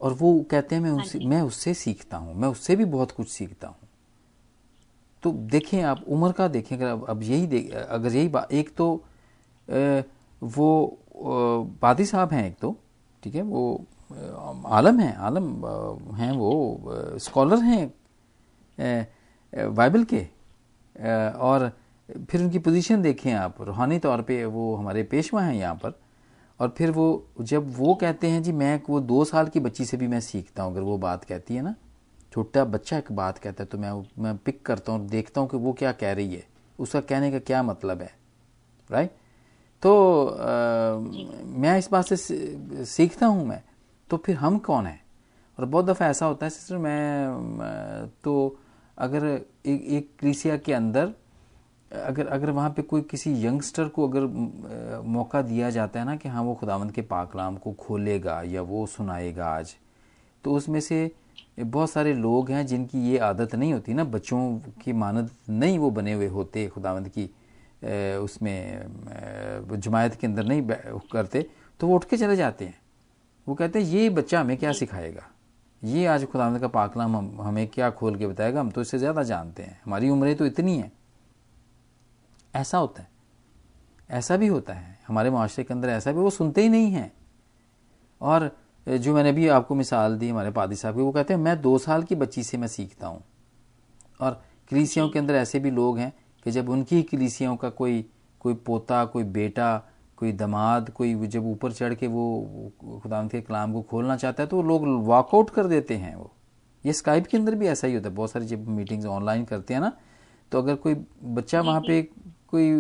और 0.01 0.13
वो 0.13 0.33
कहते 0.51 0.75
हैं 0.75 0.81
मैं 0.81 0.89
हाँ 0.91 0.99
उससे 1.03 1.19
मैं 1.19 1.41
उससे 1.41 1.73
सीखता 1.73 2.17
हूँ 2.17 2.35
मैं 2.41 2.47
उससे 2.47 2.75
भी 2.75 2.85
बहुत 2.85 3.11
कुछ 3.11 3.29
सीखता 3.29 3.67
हूँ। 3.67 3.75
तो 5.23 5.31
देखें 5.51 5.81
आप 5.81 6.03
उम्र 6.07 6.31
का 6.31 6.47
देखें 6.47 6.75
अगर 6.75 6.87
अब 6.87 7.05
अब 7.09 7.23
यही 7.23 7.47
देख 7.47 7.71
अगर 7.73 8.15
यही 8.15 8.27
बात 8.29 8.53
एक 8.53 8.73
तो 8.77 8.93
अ, 9.67 10.03
वो 10.41 10.97
पादी 11.81 12.05
साहब 12.05 12.33
हैं 12.33 12.45
एक 12.47 12.55
तो 12.61 12.75
ठीक 13.23 13.35
है 13.35 13.41
वो 13.41 13.63
आलम 14.77 14.99
हैं 14.99 15.15
आलम 15.27 15.45
हैं 16.15 16.31
वो 16.37 17.17
स्कॉलर 17.19 17.63
हैं 17.63 17.85
बाइबल 19.75 20.03
के 20.13 20.25
और 21.39 21.71
फिर 22.29 22.41
उनकी 22.41 22.59
पोजीशन 22.59 23.01
देखें 23.01 23.31
आप 23.33 23.61
रूहानी 23.61 23.97
तौर 23.99 24.21
पे 24.27 24.43
वो 24.45 24.73
हमारे 24.75 25.03
पेशवा 25.11 25.41
हैं 25.43 25.53
यहाँ 25.55 25.75
पर 25.83 25.99
और 26.59 26.73
फिर 26.77 26.91
वो 26.91 27.07
जब 27.41 27.71
वो 27.77 27.93
कहते 27.95 28.27
हैं 28.27 28.41
जी 28.43 28.51
मैं 28.51 28.79
वो 28.89 28.99
दो 28.99 29.23
साल 29.25 29.47
की 29.47 29.59
बच्ची 29.59 29.85
से 29.85 29.97
भी 29.97 30.07
मैं 30.07 30.19
सीखता 30.19 30.63
हूँ 30.63 30.71
अगर 30.71 30.81
वो 30.81 30.97
बात 30.97 31.23
कहती 31.23 31.55
है 31.55 31.61
ना 31.61 31.75
छोटा 32.33 32.63
बच्चा 32.65 32.97
एक 32.97 33.11
बात 33.11 33.37
कहता 33.37 33.63
है 33.63 33.67
तो 33.71 33.77
मैं 33.77 33.91
मैं 34.23 34.35
पिक 34.37 34.65
करता 34.65 34.91
हूँ 34.91 35.07
देखता 35.09 35.41
हूँ 35.41 35.49
कि 35.49 35.57
वो 35.57 35.73
क्या 35.73 35.91
कह 35.91 36.13
रही 36.13 36.35
है। 36.35 36.43
उसका 36.79 36.99
कहने 37.01 37.31
का 37.31 37.39
क्या 37.39 37.61
मतलब 37.63 38.01
है? 38.01 38.11
राइट 38.89 39.11
तो 39.83 40.23
अ, 40.25 40.99
मैं 41.59 41.77
इस 41.77 41.89
बात 41.91 42.05
से 42.05 42.15
सीखता 42.85 43.25
हूँ 43.25 43.45
मैं 43.47 43.61
तो 44.09 44.17
फिर 44.17 44.35
हम 44.35 44.57
कौन 44.59 44.85
हैं? 44.85 45.01
और 45.57 45.65
बहुत 45.65 45.85
दफ़ा 45.85 46.07
ऐसा 46.07 46.25
होता 46.25 46.45
है 46.45 46.49
सिस्टर 46.49 46.77
मैं 46.77 48.07
तो 48.23 48.59
अगर 48.97 49.25
एक 49.65 49.81
एक 49.83 50.09
क्रिसिया 50.19 50.57
के 50.57 50.73
अंदर 50.73 51.13
अगर 51.91 52.27
अगर 52.27 52.49
वहाँ 52.51 52.69
पे 52.69 52.81
कोई 52.81 53.01
किसी 53.01 53.31
यंगस्टर 53.45 53.88
को 53.88 54.07
अगर 54.07 54.25
मौका 55.07 55.41
दिया 55.41 55.69
जाता 55.69 55.99
है 55.99 56.05
ना 56.05 56.15
कि 56.15 56.29
हाँ 56.29 56.43
वो 56.43 56.53
खुदावंद 56.55 56.91
के 56.91 57.01
पाकलाम 57.03 57.55
को 57.57 57.71
खोलेगा 57.73 58.41
या 58.43 58.61
वो 58.61 58.85
सुनाएगा 58.88 59.45
आज 59.47 59.75
तो 60.43 60.53
उसमें 60.53 60.79
से 60.79 61.09
बहुत 61.59 61.89
सारे 61.89 62.13
लोग 62.13 62.49
हैं 62.51 62.65
जिनकी 62.67 62.99
ये 63.01 63.17
आदत 63.19 63.55
नहीं 63.55 63.73
होती 63.73 63.93
ना, 63.93 64.03
बच्चों 64.03 64.59
की 64.83 64.93
मानद 64.93 65.29
नहीं 65.49 65.77
वो 65.79 65.91
बने 65.91 66.13
हुए 66.13 66.27
होते 66.27 66.67
खुदावंद 66.67 67.07
की 67.09 67.29
उसमें 68.17 69.79
जमायत 69.79 70.15
के 70.15 70.27
अंदर 70.27 70.45
नहीं 70.45 70.61
करते 71.11 71.45
तो 71.79 71.88
वो 71.88 71.95
उठ 71.95 72.05
के 72.05 72.17
चले 72.17 72.35
जाते 72.35 72.65
हैं। 72.65 72.77
वो 73.47 73.55
कहते 73.55 73.79
हैं, 73.79 73.85
ये 73.88 74.09
बच्चा 74.09 74.39
हमें 74.39 74.57
क्या 74.57 74.71
सिखाएगा? 74.73 75.23
ये 75.81 76.05
आज 76.05 76.25
खुदावंद 76.25 76.59
का 76.59 76.67
पाकलाम 76.67 77.15
हम, 77.15 77.41
हमें 77.41 77.67
क्या 77.67 77.89
खोल 77.91 78.15
के 78.15 78.27
बताएगा? 78.27 78.59
हम 78.59 78.69
तो 78.71 78.81
इससे 78.81 78.97
ज़्यादा 78.99 79.23
जानते 79.23 79.63
हैं। 79.63 79.79
हमारी 79.85 80.09
उम्रें 80.09 80.35
तो 80.35 80.45
इतनी 80.45 80.77
हैं। 80.77 80.91
ऐसा 82.57 82.77
होता 82.77 83.01
है। 83.01 83.09
ऐसा 84.09 84.37
भी 84.37 84.47
होता 84.47 84.73
है। 84.73 84.97
हमारे 85.07 85.29
माशरे 85.29 85.63
के 85.63 85.73
अंदर 85.73 85.89
ऐसा 85.89 86.11
भी 86.11 86.19
वो 86.19 86.29
सुनते 86.29 86.61
ही 86.61 86.69
नहीं 86.69 86.91
हैं। 86.91 87.11
और 88.21 88.51
जो 88.87 89.13
मैंने 89.13 89.31
भी 89.31 89.47
आपको 89.47 89.75
मिसाल 89.75 90.17
दी 90.17 90.29
हमारे 90.29 90.51
पादी 90.51 90.75
साहब 90.75 90.95
की 90.95 91.01
वो 91.01 91.11
कहते 91.11 91.33
हैं 91.33 91.41
मैं 91.41 91.59
दो 91.61 91.77
साल 91.77 92.03
की 92.03 92.15
बच्ची 92.15 92.43
से 92.43 92.57
मैं 92.57 92.67
सीखता 92.67 93.07
हूँ। 93.07 93.23
और 94.21 94.41
कलीसियाओं 94.71 95.09
के 95.09 95.19
अंदर 95.19 95.35
ऐसे 95.35 95.59
भी 95.59 95.71
लोग 95.71 95.97
हैं 95.97 96.13
कि 96.45 96.51
जब 96.51 96.69
उनकी 96.69 97.01
कलीसियाओं 97.03 97.55
का 97.55 97.69
कोई 97.69 98.05
कोई 98.41 98.53
पोता 98.65 99.03
कोई 99.05 99.23
बेटा 99.23 99.77
कोई 100.17 100.31
दमाद 100.31 100.89
कोई 100.89 101.27
जब 101.27 101.45
ऊपर 101.45 101.71
चढ़ 101.71 101.93
के 101.93 102.07
वो 102.07 102.71
खुदा 103.03 103.23
के 103.27 103.41
कलाम 103.41 103.73
को 103.73 103.81
खोलना 103.81 104.15
चाहता 104.17 104.43
है 104.43 104.49
तो 104.49 104.55
वो 104.57 104.63
लोग 104.63 104.85
वॉकआउट 105.05 105.49
कर 105.49 105.67
देते 105.67 105.95
हैं 105.97 106.15
वो। 106.15 106.31
ये 106.83 106.93
स्काइप 106.93 107.27
के 107.27 107.37
अंदर 107.37 107.55
भी 107.55 107.67
ऐसा 107.67 107.87
ही 107.87 107.93
होता 107.93 108.09
है। 108.09 108.15
बहुत 108.15 108.31
सारी 108.31 108.45
जब 108.45 108.67
मीटिंग्स 108.69 109.05
ऑनलाइन 109.05 109.45
करते 109.45 109.73
हैं 109.73 109.81
ना 109.81 109.91
तो 110.51 110.57
अगर 110.57 110.75
कोई 110.75 110.95
बच्चा 111.23 111.61
वहाँ 111.61 111.81
पे 111.81 112.01
कोई 112.49 112.79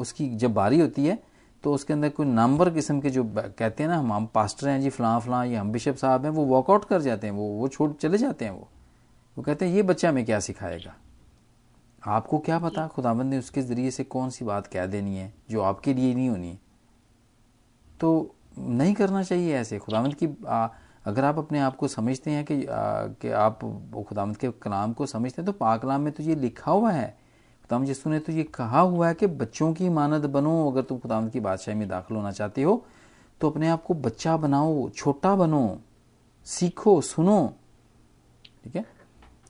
उसकी 0.00 0.28
जब 0.36 0.54
बारी 0.54 0.80
होती 0.80 1.06
है 1.06 1.22
तो 1.64 1.74
उसके 1.74 1.92
अंदर 1.92 2.08
कोई 2.08 2.26
नंबर 2.26 2.70
किस्म 2.70 3.00
के 3.00 3.10
जो 3.10 3.24
कहते 3.58 3.82
हैं 3.82 3.90
ना 3.90 3.98
हम 3.98 4.12
हम 4.12 4.26
पास्टर 4.26 4.68
हैं 4.68 4.80
जी 4.80 4.90
फलां 4.90 5.20
फलां 5.20 5.46
ये 5.46 5.56
हम 5.56 5.72
बिशप 5.72 5.96
साहब 5.96 6.24
हैं 6.24 6.30
वो 6.30 6.44
वॉकआउट 6.44 6.84
कर 6.84 7.00
जाते 7.00 7.26
हैं 7.26 7.34
वो 7.34 7.48
वो 7.48 7.68
छोड़ 7.68 7.92
चले 7.92 8.18
जाते 8.18 8.44
हैं 8.44 8.52
वो। 8.52 8.68
वो 9.38 9.42
कहते 9.42 9.66
हैं 9.66 9.74
ये 9.74 9.82
बच्चा 9.82 10.08
हमें 10.08 10.24
क्या 10.24 10.40
सिखाएगा? 10.40 10.94
आपको 12.06 12.38
क्या 12.38 12.58
पता? 12.58 12.86
खुदाबंद 12.86 13.30
ने 13.30 13.38
उसके 13.38 13.62
ज़रिए 13.62 13.90
से 13.90 14.04
कौन 14.04 14.30
सी 14.30 14.44
बात 14.44 14.66
कह 14.66 14.86
देनी 14.86 15.16
है 15.16 15.32
जो 15.50 15.60
आपके 15.62 15.94
लिए 15.94 16.14
नहीं 16.14 16.28
होनी 16.28 16.58
तो 18.00 18.34
नहीं 18.58 18.94
करना 18.94 19.22
चाहिए 19.22 19.54
ऐसे। 19.56 19.78
खुदावंद 19.78 20.14
की 20.14 20.28
आ, 20.48 20.68
अगर 21.06 21.24
आप 21.24 21.38
अपने 21.38 21.58
आप 21.60 21.76
को 21.76 21.88
समझते 21.88 22.30
हैं 22.30 22.44
कि 22.44 22.64
आ, 22.64 23.06
कि 23.22 23.30
आप 23.30 23.58
खुदावंद 24.08 24.36
के 24.36 24.50
कलाम 24.62 24.92
को 24.92 25.06
समझते 25.06 25.42
हैं 25.42 25.46
तो 25.46 25.52
पाक 25.52 25.82
कलाम 25.82 26.00
में 26.00 26.12
तो 26.12 26.22
ये 26.22 26.34
लिखा 26.34 26.72
हुआ 26.72 26.90
है 26.90 27.21
खुदावंद 27.72 27.88
यीशु 27.88 28.10
ने 28.10 28.18
तो 28.18 28.32
ये 28.32 28.42
कहा 28.44 28.80
हुआ 28.82 29.08
है 29.08 29.14
कि 29.14 29.26
बच्चों 29.32 29.72
की 29.72 29.88
मानद 29.88 30.24
बनो, 30.28 30.70
अगर 30.70 30.82
तुम 30.82 30.98
खुदावंद 30.98 31.30
की 31.32 31.40
बादशाही 31.40 31.78
में 31.78 31.88
दाखिल 31.88 32.16
होना 32.16 32.30
चाहते 32.30 32.62
हो 32.62 32.84
तो 33.40 33.50
अपने 33.50 33.68
आप 33.68 33.82
को 33.82 33.94
बच्चा 33.96 34.36
बनाओ, 34.36 34.88
छोटा 34.90 35.34
बनो, 35.36 35.78
सीखो, 36.46 37.00
सुनो। 37.02 37.54
ठीक 38.64 38.76
है? 38.76 38.84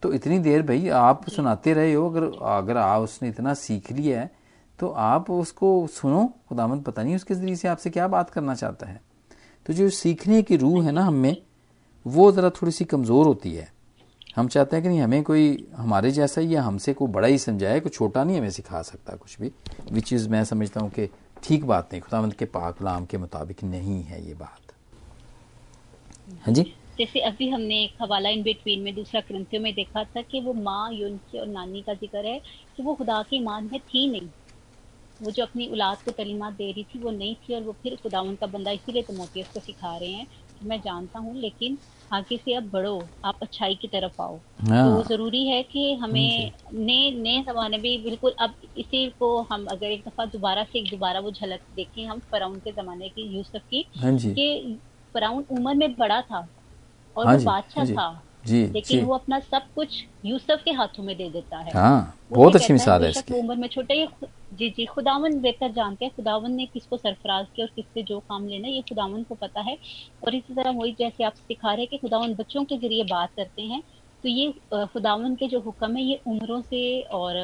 तो 0.02 0.12
इतनी 0.14 0.38
देर 0.38 0.62
भाई, 0.62 0.88
आप 0.88 1.28
सुनाते 1.28 1.72
रहे 1.74 1.92
हो, 1.94 2.08
अगर 2.10 2.24
अगर 2.48 2.76
आप 2.76 3.02
उसने 3.02 3.28
इतना 3.28 3.54
सीख 3.56 3.90
लिया 3.92 4.20
है 4.20 4.30
तो 4.78 4.88
आप 4.88 5.30
उसको 5.32 5.86
सुनो। 5.88 6.24
खुदामंद 6.48 6.82
पता 6.84 7.02
नहीं 7.02 7.16
उसके 7.16 7.34
ज़रिए 7.34 7.56
से 7.56 7.68
आपसे 7.68 7.90
क्या 7.90 8.08
बात 8.08 8.30
करना 8.30 8.54
चाहता 8.54 8.86
है। 8.86 9.00
तो 9.66 9.72
जो 9.72 9.88
सीखने 9.92 10.42
की 10.42 10.56
रूह 10.56 10.84
है 10.84 10.92
ना 10.92 11.02
हम, 11.02 11.34
वो 12.06 12.32
ज़रा 12.32 12.50
थोड़ी 12.52 12.72
सी 12.72 12.84
कमज़ोर 12.86 13.26
होती 13.26 13.54
है। 13.54 13.70
हम 14.36 14.48
चाहते 14.48 14.76
हैं 14.76 14.82
कि 14.82 14.88
नहीं, 14.88 15.00
हमें 15.00 15.22
कोई 15.22 15.66
हमारे 15.76 16.10
जैसा 16.10 16.40
ही 16.40 16.54
या 16.54 16.62
हमसे 16.62 16.92
कोई 16.94 17.08
बड़ा 17.08 17.28
ही 17.28 17.38
समझाए, 17.38 17.80
कोई 17.80 17.90
छोटा 17.90 18.24
नहीं 18.24 18.38
हमें 18.38 18.50
सिखा 18.50 18.82
सकता 18.82 19.16
कुछ 19.16 19.40
भी 19.40 19.50
विच 19.92 20.12
इज़ 20.12 20.28
मैं 20.28 20.44
समझता 20.44 20.80
हूँ 20.80 20.90
कि 20.90 21.08
ठीक 21.44 21.64
बात 21.64 21.88
नहीं 21.92 22.02
खुदावंद 22.02 22.34
के 22.34 22.44
पाक 22.44 22.78
के 23.10 23.18
मुताबिक 23.18 23.64
नहीं 23.64 24.02
है 24.02 24.26
ये 24.26 24.34
बात। 24.34 24.72
हाँ 26.46 26.54
जी? 26.54 26.62
जैसे 26.98 27.20
अभी 27.20 27.48
हमने 27.48 27.82
एक 27.84 28.02
हवाला 28.02 28.28
इन 28.28 28.42
बिटवीन 28.42 28.80
में 28.80 28.94
दूसरा 28.94 29.20
क्रंथियों 29.20 29.62
में 29.62 29.72
देखा 29.74 30.04
था 30.04 30.22
कि 30.22 30.40
वो 30.40 30.52
माँ 30.52 30.92
यूनकी 30.92 31.38
और 31.38 31.46
नानी 31.46 31.82
का 31.82 31.94
ज़िक्र 31.94 32.24
है 32.26 32.38
कि 32.76 32.82
वो 32.82 32.94
खुदा 32.94 33.22
की 33.22 33.40
मान 33.40 33.68
में 33.72 33.80
थी 33.80 34.10
नहीं। 34.10 34.28
वो 35.20 35.30
जो 35.30 35.42
अपनी 35.42 35.66
औलाद 35.66 35.98
को 36.04 36.10
तलीमात 36.10 36.52
दे 36.52 36.70
रही 36.72 36.84
थी, 36.84 36.98
वो 36.98 37.10
नहीं 37.10 37.34
थी 37.36 37.54
और 37.54 37.62
वो 37.62 37.72
फिर 37.82 37.96
खुदावन 38.02 38.34
का 38.34 38.46
बंदा 38.46 38.70
इसीलिए 38.70 39.02
तो 39.02 39.12
मोती 39.12 39.42
उसको 39.42 39.60
सिखा 39.60 39.96
रहे 39.96 40.10
हैं। 40.10 40.26
मैं 40.64 40.80
जानता 40.80 41.18
हूँ 41.18 41.36
लेकिन 41.40 41.78
आगे 42.12 42.36
से 42.36 42.54
अब 42.54 42.70
बढ़ो 42.70 43.08
आप 43.24 43.38
अच्छाई 43.42 43.74
की 43.74 43.88
तरफ़ 43.88 44.22
आओ। 44.22 44.38
हाँ। 44.60 44.96
तो 44.96 45.02
ज़रूरी 45.02 45.46
है 45.46 45.62
कि 45.62 45.92
हमें 45.94 46.50
नए 46.74 47.10
नए 47.22 47.42
जमाने 47.42 47.76
में 47.76 48.04
बिल्कुल 48.04 48.34
अब 48.40 48.54
इसी 48.76 49.08
को 49.10 49.42
हम 49.42 49.66
अगर 49.66 49.86
एक 49.86 50.02
दफ़ा 50.08 50.24
दोबारा 50.24 50.64
से 50.64 50.78
एक 50.78 50.90
दोबारा 50.90 51.20
वो 51.20 51.30
झलक 51.30 51.60
देखें 51.74 52.06
हम 52.06 52.20
फराउन 52.32 52.58
के 52.58 52.72
जमाने 52.72 53.08
की 53.08 53.36
यूसुफ 53.36 53.62
की 53.70 53.84
हाँ 53.96 54.16
कि 54.18 54.78
फराउन 55.14 55.44
उम्र 55.50 55.74
में 55.74 55.94
बड़ा 55.94 56.20
था 56.20 56.48
और 57.16 57.26
हाँ 57.26 57.36
वो 57.36 57.40
बादशाह 57.44 57.84
हाँ 57.84 57.94
था 57.94 58.22
जी 58.46 58.62
लेकिन 58.66 58.98
जी। 58.98 59.04
वो 59.04 59.14
अपना 59.14 59.38
सब 59.38 59.62
कुछ 59.74 60.02
यूसुफ 60.24 60.60
के 60.64 60.70
हाथों 60.70 61.02
में 61.02 61.16
दे 61.16 61.28
देता 61.30 61.58
है। 61.58 61.72
हाँ 61.74 62.14
बहुत 62.30 62.56
अच्छी 62.56 62.72
मिसाल 62.72 63.04
है 63.04 63.10
इसकी। 63.10 63.34
उम्र 63.34 63.54
में 63.54 63.68
छोटा 63.68 63.94
ये 63.94 64.08
जी 64.52 64.68
जी। 64.70 64.84
खुदावन 64.86 65.38
बेहतर 65.40 65.72
जानते 65.72 66.04
हैं। 66.04 66.14
खुदावन 66.16 66.52
ने 66.52 66.66
किसको 66.66 66.96
सरफराज 66.96 67.46
किया 67.56 67.66
और 67.66 67.72
किससे 67.76 68.02
जो 68.02 68.18
काम 68.20 68.46
लेना 68.48 68.66
है, 68.68 68.74
ये 68.74 68.82
खुदावन 68.82 69.22
को 69.22 69.34
पता 69.34 69.60
है। 69.60 69.76
और 70.26 70.34
इसी 70.34 70.54
तरह 70.54 70.70
वही 70.70 70.92
जैसे 70.92 71.24
आप 71.24 71.34
सिखा 71.34 71.72
रहे 71.72 71.80
हैं 71.80 71.88
कि 71.90 71.98
खुदावन 71.98 72.34
बच्चों 72.34 72.64
के 72.64 72.76
ज़रिए 72.78 73.04
बात 73.04 73.34
करते 73.36 73.62
हैं 73.62 73.82
तो 74.24 74.28
ये 74.28 74.52
खुदावन 74.72 75.34
के 75.34 75.46
जो 75.48 75.60
हुक्म 75.60 75.96
है 75.96 76.02
ये 76.02 76.20
उम्रों 76.26 76.60
से 76.60 77.00
और 77.12 77.36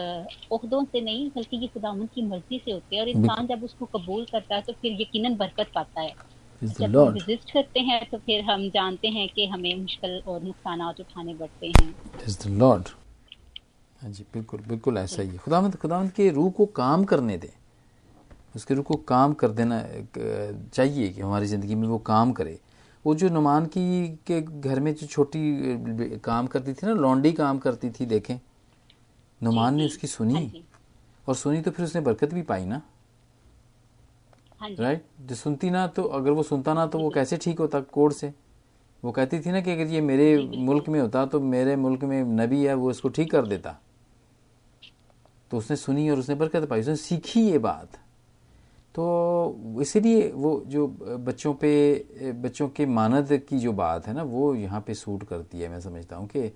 उहदों 0.53 0.85
से 0.85 1.01
नहीं 1.01 1.29
बल्कि 1.37 1.57
ये 1.57 1.67
खुदावन 1.67 2.07
की 2.07 2.23
मर्ज़ी 2.23 2.59
से 2.65 2.73
होते 2.73 2.97
हैं। 2.97 3.03
और 3.03 3.09
इंसान 3.09 3.47
जब 3.47 3.65
उसको 3.65 3.87
कबूल 3.87 4.25
करता 4.25 4.55
है 4.55 4.63
तो 4.63 4.73
फिर 4.73 5.01
यकीनन 5.03 5.37
बरकत 5.37 5.71
पाता 5.75 6.01
है। 6.01 6.15
जब 6.63 6.97
हम. 6.97 7.15
रिजिस्ट 7.15 7.51
करते 7.53 7.81
हैं 7.81 8.05
तो 8.11 8.19
फिर 8.19 8.45
हम 8.45 8.69
जानते 8.71 9.09
हैं 9.09 9.29
कि 9.29 9.47
हमें 9.47 9.75
मुश्किल 9.75 10.23
और 10.29 10.43
नुकसान 10.43 10.83
उठाने 10.83 11.35
पड़ते 11.35 11.67
हैं। 11.67 11.95
हाँ 14.01 14.11
जी 14.11 14.25
बिल्कुल 14.35 14.61
बिल्कुल 14.61 14.99
ऐसा 14.99 15.23
ही 15.23 15.29
है। 15.29 15.39
खुदावंद 15.39 15.77
खुदावंद 15.77 16.11
के 16.11 16.29
रूह 16.31 16.51
को 16.51 16.67
काम 16.67 17.05
करने 17.05 17.37
दें। 17.39 17.49
उसके 18.57 18.75
रूह 18.75 18.85
को 18.85 18.95
काम 19.09 19.33
कर 19.35 19.51
देना 19.51 19.83
चाहिए 20.17 21.09
कि 21.09 21.21
हमारी 21.21 21.47
ज़िंदगी 21.47 21.75
में 21.75 21.87
वो 21.89 21.99
काम 22.01 22.33
करे। 22.33 22.59
वो 23.05 23.15
जो 23.15 23.29
नुमान 23.29 23.67
की 23.67 24.09
के 24.27 24.41
घर 24.41 24.81
में 24.81 24.95
जो 24.95 25.07
छोटी 25.07 26.19
काम 26.25 26.47
करती 26.47 26.73
थी 26.73 26.87
ना 26.87 26.93
लॉन्डी 26.93 27.33
काम 27.33 27.59
करती 27.59 27.91
थी 27.91 28.07
देखें। 28.07 28.39
नुमान 29.41 29.75
ने 29.75 29.87
उसकी 29.87 30.07
हाँ 30.07 30.15
सुनी 30.17 30.65
और 31.27 31.35
सुनी 31.35 31.61
तो 31.61 31.71
फिर 31.71 31.85
उसने 31.87 32.01
बरकत 32.01 32.35
भी 32.35 32.43
पाई 32.43 32.65
ना। 32.65 32.81
हाँ 34.61 34.69
राइट? 34.71 35.05
जो 35.21 35.35
सुनती 35.35 35.71
ना 35.71 35.87
तो 35.87 36.03
अगर 36.03 36.31
वो 36.31 36.43
सुनता 36.43 36.75
ना 36.75 36.87
तो 36.87 36.99
वो 36.99 37.11
कैसे 37.11 37.37
ठीक 37.37 37.59
होता 37.59 37.81
कोड 37.83 38.13
से? 38.13 38.33
वो 39.03 39.13
कहती 39.13 39.41
थी 39.41 39.51
ना 39.53 39.61
कि 39.61 39.71
अगर 39.71 39.87
ये 39.87 40.01
मेरे 40.01 40.37
मुल्क 40.57 40.89
में 40.89 41.01
होता 41.01 41.25
तो 41.27 41.41
मेरे 41.43 41.77
मुल्क 41.77 42.05
में 42.05 42.23
नबी 42.37 42.65
है 42.65 42.75
वो 42.75 42.91
इसको 42.91 43.09
ठीक 43.09 43.31
कर 43.31 43.47
देता। 43.47 43.79
तो 45.51 45.57
उसने 45.59 45.77
सुनी 45.77 46.09
और 46.11 46.19
उसने 46.19 46.35
बरकत 46.35 46.69
पाई। 46.69 46.81
उसने 46.81 46.97
सीखी 46.97 47.41
ये 47.41 47.59
बात। 47.59 47.97
तो 48.95 49.79
इसीलिए 49.81 50.31
वो 50.33 50.63
जो 50.67 50.87
बच्चों 51.27 51.53
पे 51.55 52.33
बच्चों 52.43 52.69
के 52.69 52.87
मानद 52.87 53.33
की 53.49 53.59
जो 53.59 53.73
बात 53.73 54.07
है 54.07 54.15
ना 54.15 54.23
वो 54.23 54.55
यहाँ 54.55 54.81
पे 54.87 54.95
सूट 54.95 55.25
करती 55.29 55.61
है। 55.61 55.69
मैं 55.69 55.81
समझता 55.81 56.17
हूँ 56.17 56.29
कि 56.29 56.47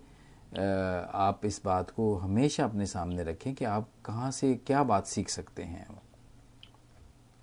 आप 1.15 1.41
इस 1.45 1.61
बात 1.65 1.91
को 1.91 2.15
हमेशा 2.15 2.65
अपने 2.65 2.87
सामने 2.87 3.23
रखें 3.25 3.55
कि 3.55 3.65
आप 3.65 3.89
कहाँ 4.05 4.31
से 4.31 4.55
क्या 4.67 4.83
बात 4.83 5.07
सीख 5.07 5.29
सकते 5.29 5.63
हैं। 5.63 5.87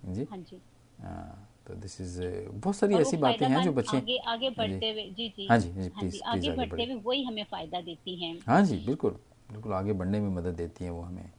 जी? 0.06 0.28
हाँ 0.32 0.38
जी। 0.40 0.62
हाँ, 1.02 1.48
तो 1.68 1.76
दिस 1.76 2.00
इज़ 2.02 2.22
बहुत 2.52 2.76
सारी 2.76 2.96
ऐसी 2.96 3.18
बातें 3.18 3.46
हैं 3.48 3.64
जो 3.64 3.72
बच्चे 3.72 3.98
आगे 3.98 4.18
आगे 4.28 4.50
बढ़ते 4.50 4.92
हुए 4.92 5.04
जी 5.10 5.30
जी। 5.30 5.48
हाँ 5.48 5.58
जी, 5.58 5.70
जी, 5.70 5.80
हाँ 5.80 5.90
जी 6.02 6.08
please 6.10 6.24
आगे 6.26 6.50
आगे 6.50 6.58
बढ़ते 6.60 6.84
हुए 6.84 7.02
वही 7.06 7.24
हमें 7.24 7.44
फ़ायदा 7.44 7.82
देती 7.82 8.16
हैं। 8.24 8.38
हाँ 8.48 8.62
जी 8.64 8.78
बिल्कुल। 8.78 9.20
बिल्कुल 9.52 9.74
आगे 9.74 9.94
बढ़ने 9.94 10.20
में 10.20 10.30
मदद 10.30 10.56
देती 10.56 10.84
हैं 10.84 10.92
वो 10.92 11.02
हमें। 11.02 11.30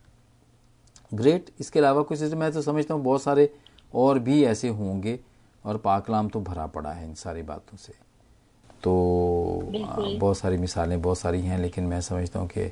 ग्रेट 1.12 1.50
इसके 1.60 1.78
अलावा 1.78 2.02
कुछ 2.02 2.22
ऐसे 2.22 2.36
मैं 2.36 2.50
तो 2.52 2.62
समझता 2.62 2.94
हूँ 2.94 3.02
बहुत 3.04 3.22
सारे 3.22 3.48
और 3.94 4.18
भी 4.18 4.42
ऐसे 4.44 4.68
होंगे 4.70 5.18
और 5.64 5.76
पाकलाम 5.78 6.28
तो 6.28 6.40
भरा 6.40 6.66
पड़ा 6.68 6.92
है 6.92 7.04
इन 7.04 7.14
सारी 7.14 7.42
बातों 7.42 7.76
से। 7.76 7.92
तो 8.82 8.92
बहुत 9.72 10.38
सारी 10.38 10.56
मिसालें 10.56 11.00
बहुत 11.02 11.18
सारी 11.18 11.40
हैं 11.42 11.58
लेकिन 11.58 11.84
मैं 11.84 12.00
समझता 12.00 12.38
हूँ 12.38 12.48
कि 12.48 12.70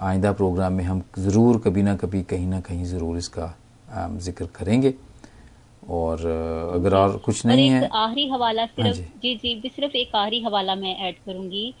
आइंदा 0.00 0.32
प्रोग्राम 0.32 0.72
में 0.72 0.84
हम 0.84 1.02
ज़रूर 1.18 1.58
कभी 1.60 1.82
ना 1.82 1.96
कभी 1.96 2.22
कहीं 2.24 2.46
ना 2.46 2.60
कहीं 2.60 2.84
ज़रूर 2.86 3.18
इसका 3.18 3.54
ज़िक्र 4.18 4.46
करेंगे। 4.54 4.94
और 5.90 6.20
अगर 6.74 6.94
और 6.94 7.16
कुछ 7.18 7.44
नहीं 7.46 7.68
है 7.68 7.88
आखिरी 7.88 8.28
हवाला 8.28 8.62
हाँ 8.62 8.68
सिर्फ़ 8.68 8.96
जी। 8.96 9.34
जी 9.34 9.54
जी 9.54 9.68
सिर्फ़ 9.68 9.96
एक 9.96 10.14
आखिरी 10.14 10.42
हवाला 10.42 10.74
मैं 10.74 10.96
ऐड 11.08 11.16
करूँगी। 11.26 11.74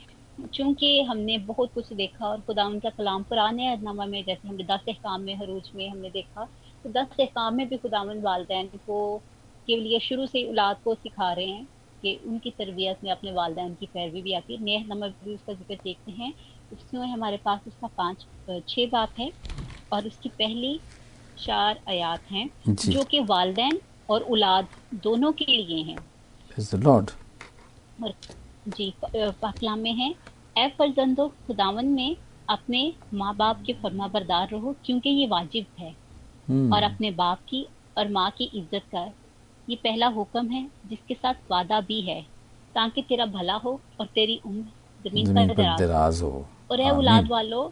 चूँकि 0.46 1.00
हमने 1.02 1.36
बहुत 1.38 1.72
कुछ 1.74 1.92
देखा 1.92 2.26
और 2.26 2.40
खुदा 2.40 2.64
उनका 2.66 2.90
कलाम 2.90 3.22
पुराने 3.22 3.72
अदनामा 3.72 4.04
में 4.06 4.22
जैसे 4.24 4.48
हमने 4.48 4.64
दस 4.64 4.84
अहकाम 4.88 5.20
में 5.20 5.34
हरूज 5.36 5.70
में 5.74 5.88
हमने 5.88 6.10
देखा 6.10 6.44
तो 6.84 6.90
दस 6.90 7.20
अहकाम 7.20 7.54
में 7.54 7.68
भी 7.68 7.76
खुदावन 7.76 8.20
वालदेन 8.20 8.66
को 8.86 9.00
के 9.68 9.76
लिए 9.76 9.98
शुरू 10.00 10.26
से 10.26 10.48
औलाद 10.48 10.76
को 10.84 10.94
सिखा 10.94 11.32
रहे 11.32 11.46
हैं 11.46 11.66
कि 12.02 12.14
उनकी 12.26 12.50
तरबियत 12.50 13.04
में 13.04 13.10
अपने 13.10 13.32
वालदेन 13.32 13.74
की 13.74 13.86
पैरवी 13.86 14.22
भी 14.22 14.32
आती 14.32 14.54
है। 14.54 14.62
नए 14.64 14.76
अहनामा 14.76 15.06
भी 15.06 15.34
उसका 15.34 15.52
ज़िक्र 15.52 15.74
देखते 15.84 16.12
हैं। 16.12 16.32
उसमें 16.72 17.06
हमारे 17.06 17.36
पास 17.36 17.60
उसका 17.66 17.86
पाँच 17.98 18.26
छः 18.68 18.88
बात 18.92 19.18
है 19.18 19.30
और 19.92 20.06
उसकी 20.06 20.28
पहली 20.28 20.78
चार 21.38 21.80
आयात 21.88 22.30
हैं 22.30 22.48
जो। 22.68 23.04
कि 23.04 23.20
वालदेन 23.20 23.80
और 24.08 24.22
औलाद 24.22 24.68
दोनों 24.94 25.32
के 25.32 25.44
लिए 25.46 25.82
हैं। 25.82 25.98
जी 28.68 28.92
पाकलाम 29.02 29.78
में 29.78 29.92
है। 29.94 30.10
ए 30.56 30.68
फरजंदो 30.78 31.26
खुदावन 31.46 31.86
में 31.88 32.16
अपने 32.48 32.92
माँ 33.14 33.34
बाप 33.36 33.62
के 33.66 33.72
फरमा 33.82 34.08
बरदार 34.08 34.48
रहो 34.52 34.74
क्योंकि 34.84 35.10
ये 35.10 35.26
वाजिब 35.26 35.66
है। 35.78 35.90
hmm. 35.90 36.72
और 36.74 36.82
अपने 36.82 37.10
बाप 37.12 37.40
की 37.48 37.66
और 37.98 38.08
माँ 38.08 38.30
की 38.30 38.44
इज़्ज़त 38.54 38.82
कर। 38.94 39.10
ये 39.68 39.76
पहला 39.76 40.06
हुक्म 40.08 40.46
है 40.48 40.66
जिसके 40.86 41.14
साथ 41.14 41.34
वादा 41.50 41.80
भी 41.80 42.00
है 42.00 42.20
ताकि 42.74 43.02
तेरा 43.02 43.26
भला 43.28 43.54
हो 43.56 43.80
और 44.00 44.06
तेरी 44.06 44.40
उम्र 44.46 45.08
ज़मीन 45.08 45.34
पर 45.36 45.54
दराज 45.78 46.22
हो। 46.22 46.46
और 46.70 46.80
है 46.80 46.90
औलाद 46.90 47.28
वालों 47.30 47.68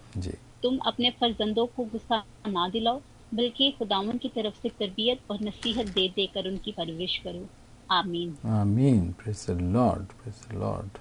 तुम 0.63 0.79
अपने 0.87 1.11
फर्जंदों 1.21 1.67
को 1.67 1.85
गुस्सा 1.87 2.23
ना 2.49 2.69
दिलाओ 2.69 3.01
बल्कि 3.35 3.71
खुदावन 3.79 4.19
की 4.19 4.29
तरफ़ 4.29 4.55
से 4.63 4.69
तरबियत 4.79 5.31
और 5.31 5.39
नसीहत 5.43 5.87
दे 5.89 6.09
देकर 6.17 6.49
उनकी 6.49 6.73
परवरिश 6.73 7.17
करो। 7.19 7.47
आमीन 7.91 8.35
आमीन 8.53 9.01
praise 9.19 9.45
the 9.49 9.61
Lord 9.75 10.07
praise 10.21 10.35
the 10.49 10.59
Lord 10.61 10.99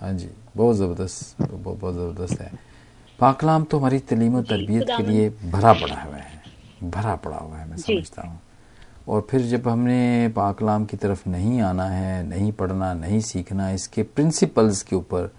हाँ 0.00 0.12
जी 0.12 0.28
बहुत 0.56 0.76
ज़बरदस्त 0.76 1.42
बहुत 1.42 1.94
ज़बरदस्त 1.94 2.40
है। 2.40 2.50
पाकलाम 3.18 3.64
तो 3.64 3.78
हमारी 3.78 3.98
तलीम 4.10 4.34
और 4.36 4.42
तरबियत 4.44 4.88
के 4.88 5.02
लिए 5.02 5.28
भरा 5.50 5.72
पड़ा 5.72 6.00
हुआ 6.02 6.16
है। 6.16 6.42
भरा 6.84 7.14
पड़ा 7.16 7.36
हुआ 7.36 7.56
है 7.56 7.68
मैं 7.70 7.76
समझता 7.76 8.22
हूँ। 8.22 8.40
और 9.08 9.26
फिर 9.30 9.40
जब 9.46 9.68
हमने 9.68 10.28
पाकलाम 10.36 10.84
की 10.84 10.96
तरफ़ 10.96 11.28
नहीं 11.28 11.60
आना 11.62 11.88
है 11.88 12.22
नहीं 12.28 12.52
पढ़ना 12.52 12.92
नहीं 12.94 13.20
सीखना 13.30 13.70
इसके 13.70 14.02
प्रिंसिपल्स 14.02 14.82
के 14.82 14.96
ऊपर 14.96 15.32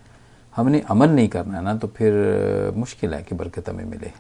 हमने 0.55 0.80
अमल 0.89 1.09
नहीं 1.09 1.28
करना 1.28 1.57
है 1.57 1.64
ना 1.64 1.76
तो 1.76 1.88
फिर 1.97 2.14
मुश्किल 2.78 3.14
है 3.14 3.24
कि 3.24 3.36
बरकत 3.36 3.70
हमें 3.70 3.86
मिले। 3.86 4.11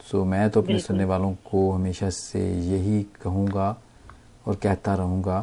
सो 0.00 0.18
so, 0.18 0.26
मैं 0.26 0.50
तो 0.50 0.62
अपने 0.62 0.78
सुनने 0.78 1.04
वालों 1.04 1.32
को 1.50 1.70
हमेशा 1.72 2.10
से 2.10 2.40
यही 2.62 3.02
कहूँगा 3.22 3.76
और 4.46 4.54
कहता 4.62 4.94
रहूँगा 4.94 5.40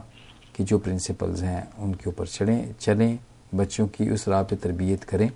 कि 0.56 0.64
जो 0.64 0.78
प्रिंसिपल्स 0.78 1.42
हैं 1.42 1.74
उनके 1.84 2.10
ऊपर 2.10 2.28
चढ़ें 2.28 2.76
चलें 2.80 3.20
बच्चों 3.56 3.88
की 3.88 4.10
उस 4.10 4.28
राह 4.28 4.44
पे 4.44 4.56
तरबियत 4.56 5.04
करें 5.04 5.30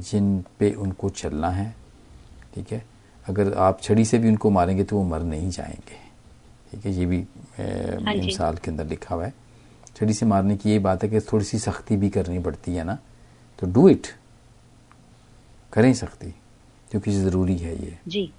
जिन 0.00 0.44
पे 0.58 0.70
उनको 0.72 1.08
चलना 1.10 1.50
है 1.50 1.74
ठीक 2.54 2.72
है? 2.72 2.84
अगर 3.28 3.52
आप 3.54 3.80
छड़ी 3.82 4.04
से 4.04 4.18
भी 4.18 4.28
उनको 4.28 4.50
मारेंगे 4.50 4.84
तो 4.84 4.96
वो 4.96 5.02
मर 5.04 5.22
नहीं 5.22 5.50
जाएँगे 5.50 5.98
ठीक 6.70 6.84
है? 6.86 6.92
ये 6.92 7.06
भी 7.06 7.20
हाँ 7.58 8.14
मिसाल 8.14 8.56
के 8.56 8.70
अंदर 8.70 8.86
लिखा 8.86 9.14
हुआ 9.14 9.26
है। 9.26 9.32
छड़ी 9.96 10.14
से 10.14 10.26
मारने 10.26 10.56
की 10.56 10.70
ये 10.70 10.78
बात 10.78 11.02
है 11.02 11.08
कि 11.10 11.20
थोड़ी 11.32 11.44
सी 11.44 11.58
सख्ती 11.58 11.96
भी 11.96 12.08
करनी 12.10 12.38
पड़ती 12.38 12.74
है 12.74 12.84
ना? 12.84 12.98
तो 13.58 13.66
डू 13.66 13.88
इट। 13.88 14.06
करें 15.72 15.92
सख्ती 15.94 16.30
क्योंकि 16.90 17.12
ज़रूरी 17.12 17.56
है 17.58 17.74
ये। 17.84 17.98
जी। 18.08 18.30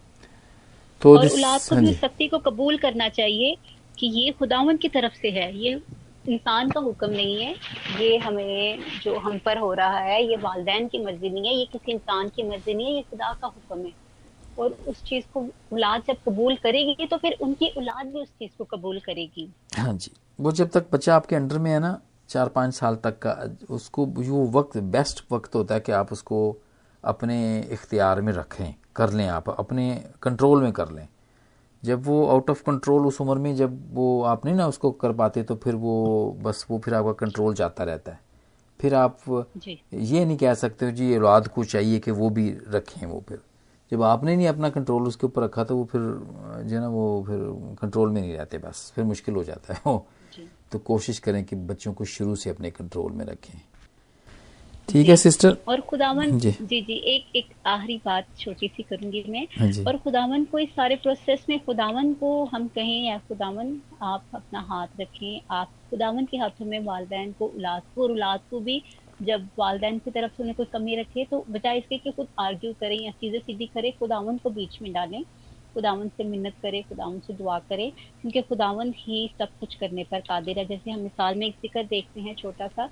तो 1.02 1.18
और 1.18 1.28
औलाद 1.28 1.62
को 1.62 1.76
हाँ 1.76 1.94
सख्ती 1.94 2.28
को 2.28 2.38
कबूल 2.38 2.78
करना 2.78 3.10
चाहिए 3.10 3.56
कि 4.00 4.08
ये 4.08 4.32
खुदावन 4.32 4.78
की 4.78 4.89
तरफ़ 4.89 5.14
से 5.14 5.30
है। 5.30 5.56
ये 5.58 5.82
इंसान 6.30 6.70
का 6.70 6.80
हुक्म 6.80 7.10
नहीं 7.10 7.43
है। 7.43 7.54
ये 8.02 8.18
हमें 8.18 8.80
जो 9.04 9.18
हम 9.20 9.38
पर 9.38 9.58
हो 9.58 9.74
रहा 9.74 10.00
है, 10.00 10.24
ये 10.24 10.38
वालदेन 10.38 10.88
की 10.88 11.04
मर्ज़ी 11.06 11.30
नहीं 11.30 11.47
है, 11.47 11.56
ये 11.56 11.66
किसी 11.66 11.91
इंसान 11.91 12.30
की 12.30 12.43
मर्ज़ी 12.43 12.74
नहीं 12.74 12.88
है, 12.88 12.95
ये 12.95 13.02
खुदा 13.02 13.34
का 13.41 13.47
हुक्म 13.47 13.86
है। 13.86 13.91
और 14.60 14.78
उस 14.88 15.04
चीज़ 15.04 15.26
को 15.34 15.41
औलाद 15.74 16.04
जब 16.08 16.16
कबूल 16.28 16.56
करेगी 16.56 17.06
तो 17.06 17.18
फिर 17.18 17.38
उनकी 17.41 17.68
औलाद 17.78 18.08
भी 18.08 18.22
उस 18.22 18.30
चीज़ 18.30 18.52
को 18.58 18.64
कबूल 18.64 19.00
करेगी। 19.00 19.50
हाँ 19.78 19.93
जी। 19.93 20.12
वो 20.39 20.52
जब 20.52 20.70
तक 20.70 20.86
बच्चा 20.93 21.16
आपके 21.16 21.36
अंडर 21.36 21.58
में 21.58 21.72
है 21.72 21.80
ना 21.80 22.00
चार 22.30 22.47
पाँच 22.47 22.74
साल 22.74 22.95
तक 22.95 23.20
का, 23.20 23.32
उसको 23.70 24.06
वो 24.06 24.45
वक्त 24.60 24.78
बेस्ट 24.78 25.24
वक्त 25.32 25.56
होता 25.56 25.76
है 25.76 25.80
कि 25.80 25.91
आप 25.91 26.12
उसको 26.12 26.58
अपने 27.04 27.38
इख्तियार 27.72 28.22
में 28.22 28.34
रखें, 28.34 28.74
कर 28.95 29.14
लें 29.14 29.28
आप, 29.28 29.50
अपने 29.50 30.04
कंट्रोल 30.22 30.64
में 30.64 30.72
कर 30.72 30.91
लें। 30.91 31.08
जब 31.84 32.04
वो 32.06 32.26
आउट 32.28 32.50
ऑफ़ 32.50 32.64
कंट्रोल 32.64 33.06
उस 33.08 33.20
उम्र 33.22 33.38
में 33.38 33.56
जब 33.56 33.78
वो 33.96 34.22
आप 34.24 34.46
नहीं 34.46 34.56
ना 34.56 34.68
उसको 34.68 34.92
कर 34.94 35.12
पाते 35.14 35.44
तो 35.44 35.56
फिर 35.56 35.76
वो 35.76 36.38
बस 36.44 36.66
वो 36.70 36.80
फिर 36.80 36.94
आपका 36.94 37.12
कंट्रोल 37.18 37.54
जाता 37.54 37.84
रहता 37.84 38.12
है। 38.12 38.20
फिर 38.80 38.94
आप 38.96 39.18
ये 39.94 40.26
नहीं 40.26 40.38
कह 40.38 40.54
सकते 40.54 40.86
हो 40.86 40.92
जी 40.92 41.16
औलाद 41.18 41.48
को 41.48 41.64
चाहिए 41.66 42.00
कि 42.00 42.12
वो 42.12 42.30
भी 42.30 42.50
रखें 42.68 43.06
वो 43.08 43.24
फिर। 43.30 43.40
जब 43.92 44.04
आपने 44.04 44.36
नहीं 44.36 44.48
अपना 44.48 44.70
कंट्रोल 44.70 45.08
उसके 45.08 45.28
ऊपर 45.28 45.44
रखा 45.44 45.64
तो 45.64 45.78
वो 45.78 45.86
फिर 45.86 46.02
जो 46.02 46.76
है 46.76 46.82
ना 46.82 46.88
वो 46.88 47.24
फिर 47.28 47.40
कंट्रोल 47.82 48.10
में 48.10 48.22
नहीं 48.22 48.34
रहते 48.34 48.58
बस 48.58 48.92
फिर 48.96 49.04
मुश्किल 49.04 49.36
हो 49.36 49.44
जाता 49.44 49.74
है। 49.74 49.82
वो 49.86 50.06
तो 50.72 50.80
कोशिश 50.80 51.20
करें 51.20 51.44
कि 51.46 51.56
बच्चों 51.56 51.94
को 51.94 52.06
शुरू 52.06 52.36
से 52.36 52.50
अपने 52.50 52.72
कंट्रोल 52.72 53.12
में 53.12 53.26
रखें। 53.26 53.60
ठीक 54.90 55.10
है 55.10 55.16
सिस्टर 55.18 55.56
और 55.68 55.82
खुदावन 55.90 56.38
जी। 56.40 56.52
जी 56.62 56.82
जी 56.82 56.94
एक 57.14 57.36
एक 57.36 57.54
आखिरी 57.68 57.98
बात 58.06 58.28
छोटी 58.38 58.68
सी 58.68 58.84
करूँगी 58.84 59.24
मैं। 59.30 59.46
हाँ 59.58 59.70
और 59.88 59.98
खुदावन 59.98 60.46
को 60.52 60.60
इस 60.60 60.70
सारे 60.70 60.96
प्रोसेस 61.04 61.46
में 61.50 61.60
खुदावन 61.66 62.14
को 62.22 62.30
हम 62.54 62.68
कहें 62.76 63.04
या 63.08 63.18
खुदावन 63.28 63.76
आप 64.04 64.26
अपना 64.36 64.60
हाथ 64.70 64.88
रखें 65.02 65.40
आप 65.56 65.72
खुदावन 65.90 66.26
के 66.26 66.38
हाथों 66.38 66.66
में 66.66 66.80
वालदेन 66.86 67.32
को 67.40 67.48
औलाद 67.48 67.82
को 67.96 68.04
और 68.04 68.12
औलाद 68.12 68.40
को 68.50 68.60
भी 68.62 68.82
जब 69.20 69.50
वालदेन 69.60 69.98
की 70.00 70.12
तरफ़ 70.12 70.32
से 70.32 70.44
उन्हें 70.44 70.56
कोई 70.56 70.66
कमी 70.74 70.96
रखे 71.00 71.26
तो 71.32 71.46
बजाय 71.50 71.78
इसके 71.78 71.98
कि 71.98 72.12
खुद 72.12 72.28
आर्ग्यू 72.40 72.74
करें 72.74 72.98
या 72.98 73.12
चीज़ें 73.12 73.40
सीधी 73.40 73.66
करें 73.68 73.92
खुदावन 74.00 74.38
को 74.44 74.50
बीच 74.50 74.78
में 74.82 74.92
डालें। 74.94 75.24
खुदावन 75.76 76.08
से 76.10 76.24
मिन्नत 76.24 76.54
करे 76.62 76.82
खुदावन 76.90 77.20
से 77.20 77.34
दुआ 77.34 77.58
करे 77.60 77.90
क्योंकि 78.22 78.42
खुदावन 78.42 78.94
ही 78.98 79.28
सब 79.40 79.48
कुछ 79.60 79.76
करने 79.76 80.04
पर 80.12 80.20
कादिर 80.20 80.58
है। 80.60 80.66
जैसे 80.66 80.92
हम 80.92 81.00
मिसाल 81.00 81.36
में 81.38 81.46
एक 81.48 81.56
ज़िक्र 81.62 81.84
देखते 81.84 82.22
हैं 82.22 82.34
छोटा 82.36 82.68
सा 82.68 82.90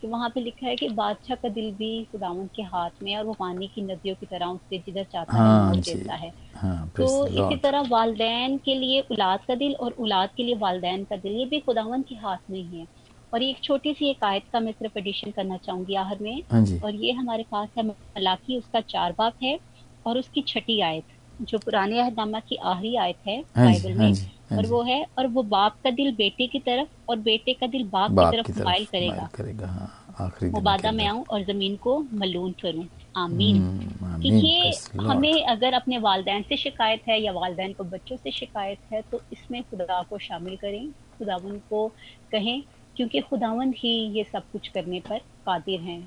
कि 0.00 0.06
वहाँ 0.06 0.28
पे 0.28 0.40
लिखा 0.40 0.66
है 0.66 0.74
कि 0.76 0.88
बादशाह 0.88 1.36
का 1.36 1.48
दिल 1.48 1.70
भी 1.74 1.88
खुदावन 2.12 2.46
के 2.56 2.62
हाथ 2.62 3.02
में 3.02 3.16
और 3.16 3.24
वो 3.24 3.32
पानी 3.32 3.66
की 3.74 3.82
नदियों 3.82 4.14
की 4.14 4.26
तरह 4.26 4.46
उससे 4.46 4.78
जिधर 4.78 5.04
चाहता 5.12 5.36
हाँ, 5.36 5.74
है 5.74 5.80
देता 5.80 6.14
है। 6.14 6.32
हाँ, 6.54 6.88
तो 6.96 7.26
इसी 7.26 7.56
तरह 7.56 7.88
वालदेन 7.88 8.56
के 8.64 8.74
लिए 8.74 9.00
औलाद 9.00 9.40
का 9.48 9.54
दिल 9.54 9.74
और 9.74 9.96
औलाद 10.00 10.30
के 10.36 10.42
लिए 10.42 10.54
वालदेन 10.56 11.04
का 11.04 11.16
दिल 11.16 11.32
ये 11.32 11.44
भी 11.46 11.60
खुदावन 11.60 12.02
के 12.02 12.14
हाथ 12.14 12.50
में 12.50 12.58
ही 12.58 12.78
है। 12.78 12.86
और 13.34 13.42
एक 13.42 13.62
छोटी 13.62 13.94
सी 13.94 14.10
एक 14.10 14.24
आयत 14.24 14.42
का 14.52 14.60
मैं 14.60 14.72
सिर्फ़ 14.72 14.98
एडिशन 14.98 15.30
करना 15.30 15.56
चाहूँगी 15.56 15.94
आहर 15.94 16.18
में। 16.22 16.42
हाँ 16.52 16.64
और 16.84 16.94
ये 16.94 17.12
हमारे 17.12 17.44
पास 17.50 17.68
है 17.78 17.86
मलाकी 17.86 18.58
उसका 18.58 18.80
चार 18.80 19.14
बाप 19.18 19.42
है 19.42 19.58
और 20.06 20.18
उसकी 20.18 20.42
छठी 20.48 20.80
आयत 20.80 21.04
जो 21.42 21.58
पुराने 21.58 22.00
अहदनामा 22.00 22.40
की 22.40 22.56
आखिरी 22.56 22.96
आयत 22.96 23.26
है 23.26 23.40
बाइबल 23.56 23.94
में। 23.94 24.14
और 24.52 24.66
वो 24.66 24.82
है 24.82 25.06
और 25.18 25.26
वो 25.26 25.42
बाप 25.42 25.76
का 25.84 25.90
दिल 25.90 26.12
बेटे 26.16 26.46
की 26.46 26.58
तरफ़ 26.58 26.88
और 27.08 27.16
बेटे 27.16 27.52
का 27.52 27.66
दिल 27.66 27.84
बाप, 27.84 28.10
बाप 28.10 28.32
की 28.32 28.52
तरफ़ 28.52 28.62
माइल 28.64 28.84
करेगा। 28.84 29.28
करेगा 29.34 29.66
हाँ, 29.66 30.30
वो 30.44 30.60
बादा 30.60 30.90
में 30.90 31.06
आऊँ 31.06 31.24
और 31.30 31.42
ज़मीन 31.44 31.76
को 31.76 31.98
मलून 32.14 32.52
करूँ 32.52 32.86
आमीन। 33.16 33.56
हम्म, 33.56 34.22
क्योंकि 34.22 34.72
हमें 35.00 35.44
अगर 35.46 35.74
अपने 35.74 35.98
वालदेन 35.98 36.42
से 36.42 36.56
शिकायत 36.56 37.02
है 37.08 37.20
या 37.22 37.32
वालदेन 37.32 37.72
को 37.72 37.84
बच्चों 37.84 38.16
से 38.16 38.30
शिकायत 38.30 38.78
है 38.92 39.02
तो 39.02 39.22
इसमें 39.32 39.62
खुदा 39.62 40.02
को 40.02 40.18
शामिल 40.18 40.56
करें 40.56 40.90
खुदावन 40.92 41.58
को 41.58 41.88
कहें 42.32 42.62
क्योंकि 42.96 43.20
खुदावन 43.20 43.72
ही 43.76 43.90
ये 44.18 44.24
सब 44.24 44.42
कुछ 44.52 44.68
करने 44.68 45.00
पर 45.00 45.18
कादिर 45.46 45.80
हैं। 45.80 46.00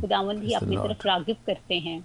खुदावन 0.00 0.42
ही 0.42 0.52
अपनी 0.54 0.76
तरफ़ 0.78 1.06
रागिब 1.08 1.36
करते 1.46 1.78
हैं। 1.78 2.00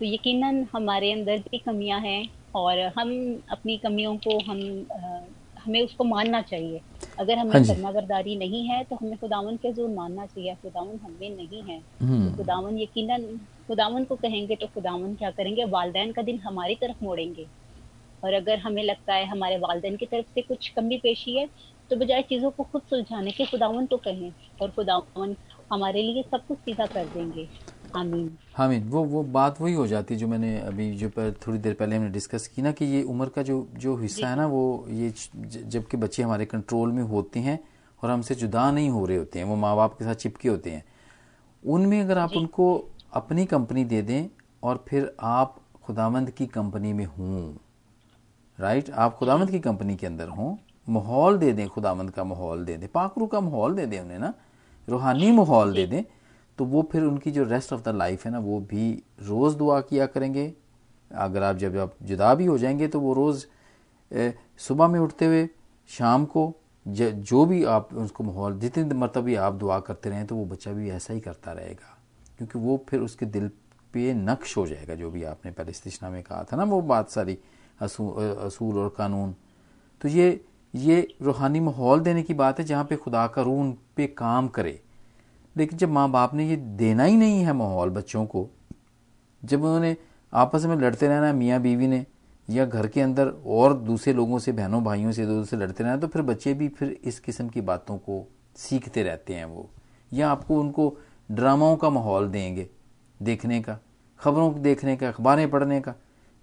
तो 0.00 0.04
यकीनन 0.04 0.66
हमारे 0.72 1.12
अंदर 1.12 1.38
भी 1.38 1.58
कमियाँ 1.58 2.00
हैं 2.00 2.28
और 2.54 2.78
हम 2.96 3.10
अपनी 3.50 3.76
कमियों 3.78 4.16
को 4.18 4.38
हम 4.44 4.60
हमें 5.64 5.80
उसको 5.82 6.04
मानना 6.04 6.40
चाहिए। 6.42 6.80
अगर 7.18 7.38
हमें 7.38 7.52
हाँ 7.52 7.62
फरमा 7.64 7.90
बरदारी 7.92 8.36
नहीं 8.36 8.64
है 8.66 8.82
तो 8.84 8.96
हमें 8.96 9.16
खुदावन 9.18 9.56
के 9.56 9.72
ज़ोर 9.72 9.88
मानना 9.90 10.26
चाहिए। 10.26 10.54
खुदावन 10.54 10.98
हमें 10.98 11.30
नहीं 11.30 11.62
है। 11.62 11.80
हम्म। 12.00 12.30
तो 12.30 12.36
खुदावन 12.36 12.78
यकीनन 12.78 13.24
खुदावन 13.66 14.04
को 14.04 14.16
कहेंगे 14.16 14.56
तो 14.56 14.66
खुदावन 14.66 15.14
क्या 15.14 15.30
करेंगे? 15.30 15.64
वालदेन 15.66 16.12
का 16.12 16.22
दिन 16.22 16.38
हमारी 16.38 16.74
तरफ़ 16.74 17.04
मोड़ेंगे। 17.04 17.46
और 18.22 18.34
अगर 18.34 18.58
हमें 18.58 18.82
लगता 18.82 19.14
है 19.14 19.26
हमारे 19.26 19.58
वालदेन 19.58 19.96
की 19.96 20.06
तरफ़ 20.06 20.34
से 20.34 20.42
कुछ 20.42 20.68
कमी 20.68 20.98
पेशी 20.98 21.36
है 21.36 21.48
तो 21.90 21.96
बजाय 21.96 22.22
चीज़ों 22.22 22.50
को 22.50 22.62
खुद 22.62 22.82
सुलझाने 22.90 23.30
के 23.30 23.44
खुदावन 23.44 23.86
तो 23.86 23.96
कहें 23.98 24.30
और 24.62 24.70
खुदावन 24.70 25.34
हमारे 25.72 26.02
लिए 26.02 26.22
सब 26.22 26.46
कुछ 26.46 26.58
सीधा 26.58 26.86
कर 26.86 27.04
देंगे। 27.04 27.48
आमीन। 27.96 28.30
हामिद 28.56 28.88
वो 28.90 29.04
वो 29.04 29.22
बात 29.32 29.60
वही 29.60 29.74
हो 29.74 29.86
जाती 29.86 30.14
है 30.14 30.20
जो 30.20 30.28
मैंने 30.28 30.58
अभी 30.60 30.90
जो 30.96 31.08
पर 31.08 31.34
थोड़ी 31.46 31.58
देर 31.58 31.74
पहले 31.74 31.96
हमने 31.96 32.10
डिस्कस 32.10 32.46
की 32.48 32.62
ना 32.62 32.72
कि 32.72 32.84
ये 32.84 33.02
उम्र 33.02 33.28
का 33.28 33.42
जो 33.42 33.66
जो 33.76 33.96
हिस्सा 33.96 34.28
है 34.28 34.36
ना 34.36 34.46
वो 34.46 34.86
ये 34.90 35.12
जबकि 35.36 35.96
बच्चे 35.96 36.22
हमारे 36.22 36.44
कंट्रोल 36.46 36.92
में 36.92 37.02
होते 37.02 37.40
हैं 37.40 37.58
और 38.02 38.10
हमसे 38.10 38.34
जुदा 38.34 38.70
नहीं 38.70 38.90
हो 38.90 39.04
रहे 39.06 39.16
होते 39.16 39.38
हैं 39.38 39.46
वो 39.46 39.56
माँ 39.56 39.74
बाप 39.76 39.94
के 39.94 40.04
साथ 40.04 40.14
चिपके 40.14 40.48
होते 40.48 40.70
हैं। 40.70 40.84
उनमें 41.62 42.00
अगर 42.00 42.18
आप 42.18 42.36
उनको 42.36 42.66
अपनी 43.12 43.46
कंपनी 43.46 43.84
दे 43.84 44.02
दें 44.02 44.28
और 44.62 44.84
फिर 44.88 45.12
आप 45.20 45.56
खुदामंद 45.84 46.30
की 46.30 46.46
कंपनी 46.46 46.92
में 46.92 47.04
हों 47.04 47.52
राइट 48.58 48.90
आप 48.90 49.16
खुदामंद 49.16 49.50
की 49.50 49.58
कंपनी 49.60 49.96
के 49.96 50.06
अंदर 50.06 50.28
हों 50.28 50.54
माहौल 50.88 51.38
दे 51.38 51.52
दें 51.52 51.68
खुदामंद 51.68 52.10
का 52.10 52.24
माहौल 52.24 52.64
दे 52.64 52.76
दें 52.76 52.88
पाखरू 52.88 53.26
का 53.26 53.40
माहौल 53.40 53.74
दे 53.74 53.86
दें 53.86 54.00
उन्हें 54.00 54.18
ना 54.18 54.32
रूहानी 54.88 55.30
माहौल 55.30 55.72
दे 55.72 55.86
दें 55.86 56.02
तो 56.60 56.64
वो 56.64 56.82
फिर 56.92 57.02
उनकी 57.02 57.30
जो 57.30 57.44
रेस्ट 57.44 57.72
ऑफ़ 57.72 57.82
द 57.82 57.88
लाइफ 57.88 58.24
है 58.26 58.30
ना 58.32 58.38
वो 58.38 58.58
भी 58.60 58.90
रोज़ 59.22 59.56
दुआ 59.56 59.80
किया 59.80 60.06
करेंगे। 60.06 60.52
अगर 61.10 61.42
आप 61.42 61.56
जब 61.56 61.76
आप 61.76 61.94
जुदा 62.02 62.34
भी 62.34 62.46
हो 62.46 62.56
जाएँगे 62.58 62.88
तो 62.88 63.00
वो 63.00 63.12
रोज़ 63.14 63.44
सुबह 64.58 64.88
में 64.88 64.98
उठते 65.00 65.26
हुए 65.26 65.48
शाम 65.90 66.24
को 66.24 66.42
ज, 66.86 67.02
भी 67.48 67.62
आप 67.64 67.94
उसको 67.94 68.24
माहौल 68.24 68.58
जितनी 68.58 68.94
मरतब 68.94 69.20
भी 69.20 69.34
आप 69.36 69.54
दुआ 69.54 69.78
करते 69.80 70.10
रहें 70.10 70.26
तो 70.26 70.36
वो 70.36 70.44
बच्चा 70.44 70.72
भी 70.72 70.90
ऐसा 70.90 71.14
ही 71.14 71.20
करता 71.20 71.52
रहेगा। 71.52 71.96
क्योंकि 72.38 72.58
वो 72.58 72.76
फिर 72.88 73.00
उसके 73.00 73.26
दिल 73.26 73.48
पे 73.94 74.12
नक्श 74.14 74.56
हो 74.56 74.66
जाएगा 74.66 74.94
जो 74.94 75.10
भी 75.10 75.24
आपने 75.24 75.52
पहले 75.52 75.70
इस्तिशना 75.70 76.10
में 76.10 76.22
कहा 76.22 76.42
था 76.44 76.56
ना 76.56 76.64
वो 76.64 76.80
बात 76.82 77.10
सारी 77.10 77.38
असूल 77.80 78.78
और 78.78 78.94
कानून। 78.98 79.34
तो 80.00 80.08
ये 80.08 80.44
ये 80.74 81.16
रूहानी 81.22 81.60
माहौल 81.60 82.00
देने 82.00 82.22
की 82.22 82.34
बात 82.34 82.58
है 82.58 82.64
जहाँ 82.64 82.84
पे 82.84 82.96
खुदा 82.96 83.26
का 83.26 83.42
रूह 83.42 83.60
उन 83.60 83.72
पे 83.96 84.06
काम 84.06 84.48
करे। 84.48 84.80
लेकिन 85.56 85.78
जब 85.78 85.88
माँ 85.88 86.10
बाप 86.10 86.34
ने 86.34 86.48
ये 86.48 86.56
देना 86.56 87.04
ही 87.04 87.16
नहीं 87.16 87.42
है 87.42 87.52
माहौल 87.52 87.90
बच्चों 87.90 88.24
को, 88.26 88.48
जब 89.42 89.64
उन्होंने 89.64 89.96
आपस 90.32 90.64
में 90.64 90.76
लड़ते 90.76 91.08
रहना 91.08 91.32
मियाँ 91.32 91.60
बीवी 91.60 91.86
ने, 91.86 92.04
या 92.48 92.64
घर 92.64 92.86
के 92.86 93.00
अंदर 93.00 93.28
और 93.46 93.74
दूसरे 93.74 94.12
लोगों 94.12 94.38
से, 94.38 94.52
बहनों 94.52 94.82
भाइयों 94.84 95.12
से 95.12 95.26
दूसरे 95.26 95.44
से 95.46 95.56
लड़ते 95.56 95.84
रहना 95.84 95.96
तो 95.96 96.06
फिर 96.06 96.22
बच्चे 96.22 96.54
भी 96.54 96.68
फिर 96.68 96.98
इस 97.04 97.20
किस्म 97.20 97.48
की 97.48 97.60
बातों 97.60 97.96
को 97.98 98.24
सीखते 98.56 99.02
रहते 99.02 99.34
हैं 99.34 99.44
वो, 99.44 99.68
या 100.12 100.30
आपको 100.30 100.60
उनको 100.60 100.96
ड्रामाओं 101.30 101.76
का 101.76 101.90
माहौल 101.90 102.28
देंगे, 102.28 102.68
देखने 103.20 103.60
का, 103.62 103.78
खबरों 104.20 104.50
को 104.52 104.58
देखने 104.58 104.96
का, 104.96 105.08
अखबारें 105.08 105.50
पढ़ने 105.50 105.80
का, 105.80 105.94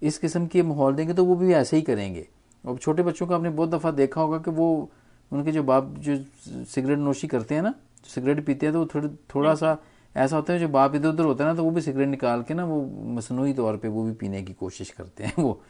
इस 0.02 0.18
किस्म 0.18 0.46
के 0.46 0.62
माहौल 0.62 0.94
देंगे 0.94 1.14
तो 1.14 1.24
वो 1.24 1.34
भी 1.36 1.52
ऐसे 1.52 1.76
ही 1.76 1.82
करेंगे। 1.82 2.26
और 2.64 2.76
छोटे 2.76 3.02
बच्चों 3.02 3.26
का 3.26 3.34
आपने 3.36 3.50
बहुत 3.50 3.70
दफ़ा 3.70 3.90
देखा 3.90 4.20
होगा 4.20 4.38
कि 4.38 4.50
वो, 4.50 4.90
उनके 5.32 5.52
जो 5.52 5.62
बाप 5.62 5.94
जो 5.98 6.16
सिगरेट 6.64 6.98
नोशी 6.98 7.26
करते 7.26 7.54
हैं 7.54 7.62
ना 7.62 7.74
सिगरेट 8.04 8.44
पीते 8.46 8.66
हैं 8.66 8.72
तो 8.72 8.86
थोड़ा 8.86 9.08
थोड़ा 9.34 9.54
सा 9.54 9.76
ऐसा 10.16 10.36
होता 10.36 10.52
है 10.52 10.58
जो 10.58 10.68
बाप 10.68 10.94
इधर 10.94 11.08
उधर 11.08 11.24
होता 11.24 11.44
है 11.44 11.50
ना 11.50 11.56
तो 11.56 11.64
वो 11.64 11.70
भी 11.70 11.80
सिगरेट 11.80 12.08
निकाल 12.08 12.42
के 12.42 12.54
ना 12.54 12.64
वो 12.64 12.80
मसनू 13.14 13.52
तौर 13.52 13.76
पर 13.76 13.88
वो 13.88 14.04
भी 14.04 14.12
पीने 14.12 14.42
की 14.42 14.52
कोशिश 14.52 14.90
करते 14.90 15.24
हैं 15.24 15.34
वो। 15.38 15.60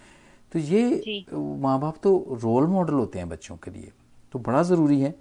तो 0.52 0.58
ये 0.58 1.24
माँ 1.32 1.78
बाप 1.80 1.96
तो 2.02 2.38
रोल 2.42 2.66
मॉडल 2.66 2.94
होते 2.94 3.18
हैं 3.18 3.28
बच्चों 3.28 3.56
के 3.56 3.70
लिए। 3.70 3.92
तो 4.32 4.38
बड़ा 4.38 4.62
ज़रूरी 4.62 5.00
है 5.00 5.14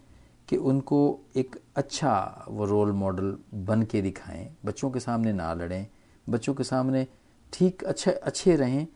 कि 0.50 0.58
उनको 0.58 1.00
एक 1.36 1.56
अच्छा 1.76 2.46
वो 2.50 2.66
रोल 2.66 2.92
मॉडल 2.92 3.36
बन 3.54 3.84
के 3.84 4.02
दिखाएँ 4.02 4.48
बच्चों 4.66 4.90
के 4.92 5.00
सामने 5.00 5.34
ना 5.34 5.54
लड़ें 5.54 5.88
बच्चों 6.30 6.54
के 6.54 6.64
सामने 6.64 7.06
ठीक 7.54 7.84
अच्छे 7.84 8.12
अच्छे 8.12 8.56
रहें 8.56 8.88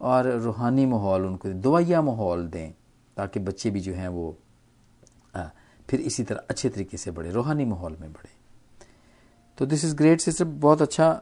और 0.00 0.26
रूहानी 0.40 0.86
माहौल 0.86 1.26
उनको 1.26 1.48
दवाइया 1.48 2.02
माहौल 2.02 2.46
दें 2.48 2.72
ताकि 3.16 3.40
बच्चे 3.40 3.70
भी 3.70 3.80
जो 3.80 3.92
हैं 3.92 4.08
वो 4.08 4.36
आ, 5.36 5.48
फिर 5.90 6.00
इसी 6.02 6.22
तरह 6.24 6.40
अच्छे 6.50 6.68
तरीके 6.68 6.96
से 6.96 7.10
बढ़े 7.10 7.30
रूहानी 7.30 7.64
माहौल 7.64 7.96
में 8.00 8.12
बढ़े। 8.12 8.38
तो 9.58 9.66
दिस 9.66 9.84
इज़ 9.84 9.94
ग्रेट 9.96 10.20
सिस्टर 10.20 10.44
बहुत 10.44 10.82
अच्छा 10.82 11.12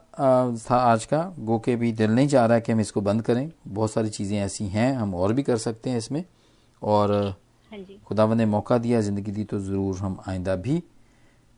था 0.61 0.75
आज 0.75 1.05
का। 1.05 1.23
गो 1.39 1.57
के 1.59 1.75
भी 1.75 1.91
दिल 1.91 2.11
नहीं 2.11 2.27
चाह 2.27 2.45
रहा 2.45 2.55
है 2.55 2.61
कि 2.61 2.71
हम 2.71 2.79
इसको 2.79 3.01
बंद 3.01 3.21
करें। 3.21 3.51
बहुत 3.67 3.91
सारी 3.91 4.09
चीज़ें 4.09 4.37
ऐसी 4.39 4.67
हैं 4.67 4.93
हम 4.95 5.15
और 5.15 5.33
भी 5.33 5.43
कर 5.43 5.57
सकते 5.57 5.89
हैं 5.89 5.97
इसमें। 5.97 6.23
और 6.81 7.35
खुदावन 8.05 8.37
ने 8.37 8.45
मौका 8.45 8.77
दिया 8.77 9.01
ज़िंदगी 9.01 9.31
दी 9.31 9.43
तो 9.43 9.59
ज़रूर 9.59 9.97
हम 9.97 10.17
आइंदा 10.27 10.55
भी 10.57 10.81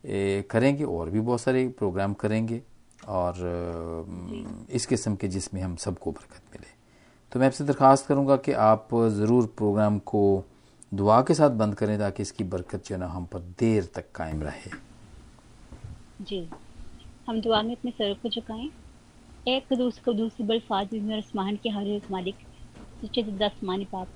ए, 0.03 0.43
करेंगे 0.51 0.83
और 0.83 1.09
भी 1.09 1.19
बहुत 1.19 1.41
सारे 1.41 1.67
प्रोग्राम 1.77 2.13
करेंगे। 2.13 2.61
और 3.09 4.67
इस 4.71 4.85
किस्म 4.85 5.15
के 5.15 5.27
जिसमें 5.27 5.61
हम 5.61 5.75
सबको 5.75 6.11
बरकत 6.11 6.41
मिले। 6.53 6.69
तो 7.31 7.39
मैं 7.39 7.47
आपसे 7.47 7.63
दरख्वास्त 7.63 8.07
करूँगा 8.07 8.35
कि 8.37 8.51
आप 8.51 8.87
ज़रूर 9.11 9.45
प्रोग्राम 9.57 9.99
को 9.99 10.23
दुआ 10.91 11.21
के 11.21 11.33
साथ 11.33 11.49
बंद 11.49 11.75
करें 11.75 11.97
ताकि 11.99 12.21
इसकी 12.23 12.43
बरकत 12.43 12.87
जो 12.87 12.97
ना 12.97 13.07
हम 13.07 13.25
पर 13.25 13.39
देर 13.59 13.83
तक 13.95 14.11
कायम 14.15 14.41
रहे। 14.43 14.71
जी। 16.21 16.39
हम 17.27 17.41
दुआ 17.41 17.61
में 17.61 17.75
अपने 17.75 17.91
सर 17.91 18.13
को 18.13 18.29
झुकाएँ। 18.29 18.69
एक 19.47 19.73
कदूस 19.73 19.99
कदूस 19.99 20.37
बल 20.41 20.59
फाजिल 20.59 21.13
आसमान 21.13 21.55
के 21.55 21.69
हर 21.69 21.87
एक 21.87 22.11
मालिक 22.11 22.35
सच्चे 23.01 23.21
आसमानी 23.45 23.85
पाप 23.85 24.07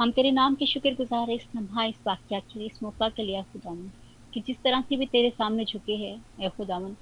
हम 0.00 0.10
तेरे 0.10 0.30
नाम 0.30 0.54
के 0.54 0.66
शुक्र 0.66 0.94
गुजार 0.94 1.30
इस 1.30 1.46
लम्हा 1.56 1.84
इस 1.84 2.00
वाक्य 2.06 2.40
के 2.40 2.66
इस 2.66 2.82
मौका 2.82 3.08
के 3.08 3.22
लिए 3.22 3.42
खुदावन 3.42 3.90
कि 4.34 4.40
जिस 4.40 4.56
तरह 4.56 4.80
से 4.80 4.96
भी 4.96 5.06
तेरे 5.06 5.30
सामने 5.30 5.64
झुके 5.64 5.96
हैं, 5.96 6.24
ए 6.40 6.48
खुदावन 6.48 6.96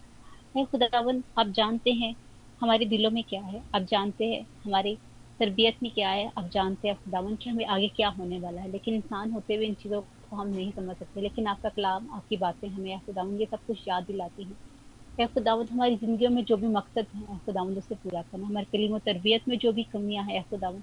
ए 0.56 0.64
खुदावन 0.64 1.22
आप 1.38 1.46
जानते 1.46 1.92
हैं 1.92 2.14
हमारे 2.60 2.86
दिलों 2.86 3.10
में 3.10 3.22
क्या 3.24 3.40
है? 3.42 3.62
आप 3.74 3.82
जानते 3.82 4.24
हैं 4.24 4.46
हमारी 4.64 4.98
तरबियत 5.40 5.76
में 5.82 5.90
क्या 5.92 6.10
है, 6.10 6.30
आप 6.38 6.48
जानते 6.50 6.88
हैं 6.88 6.96
खुदावन 6.96 7.34
कि 7.36 7.50
हमें 7.50 7.64
आगे 7.66 7.88
क्या 7.96 8.08
होने 8.10 8.38
वाला 8.40 8.60
है। 8.62 8.70
लेकिन 8.70 8.94
इंसान 8.94 9.30
होते 9.32 9.54
हुए 9.54 9.66
इन 9.66 9.74
चीज़ों 9.76 10.00
को 10.22 10.36
हम 10.36 10.48
नहीं 10.48 10.70
समझ 10.72 10.96
सकते। 10.96 11.20
लेकिन 11.20 11.46
आपका 11.46 11.68
कलाम, 11.70 12.08
आपकी 12.14 12.36
बातें 12.36 12.68
हमें 12.68 12.98
खुदावन 13.00 13.34
ये 13.40 13.46
सब 13.46 13.58
कुछ 13.66 13.86
याद 13.88 14.04
दिलाती 14.06 14.44
हैं। 14.44 14.56
या 15.18 15.26
खुदावत 15.28 15.70
हमारी 15.72 15.96
ज़िंदगी 15.96 16.28
में 16.28 16.44
जो 16.44 16.56
भी 16.56 16.68
मकसद 16.68 17.06
है 17.14 17.38
खुदावंद 17.38 17.78
उससे 17.78 17.94
पूरा 17.96 18.22
करना। 18.22 18.46
हमारे 18.46 18.66
कलीम 18.72 18.92
और 18.94 19.00
तरबियत 19.06 19.42
में 19.48 19.56
जो 19.58 19.72
भी 19.72 19.84
कमियाँ 19.92 20.24
हैं 20.26 20.42
खुदावंद 20.50 20.82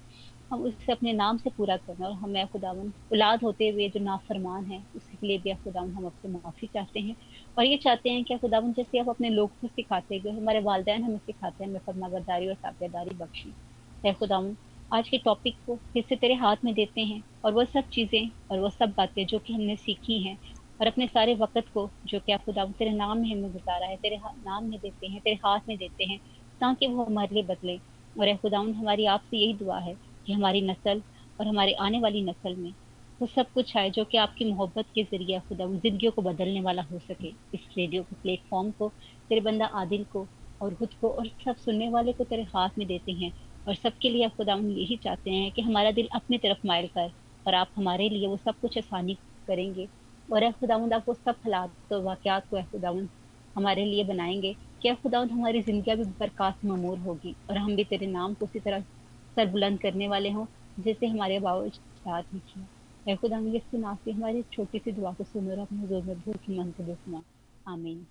हम 0.50 0.62
उससे 0.62 0.92
अपने 0.92 1.12
नाम 1.12 1.36
से 1.38 1.50
पूरा 1.56 1.76
करना। 1.78 2.06
और 2.08 2.12
हमें 2.14 2.46
खुदावन 2.48 2.92
औलाद 3.12 3.42
होते 3.44 3.68
हुए 3.70 3.88
जो 3.90 4.00
नाफरमान 4.00 4.64
है 4.66 4.84
उसके 4.96 5.26
लिए 5.26 5.38
भी 5.40 5.54
खुदावन 5.54 5.92
हम 5.92 6.06
आपसे 6.06 6.28
माफ़ी 6.30 6.66
चाहते 6.68 7.00
हैं। 7.00 7.16
और 7.56 7.64
ये 7.64 7.76
चाहते 7.78 8.10
हैं 8.10 8.24
कि 8.24 8.38
खुदावन 8.38 8.72
जैसे 8.72 8.98
आप 9.00 9.08
अपने 9.10 9.30
लोगों 9.30 9.56
को 9.60 9.68
सिखाते 9.68 10.20
गए 10.20 10.30
हमारे 10.32 10.60
वालदेन 10.62 11.04
हमें 11.04 11.18
सिखाते 11.18 11.64
हैं, 11.64 11.70
हमें 11.70 11.80
फरमाबरदारी 11.86 12.48
और 12.48 12.54
ताबेदारी 12.56 13.16
बख्शी। 13.16 13.54
खुदावन 14.12 14.56
आज 14.90 15.08
के 15.08 15.18
टॉपिक 15.18 15.56
को 15.66 15.76
फिर 15.92 16.04
से 16.08 16.16
तेरे 16.16 16.34
हाथ 16.34 16.56
में 16.64 16.72
देते 16.74 17.00
हैं 17.00 17.22
और 17.44 17.52
वह 17.52 17.64
सब 17.64 17.84
चीज़ें 17.92 18.30
और 18.50 18.58
वह 18.60 18.68
सब 18.68 18.94
बातें 18.96 19.24
जो 19.26 19.38
कि 19.38 19.52
हमने 19.52 19.76
सीखी 19.76 20.22
हैं 20.22 20.36
और 20.80 20.86
अपने 20.86 21.06
सारे 21.06 21.34
वक़्त 21.34 21.68
को 21.74 21.90
जो 22.06 22.20
कि 22.20 22.32
आप 22.32 22.44
खुदा 22.44 22.64
तेरे 22.78 22.90
नाम 22.90 23.18
में 23.18 23.30
हमें 23.30 23.52
गुजारा 23.52 23.86
है, 23.86 23.96
तेरे 23.96 24.16
नाम 24.16 24.64
में 24.64 24.78
देते 24.78 25.06
हैं, 25.06 25.20
तेरे 25.20 25.36
हाथ 25.36 25.60
में 25.68 25.76
देते 25.78 26.04
हैं, 26.04 26.18
ताकि 26.60 26.86
वो 26.86 27.04
हमारे 27.04 27.34
लिए 27.34 27.42
बदले। 27.44 27.80
और 28.16 28.36
खुदाउन 28.36 28.72
हमारी 28.74 29.06
आपसे 29.06 29.36
यही 29.36 29.54
दुआ 29.54 29.78
है 29.78 29.94
कि 30.26 30.32
हमारी 30.32 30.60
नस्ल 30.62 31.02
और 31.38 31.46
हमारे 31.46 31.72
आने 31.80 32.00
वाली 32.00 32.22
नस्ल 32.24 32.54
में 32.56 32.74
वो 33.20 33.26
सब 33.26 33.50
कुछ 33.54 33.76
आए 33.76 33.90
जो 33.90 34.04
कि 34.04 34.16
आपकी 34.18 34.44
मोहब्बत 34.44 34.86
के 34.94 35.02
ज़रिए 35.04 35.40
खुदा 35.40 35.66
ज़िंदगी 35.66 36.10
को 36.10 36.22
बदलने 36.22 36.60
वाला 36.60 36.82
हो 36.82 36.98
सके। 36.98 37.28
इस 37.54 37.66
रेडियो 37.78 38.02
के 38.02 38.16
प्लेटफॉर्म 38.16 38.70
को, 38.70 38.88
तेरे 39.30 39.40
बंदा 39.40 39.66
आदिल 39.66 40.04
को 40.04 40.28
और 40.60 40.74
खुद 40.74 40.94
को 41.00 41.08
और 41.10 41.28
सब 41.44 41.56
सुनने 41.56 41.88
वाले 41.90 42.12
को 42.12 42.24
तेरे 42.24 42.42
हाथ 42.54 42.70
में 42.78 42.86
देते 42.88 43.12
हैं। 43.12 43.32
और 43.66 43.74
सबके 43.74 44.10
लिए 44.10 44.28
खुदा 44.30 44.54
यही 44.56 44.96
चाहते 44.98 45.30
हैं 45.30 45.50
कि 45.52 45.62
हमारा 45.62 45.90
दिल 45.92 46.08
अपनी 46.14 46.38
तरफ़ 46.38 46.66
मायल 46.66 46.86
कर 46.88 47.10
और 47.46 47.54
आप 47.54 47.70
हमारे 47.76 48.08
लिए 48.08 48.26
वो 48.28 48.36
सब 48.38 48.54
कुछ 48.60 48.78
आसानी 48.78 49.14
करेंगे। 49.48 49.88
और 50.28 50.50
खुदाउंद 50.52 50.94
आप 50.94 51.04
वो 51.08 51.14
सब 51.14 51.36
हालात 51.44 51.74
तो 51.90 52.00
वाक़ात 52.02 52.46
को 52.50 52.62
खुदाउंद 52.64 53.08
हमारे 53.56 53.84
लिए 53.84 54.04
बनाएँगे 54.04 54.54
कि 54.82 54.94
खुदाउंद 55.02 55.30
हमारी 55.32 55.62
ज़िंदगी 55.62 55.94
भी 55.96 56.04
बरकत 56.20 56.56
ममूर 56.66 56.98
होगी 56.98 57.36
और 57.50 57.58
हम 57.58 57.76
भी 57.76 57.84
तेरे 57.84 58.06
नाम 58.06 58.34
को 58.34 58.44
उसी 58.46 58.60
तरह 58.60 58.80
सरबुलंद 59.36 59.80
करने 59.80 60.08
वाले 60.08 60.30
हों 60.30 60.46
जैसे 60.78 61.06
हमारे 61.06 61.38
बावजूद 61.40 62.24
ही 62.32 62.40
किया 62.42 63.16
खुदा 63.16 63.38
ये 63.46 63.58
सुना 63.60 63.94
के 64.04 64.10
हमारी 64.12 64.42
छोटी 64.52 64.78
सी 64.78 64.92
दुआ 64.92 65.12
को 65.14 65.24
सुनो 65.24 65.50
और 65.52 65.58
अपने 65.58 65.86
ज़ोर 65.88 66.02
में 66.04 66.20
भूख 66.20 66.48
मन 66.50 66.72
सुना 66.80 67.22
आमीन। 67.66 68.06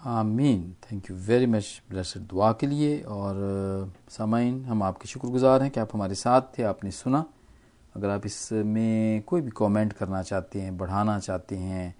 आमीन। 0.00 0.60
Thank 0.82 1.08
you 1.10 1.16
very 1.18 1.46
much 1.46 1.80
blessed 1.90 2.20
दुआ 2.28 2.52
के 2.52 2.66
लिए। 2.66 3.00
और 3.02 3.92
सामाइन, 4.10 4.64
हम 4.64 4.82
आपके 4.82 5.08
शुक्रगुजार 5.08 5.62
हैं 5.62 5.70
कि 5.70 5.80
आप 5.80 5.94
हमारे 5.94 6.14
साथ 6.14 6.42
थे, 6.58 6.62
आपने 6.62 6.90
सुना। 6.90 7.24
अगर 7.96 8.08
आप 8.08 8.26
इसमें 8.26 9.22
कोई 9.22 9.40
भी 9.40 9.50
कमेंट 9.56 9.92
करना 9.92 10.22
चाहते 10.22 10.60
हैं, 10.60 10.76
बढ़ाना 10.78 11.18
चाहते 11.18 11.56
हैं, 11.56 11.94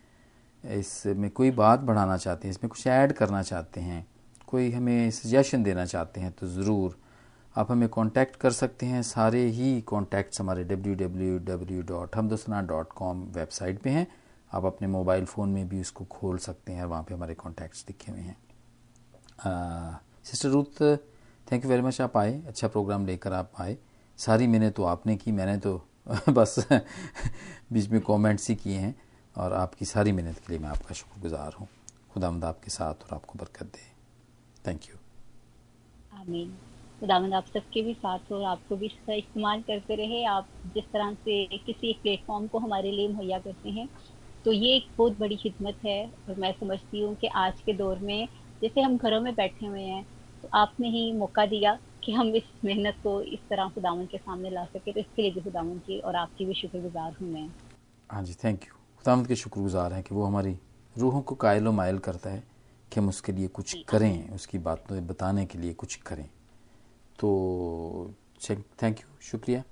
इसमें 0.65 1.31
कोई 1.31 1.51
बात 1.53 1.81
बढ़ाना 1.81 2.17
चाहते 2.17 2.49
हैं, 2.49 2.55
इसमें 2.55 2.69
कुछ 2.71 2.87
ऐड 2.87 3.13
करना 3.13 3.43
चाहते 3.43 3.81
हैं, 3.81 4.07
कोई 4.49 4.71
हमें 4.73 5.11
सजेशन 5.11 5.63
देना 5.63 5.85
चाहते 5.87 6.21
हैं 6.21 6.33
तो 6.33 6.47
ज़रूर 6.47 6.97
आप 7.55 7.71
हमें 7.73 7.89
कांटेक्ट 7.89 8.37
कर 8.37 8.51
सकते 8.53 8.87
हैं। 8.87 9.03
सारे 9.03 9.45
ही 9.49 9.81
कॉन्टैक्ट्स 9.83 10.41
हमारे 10.41 10.65
डब्ल्यू 10.65 10.95
डब्ल्यू 10.97 11.39
डब्ल्यू 11.47 11.83
डॉट 11.83 12.17
हमदोसना 12.17 12.61
डॉट 12.63 12.93
कॉम 12.97 13.23
वेबसाइट 13.35 13.81
पे 13.83 13.91
हैं। 13.91 14.07
आप 14.53 14.65
अपने 14.65 14.89
मोबाइल 14.89 15.25
फ़ोन 15.25 15.49
में 15.49 15.69
भी 15.69 15.81
उसको 15.81 16.05
खोल 16.05 16.39
सकते 16.39 16.73
हैं 16.73 16.85
वहाँ 16.85 17.03
पे 17.03 17.15
हमारे 17.15 17.35
कॉन्टैक्ट्स 17.35 17.85
दिखे 17.87 18.13
हुए 18.13 18.21
हैं। 18.21 18.37
Sister 20.25 20.49
Ruth 20.49 20.83
thank 21.53 21.65
you 21.65 21.71
very 21.71 21.83
much 21.83 22.01
आप 22.01 22.17
आए 22.17 22.43
अच्छा 22.43 22.69
प्रोग्राम 22.69 23.07
लेकर 23.07 23.33
आप 23.33 23.53
आए। 23.61 23.77
सारी 24.17 24.47
मैंने 24.47 24.71
तो 24.71 24.85
आपने 24.85 25.17
की, 25.17 25.33
मैंने 25.33 25.57
तो 25.59 25.89
बस 26.29 26.67
बीच 27.73 27.89
में 27.89 28.01
कमेंट्स 28.01 28.49
ही 28.49 28.57
किए 28.57 28.79
हैं 28.79 28.95
और 29.37 29.53
आपकी 29.53 29.85
सारी 29.85 30.13
मेहनत 30.13 30.39
के 30.39 30.53
लिए 30.53 30.59
मैं 30.59 30.69
आपका 30.69 30.95
शुक्रगुजार 30.95 31.53
हूँ। 31.53 31.69
खुदा 32.11 32.29
आपके 32.49 32.71
साथ 32.71 32.95
और 32.95 33.15
आपको 33.15 33.39
बरकत 33.39 33.67
दे। 33.67 33.87
थैंक 34.67 34.81
यू 34.85 34.97
आमीन। 36.19 36.59
खुदावंद 37.01 37.35
आप 37.35 37.47
सबके 37.47 37.83
भी 37.83 37.95
साथ 37.95 38.19
हो 38.31 38.37
और 38.37 38.45
आपको 38.45 38.77
भी 38.77 38.87
इस्तेमाल 38.87 39.61
करते 39.63 39.95
रहे। 39.95 40.25
आप 40.25 40.49
जिस 40.75 40.85
तरह 40.85 41.15
से 41.15 41.45
किसी 41.59 41.91
एक 41.91 42.01
प्लेटफॉर्म 42.03 42.47
को 42.47 42.59
हमारे 42.59 42.91
लिए 42.91 43.09
मुहैया 43.09 43.39
करते 43.39 43.71
हैं 43.71 43.89
तो 44.49 44.53
ये 44.53 44.69
एक 44.77 44.85
बहुत 44.99 45.19
बड़ी 45.19 45.37
खिदमत 45.37 45.79
है 45.85 46.05
और 46.29 46.37
मैं 46.41 46.53
समझती 46.53 47.01
हूँ 47.01 47.15
कि 47.15 47.27
आज 47.37 47.61
के 47.61 47.73
दौर 47.77 47.99
में 48.03 48.29
जैसे 48.63 48.81
हम 48.81 48.97
घरों 48.97 49.21
में 49.21 49.35
बैठे 49.35 49.67
हुए 49.67 49.81
हैं 49.81 50.05
तो 50.43 50.49
आपने 50.55 50.89
ही 50.89 51.01
मौका 51.13 51.45
दिया 51.47 51.73
कि 52.05 52.13
हम 52.13 52.29
इस 52.37 52.45
मेहनत 52.65 53.01
को 53.03 53.21
इस 53.23 53.41
तरह 53.51 53.69
खुदावन 53.75 54.07
के 54.07 54.19
सामने 54.19 54.51
ला 54.51 54.65
सके 54.67 54.93
तो 54.93 55.01
इसके 55.01 55.23
लिए 55.23 55.31
भी 55.31 55.41
खुदावन 55.41 55.79
की 55.79 55.99
और 56.01 56.17
आपकी 56.17 56.45
भी 56.45 56.55
शुक्रगुजार 56.55 57.17
हूँ 57.21 57.29
मैं। 57.33 57.47
हाँ 58.11 58.23
जी 58.23 58.35
थैंक 58.45 58.65
यू 58.65 58.75
खुदावंद 58.99 59.27
के 59.27 59.37
शुक्रगुजार 59.37 59.93
हैं 59.93 60.03
कि 60.03 60.15
वो 60.15 60.25
हमारी 60.25 60.57
रूहों 60.97 61.21
को 61.23 61.35
कायल 61.35 61.69
मायल 61.71 61.99
करता 61.99 62.31
है 62.31 62.43
कि 62.93 63.01
हम 63.01 63.09
उसके 63.09 63.33
लिए 63.33 63.49
कुछ 63.51 63.75
करें 63.89 64.31
उसकी 64.35 64.59
बातों 64.61 65.07
बताने 65.07 65.45
के 65.47 65.59
लिए 65.59 65.73
कुछ 65.75 65.95
करें। 66.07 66.29
तो 67.19 68.15
थैंक 68.83 69.01
यू 69.01 69.21
शुक्रिया। 69.31 69.63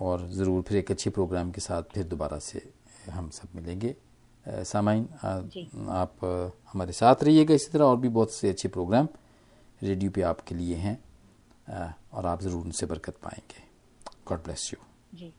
और 0.00 0.26
ज़रूर 0.30 0.62
फिर 0.62 0.78
एक 0.78 0.90
अच्छे 0.90 1.10
प्रोग्राम 1.10 1.50
के 1.50 1.60
साथ 1.60 1.82
फिर 1.94 2.04
दोबारा 2.06 2.38
से 2.40 2.62
हम 3.10 3.28
सब 3.30 3.54
मिलेंगे। 3.54 3.94
सामाइन 4.48 5.08
आप 5.92 6.24
हमारे 6.72 6.92
साथ 6.92 7.22
रहिएगा 7.24 7.54
इसी 7.54 7.70
तरह 7.72 7.84
और 7.84 7.96
भी 7.96 8.08
बहुत 8.08 8.32
से 8.32 8.48
अच्छे 8.48 8.68
प्रोग्राम 8.68 9.08
रेडियो 9.82 10.10
पे 10.10 10.22
आपके 10.22 10.54
लिए 10.54 10.76
हैं 10.76 10.98
और 12.12 12.26
आप 12.26 12.42
ज़रूर 12.42 12.64
उनसे 12.64 12.86
बरकत 12.86 13.16
पाएँगे। 13.22 13.62
God 14.28 14.42
bless 14.44 14.70
you 14.72 14.84
ji. 15.18 15.32